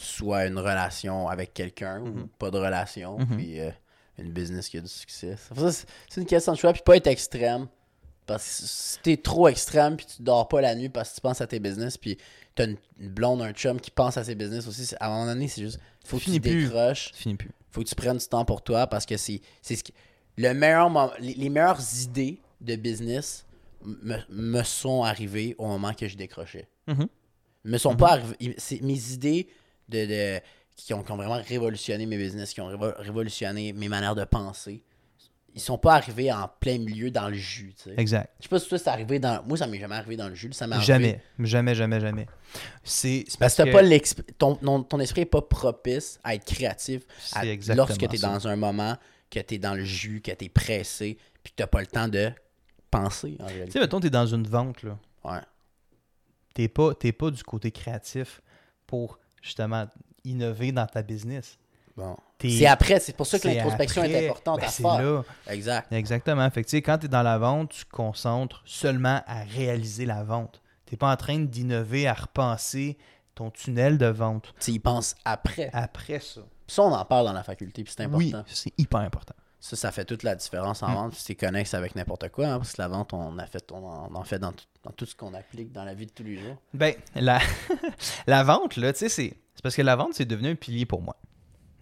soit 0.04 0.46
une 0.48 0.58
relation 0.60 1.28
avec 1.28 1.54
quelqu'un 1.54 2.02
ou 2.02 2.06
Mhm. 2.08 2.28
pas 2.40 2.52
de 2.52 2.58
relation. 2.58 3.18
Mhm. 3.20 3.38
Puis 3.38 3.60
euh, 3.60 3.70
une 4.18 4.32
business 4.32 4.70
qui 4.70 4.78
a 4.78 4.82
du 4.82 4.88
succès. 4.88 5.36
C'est 6.10 6.20
une 6.22 6.28
question 6.28 6.54
de 6.54 6.58
choix. 6.58 6.74
Puis 6.74 6.82
pas 6.86 6.98
être 6.98 7.08
extrême. 7.08 7.68
Parce 8.28 8.44
que 8.46 8.66
si 8.68 9.00
t'es 9.02 9.18
trop 9.18 9.48
extrême 9.48 9.98
puis 9.98 10.06
tu 10.06 10.22
dors 10.22 10.48
pas 10.48 10.62
la 10.62 10.76
nuit 10.76 10.90
parce 10.90 11.10
que 11.10 11.16
tu 11.16 11.22
penses 11.22 11.42
à 11.42 11.48
tes 11.48 11.60
business 11.60 11.98
puis 11.98 12.18
t'as 12.56 12.66
une, 12.66 12.78
une 13.00 13.10
blonde, 13.10 13.42
un 13.42 13.52
chum 13.52 13.80
qui 13.82 13.90
pense 13.92 14.16
à 14.16 14.24
ses 14.24 14.36
business 14.36 14.68
aussi, 14.68 14.94
à 15.00 15.08
un 15.08 15.10
moment 15.10 15.26
donné, 15.26 15.48
c'est 15.48 15.62
juste. 15.62 15.80
Faut 16.06 16.18
que 16.18 16.24
tu 16.26 16.40
décroches 16.40 17.12
Ça 17.12 17.18
finit 17.18 17.36
plus. 17.36 17.50
faut 17.72 17.82
que 17.84 17.88
tu 17.90 17.96
prennes 17.96 18.18
du 18.18 18.28
temps 18.28 18.46
pour 18.46 18.62
toi 18.62 18.88
parce 18.88 19.06
que 19.06 19.18
c'est 19.18 19.42
ce 19.64 19.74
qui 19.84 19.94
le 20.38 20.54
meilleur 20.54 20.90
moment- 20.90 21.12
les, 21.20 21.34
les 21.34 21.50
meilleures 21.50 21.80
idées 22.04 22.40
de 22.62 22.76
business 22.76 23.46
me, 23.84 24.18
me 24.30 24.64
sont 24.64 25.04
arrivées 25.04 25.56
au 25.58 25.68
moment 25.68 25.94
que 25.94 26.08
je 26.08 26.16
décrochais. 26.16 26.70
Mhm. 26.88 27.08
Me 27.66 27.78
sont 27.78 27.96
pas 27.96 28.12
arrivées 28.14 28.56
mes 28.82 29.12
idées 29.14 29.48
de, 29.92 30.06
de- 30.06 30.42
qui, 30.76 30.94
ont, 30.94 31.04
qui 31.04 31.12
ont 31.12 31.18
vraiment 31.18 31.42
révolutionné 31.42 32.06
mes 32.06 32.18
business, 32.18 32.54
qui 32.54 32.62
ont 32.62 32.70
révo- 32.72 32.96
révolutionné 32.98 33.74
mes 33.74 33.90
manières 33.90 34.16
de 34.16 34.24
penser. 34.24 34.84
Ils 35.54 35.60
sont 35.62 35.78
pas 35.78 35.96
arrivés 35.96 36.32
en 36.32 36.50
plein 36.62 36.78
milieu 36.78 37.12
dans 37.12 37.28
le 37.28 37.36
jus, 37.36 37.74
tu 37.76 37.84
sais. 37.90 37.94
Exact. 37.98 38.32
Je 38.40 38.44
sais 38.44 38.50
pas 38.50 38.58
si 38.60 38.70
toi 38.70 38.78
c'est 38.78 38.88
arrivé 38.88 39.20
dans 39.20 39.44
moi 39.44 39.58
ça 39.58 39.68
m'est 39.68 39.80
jamais 39.80 39.96
arrivé 39.96 40.16
dans 40.16 40.30
le 40.30 40.34
jus, 40.36 40.52
ça 40.54 40.66
m'est 40.66 40.76
arrivé 40.78 40.88
Jamais. 40.88 41.22
Jamais, 41.40 41.76
jamais, 41.76 42.00
jamais. 42.00 42.26
C'est 42.86 43.26
parce 43.38 43.58
parce 43.58 43.70
que 43.70 43.72
pas 43.74 43.82
ton, 44.38 44.58
non- 44.62 44.82
ton 44.84 45.00
esprit 45.02 45.22
est 45.22 45.26
pas 45.26 45.42
propice 45.42 46.20
à 46.24 46.36
être 46.36 46.46
créatif 46.46 47.04
à- 47.34 47.44
lorsque 47.76 47.98
tu 48.08 48.16
es 48.16 48.18
ça. 48.18 48.28
dans 48.30 48.48
un 48.48 48.56
moment, 48.56 48.96
que 49.30 49.40
tu 49.42 49.56
es 49.56 49.58
dans 49.58 49.74
le 49.74 49.84
jus, 49.84 50.22
que 50.22 50.32
tu 50.32 50.46
es 50.46 50.50
pressé, 50.50 51.18
puis 51.44 51.52
que 51.54 51.62
tu 51.64 51.68
pas 51.70 51.82
le 51.82 51.88
temps 51.88 52.08
de 52.08 52.32
penser 52.90 53.36
en 53.42 53.48
Tu 53.48 53.72
sais, 53.72 53.80
mettons, 53.80 54.00
t'es 54.00 54.10
dans 54.10 54.28
une 54.28 54.48
vente, 54.48 54.84
là. 54.84 54.98
Ouais. 55.26 55.40
T'es 56.54 56.68
pas, 56.68 56.94
t'es 56.94 57.12
pas 57.14 57.32
du 57.32 57.44
côté 57.44 57.72
créatif 57.72 58.42
pour, 58.88 59.20
justement, 59.42 59.86
innover 60.24 60.72
dans 60.72 60.86
ta 60.86 61.02
business. 61.02 61.58
Bon. 61.96 62.16
C'est 62.40 62.66
après, 62.66 63.00
c'est 63.00 63.16
pour 63.16 63.28
ça 63.28 63.38
que 63.38 63.48
l'introspection 63.48 64.04
est 64.04 64.28
importante 64.28 64.60
Ben, 64.62 64.66
à 64.66 64.70
c'est 64.70 64.82
faire. 64.84 65.02
là. 65.02 65.24
Exact. 65.48 65.92
Exactement. 65.94 66.50
Fait 66.50 66.64
que, 66.64 66.68
tu 66.70 66.78
sais, 66.78 66.82
quand 66.82 66.98
tu 66.98 67.06
es 67.06 67.10
dans 67.10 67.22
la 67.22 67.38
vente, 67.38 67.70
tu 67.70 67.86
te 67.86 67.92
concentres 67.92 68.64
seulement 68.66 69.22
à 69.28 69.44
réaliser 69.44 70.06
la 70.06 70.24
vente. 70.24 70.62
Tu 70.86 70.98
pas 70.98 71.12
en 71.12 71.18
train 71.18 71.40
d'innover, 71.40 72.08
à 72.08 72.14
repenser 72.14 72.98
ton 73.36 73.50
tunnel 73.50 73.98
de 73.98 74.08
vente. 74.08 74.54
Tu 74.60 74.72
y 74.72 74.80
penses 74.80 75.16
après. 75.24 75.70
Après 75.74 76.20
ça. 76.20 76.42
Ça, 76.68 76.84
on 76.84 76.94
en 76.94 77.06
parle 77.06 77.26
dans 77.28 77.34
la 77.34 77.44
faculté, 77.44 77.84
puis 77.84 77.94
c'est 77.96 78.04
important. 78.04 78.40
Oui, 78.40 78.44
c'est 78.48 78.74
hyper 78.78 79.02
important. 79.02 79.36
Ça, 79.64 79.76
ça 79.76 79.92
fait 79.92 80.06
toute 80.06 80.24
la 80.24 80.34
différence 80.36 80.82
en 80.82 80.90
Mm. 80.90 80.94
vente, 80.96 81.14
c'est 81.16 81.36
connexe 81.36 81.74
avec 81.76 81.96
n'importe 81.96 82.30
quoi, 82.30 82.48
hein, 82.48 82.58
parce 82.58 82.74
que 82.74 82.82
la 82.82 82.88
vente, 82.88 83.14
on, 83.14 83.38
a 83.38 83.46
fait, 83.46 83.72
on, 83.72 83.78
en- 83.86 84.10
on 84.12 84.16
en 84.16 84.24
fait 84.24 84.40
dans 84.40 84.52
tout, 84.52 84.66
dans 84.84 84.92
tout 84.92 85.06
ce 85.06 85.16
qu'on 85.16 85.34
applique 85.36 85.72
dans 85.72 85.84
la 85.84 85.94
vie 85.94 86.08
de 86.08 86.12
tous 86.12 86.24
les 86.24 86.38
jours. 86.38 86.58
Ben, 86.74 86.96
la, 87.16 87.40
la 88.28 88.44
vente, 88.44 88.76
là, 88.78 88.92
tu 88.92 89.00
sais, 89.00 89.10
c'est 89.10 89.38
c'est 89.54 89.62
parce 89.62 89.76
que 89.76 89.82
la 89.84 89.96
vente, 89.96 90.16
c'est 90.16 90.26
devenu 90.26 90.50
un 90.50 90.56
pilier 90.56 90.86
pour 90.88 91.02
moi. 91.04 91.16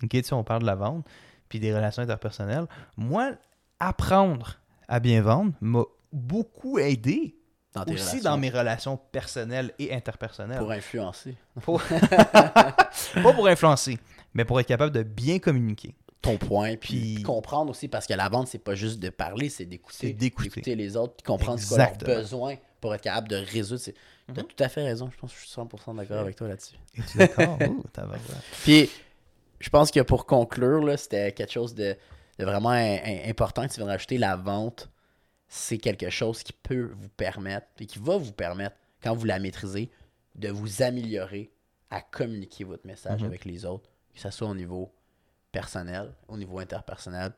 OK, 0.04 0.10
tu 0.10 0.24
sais, 0.24 0.34
on 0.34 0.44
parle 0.44 0.62
de 0.64 0.66
la 0.68 0.76
vente, 0.76 1.06
puis 1.48 1.60
des 1.62 1.74
relations 1.74 2.04
interpersonnelles. 2.04 2.66
Moi, 2.98 3.32
apprendre 3.80 4.58
à 4.90 5.00
bien 5.00 5.22
vendre 5.22 5.54
m'a 5.62 5.84
beaucoup 6.12 6.80
aidé 6.80 7.38
Dans 7.74 7.84
aussi 7.84 7.92
relations, 7.94 8.22
dans 8.24 8.38
mes 8.38 8.50
relations 8.50 8.98
personnelles 8.98 9.72
et 9.80 9.94
interpersonnelles. 9.94 10.58
Pour 10.60 10.72
influencer 10.72 11.38
Pour- 11.62 11.82
Pas 12.44 13.34
pour 13.34 13.48
influencer, 13.48 13.98
mais 14.34 14.44
pour 14.46 14.60
être 14.60 14.68
capable 14.68 14.92
de 14.92 15.04
bien 15.04 15.40
communiquer. 15.40 15.96
Ton 16.22 16.38
point, 16.38 16.76
puis 16.76 17.16
Puis- 17.16 17.24
comprendre 17.24 17.72
aussi, 17.72 17.88
parce 17.88 18.06
que 18.06 18.14
la 18.14 18.28
vente, 18.30 18.48
c'est 18.48 18.58
pas 18.60 18.76
juste 18.76 19.00
de 19.00 19.10
parler, 19.10 19.50
c'est 19.50 19.66
d'écouter. 19.66 19.98
C'est 20.08 20.14
d'écouter. 20.14 20.76
les 20.76 20.98
autres, 20.98 21.14
puis 21.16 21.24
comprendre 21.24 21.60
ce 21.60 21.66
qu'ils 21.68 21.74
ont 21.76 21.84
Exactement. 21.86 22.16
besoin 22.16 22.56
pour 22.82 22.94
être 22.94 23.02
capable 23.02 23.28
de 23.30 23.38
résoudre. 23.38 23.82
ces- 23.82 23.96
T'as 24.34 24.42
Mhm. 24.44 24.48
tout 24.48 24.64
à 24.64 24.70
fait 24.70 24.84
raison, 24.84 25.10
je 25.12 25.18
pense 25.18 25.32
que 25.32 25.38
je 25.38 25.42
suis 25.46 25.50
100% 25.52 25.94
d'accord 25.96 26.20
avec 26.20 26.36
toi 26.36 26.48
là-dessus. 26.50 26.76
Es-tu 26.98 27.18
d'accord? 27.18 27.58
Puis, 28.64 28.90
je 29.60 29.70
pense 29.70 29.92
que 29.92 30.02
pour 30.02 30.26
conclure, 30.26 30.84
là, 30.84 30.98
c'était 30.98 31.32
quelque 31.32 31.52
chose 31.52 31.74
de, 31.74 31.96
de 32.38 32.46
vraiment 32.46 32.70
im- 32.70 33.00
im- 33.04 33.30
important 33.30 33.64
que 33.68 33.70
tu 33.74 33.78
viens 33.78 33.86
de 33.86 33.92
rajouter. 33.92 34.18
La 34.18 34.36
vente, 34.36 34.90
c'est 35.48 35.78
quelque 35.80 36.10
chose 36.10 36.44
qui 36.44 36.54
peut 36.54 36.92
vous 36.96 37.10
permettre, 37.10 37.68
et 37.80 37.86
qui 37.86 37.98
va 38.00 38.18
vous 38.18 38.32
permettre, 38.32 38.76
quand 39.02 39.16
vous 39.16 39.26
la 39.26 39.40
maîtrisez, 39.40 39.90
de 40.36 40.50
vous 40.50 40.82
améliorer 40.84 41.52
à 41.90 42.02
communiquer 42.02 42.64
votre 42.66 42.86
message 42.86 43.22
Mhm. 43.22 43.28
avec 43.28 43.46
les 43.46 43.66
autres, 43.66 43.90
que 44.14 44.20
ce 44.20 44.30
soit 44.30 44.48
au 44.48 44.56
niveau 44.56 44.92
personnel, 45.52 46.12
au 46.28 46.38
niveau 46.38 46.60
interpersonnel. 46.60 47.32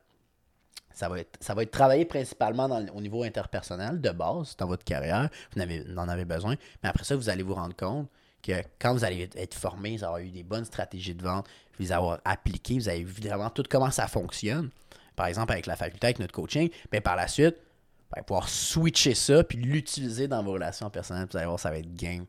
Ça 0.93 1.07
va 1.07 1.19
être, 1.19 1.37
ça 1.39 1.53
va 1.53 1.63
être 1.63 1.71
travaillé 1.71 2.05
principalement 2.05 2.65
au 2.93 3.01
niveau 3.01 3.23
interpersonnel, 3.23 4.01
de 4.01 4.09
base, 4.09 4.55
dans 4.57 4.67
votre 4.67 4.83
carrière. 4.83 5.29
Vous 5.55 5.61
en 5.97 6.07
avez, 6.07 6.25
besoin. 6.25 6.55
Mais 6.83 6.89
après 6.89 7.05
ça, 7.05 7.15
vous 7.15 7.29
allez 7.29 7.43
vous 7.43 7.53
rendre 7.53 7.75
compte 7.75 8.09
que 8.43 8.61
quand 8.79 8.93
vous 8.93 9.05
allez 9.05 9.29
être 9.35 9.53
formé, 9.53 9.97
vous 9.97 10.03
avez 10.03 10.27
eu 10.27 10.31
des 10.31 10.43
bonnes 10.43 10.65
stratégies 10.65 11.15
de 11.15 11.23
vente, 11.23 11.47
vous 11.77 11.83
les 11.83 11.91
avoir 11.91 12.19
appliquées, 12.25 12.75
vous 12.75 12.89
avez 12.89 13.03
vu 13.03 13.21
vraiment 13.21 13.49
tout 13.49 13.63
comment 13.69 13.91
ça 13.91 14.07
fonctionne. 14.07 14.69
Par 15.15 15.27
exemple, 15.27 15.53
avec 15.53 15.65
la 15.65 15.75
faculté, 15.75 16.07
avec 16.07 16.19
notre 16.19 16.33
coaching, 16.33 16.69
mais 16.91 17.01
par 17.01 17.15
la 17.15 17.27
suite, 17.27 17.55
vous 17.55 18.17
allez 18.17 18.25
pouvoir 18.25 18.49
switcher 18.49 19.15
ça 19.15 19.43
puis 19.43 19.57
l'utiliser 19.57 20.27
dans 20.27 20.43
vos 20.43 20.53
relations 20.53 20.89
personnelles. 20.89 21.27
Vous 21.31 21.37
allez 21.37 21.45
voir, 21.45 21.59
ça 21.59 21.69
va 21.69 21.77
être 21.77 21.93
game 21.95 22.25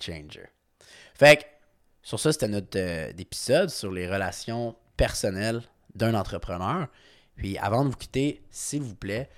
changer. 0.00 0.48
Fait 1.14 1.38
que, 1.38 1.42
sur 2.02 2.18
ça, 2.18 2.32
c'était 2.32 2.48
notre 2.48 2.78
euh, 2.78 3.12
épisode 3.18 3.68
sur 3.68 3.90
les 3.90 4.08
relations 4.08 4.74
personnelles 4.98 5.62
d'un 5.94 6.12
entrepreneur. 6.12 6.88
Puis 7.36 7.56
avant 7.56 7.86
de 7.86 7.90
vous 7.90 7.96
quitter, 7.96 8.42
s'il 8.50 8.82
vous 8.82 8.94
plaît, 8.94 9.30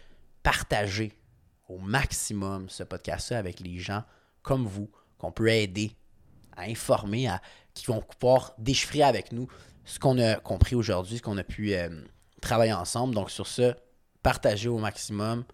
partagez 0.42 1.12
au 1.68 1.78
maximum 1.78 2.68
ce 2.68 2.82
podcast-là 2.82 3.38
avec 3.38 3.60
les 3.60 3.78
gens 3.78 4.02
comme 4.42 4.66
vous, 4.66 4.90
qu'on 5.18 5.30
peut 5.30 5.48
aider 5.48 5.92
à 6.56 6.62
informer, 6.62 7.28
à, 7.28 7.40
qui 7.74 7.86
vont 7.86 8.00
pouvoir 8.00 8.54
déchiffrer 8.58 9.02
avec 9.02 9.30
nous 9.30 9.46
ce 9.84 9.98
qu'on 9.98 10.18
a 10.18 10.36
compris 10.36 10.74
aujourd'hui, 10.74 11.18
ce 11.18 11.22
qu'on 11.22 11.38
a 11.38 11.44
pu 11.44 11.74
euh, 11.74 11.88
travailler 12.40 12.72
ensemble. 12.72 13.14
Donc 13.14 13.30
sur 13.30 13.46
ce, 13.46 13.74
partagez 14.22 14.68
au 14.68 14.78
maximum. 14.78 15.44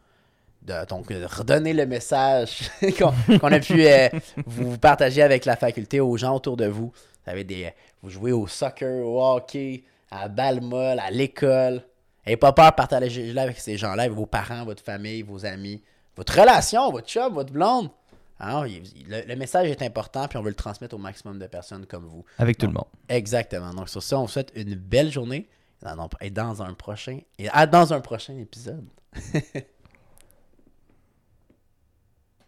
De, 0.63 0.85
donc, 0.87 1.13
de 1.13 1.25
redonner 1.25 1.73
le 1.73 1.87
message 1.87 2.71
qu'on 2.99 3.13
qu'on 3.39 3.53
a 3.53 3.61
pu 3.61 3.87
euh, 3.87 4.09
vous 4.47 4.77
partager 4.79 5.23
avec 5.23 5.45
la 5.45 5.55
faculté 5.55 6.01
aux 6.01 6.17
gens 6.17 6.35
autour 6.35 6.57
de 6.57 6.67
vous. 6.67 6.93
Vous, 6.93 7.31
avez 7.31 7.45
des, 7.45 7.73
vous 8.03 8.11
jouez 8.11 8.33
au 8.33 8.49
soccer, 8.49 9.05
au 9.05 9.23
hockey, 9.23 9.85
à 10.11 10.29
molle, 10.61 10.99
à 10.99 11.11
l'école. 11.11 11.83
N'ayez 12.25 12.37
pas 12.37 12.53
peur 12.53 12.71
de 12.71 12.75
partager 12.77 13.39
avec 13.39 13.59
ces 13.59 13.77
gens-là, 13.77 14.05
avec 14.05 14.17
vos 14.17 14.27
parents, 14.27 14.65
votre 14.65 14.83
famille, 14.83 15.23
vos 15.23 15.47
amis, 15.47 15.83
votre 16.17 16.39
relation, 16.39 16.91
votre 16.91 17.07
chum, 17.07 17.33
votre 17.35 17.53
blonde. 17.53 17.91
Alors, 18.39 18.65
le, 18.65 19.27
le 19.27 19.37
message 19.37 19.69
est 19.69 19.83
important, 19.83 20.29
puis 20.29 20.37
on 20.37 20.43
veut 20.43 20.51
le 20.51 20.55
transmettre 20.55 20.95
au 20.95 20.99
maximum 20.99 21.39
de 21.39 21.47
personnes 21.47 21.87
comme 21.87 22.05
vous. 22.05 22.25
Avec 22.39 22.59
tout 22.59 22.67
le 22.67 22.73
monde. 22.73 22.85
Exactement. 23.09 23.73
Donc, 23.73 23.89
sur 23.89 24.03
ça, 24.03 24.19
on 24.19 24.23
vous 24.23 24.29
souhaite 24.29 24.53
une 24.55 24.75
belle 24.75 25.11
journée 25.11 25.49
et 25.83 25.97
dans, 25.97 26.09
et 26.21 26.31
dans 26.31 26.63
un 26.63 26.75
prochain, 26.75 27.21
et, 27.39 27.49
ah, 27.53 27.67
dans 27.67 27.93
un 27.93 28.01
prochain 28.01 28.37
épisode. 28.37 28.85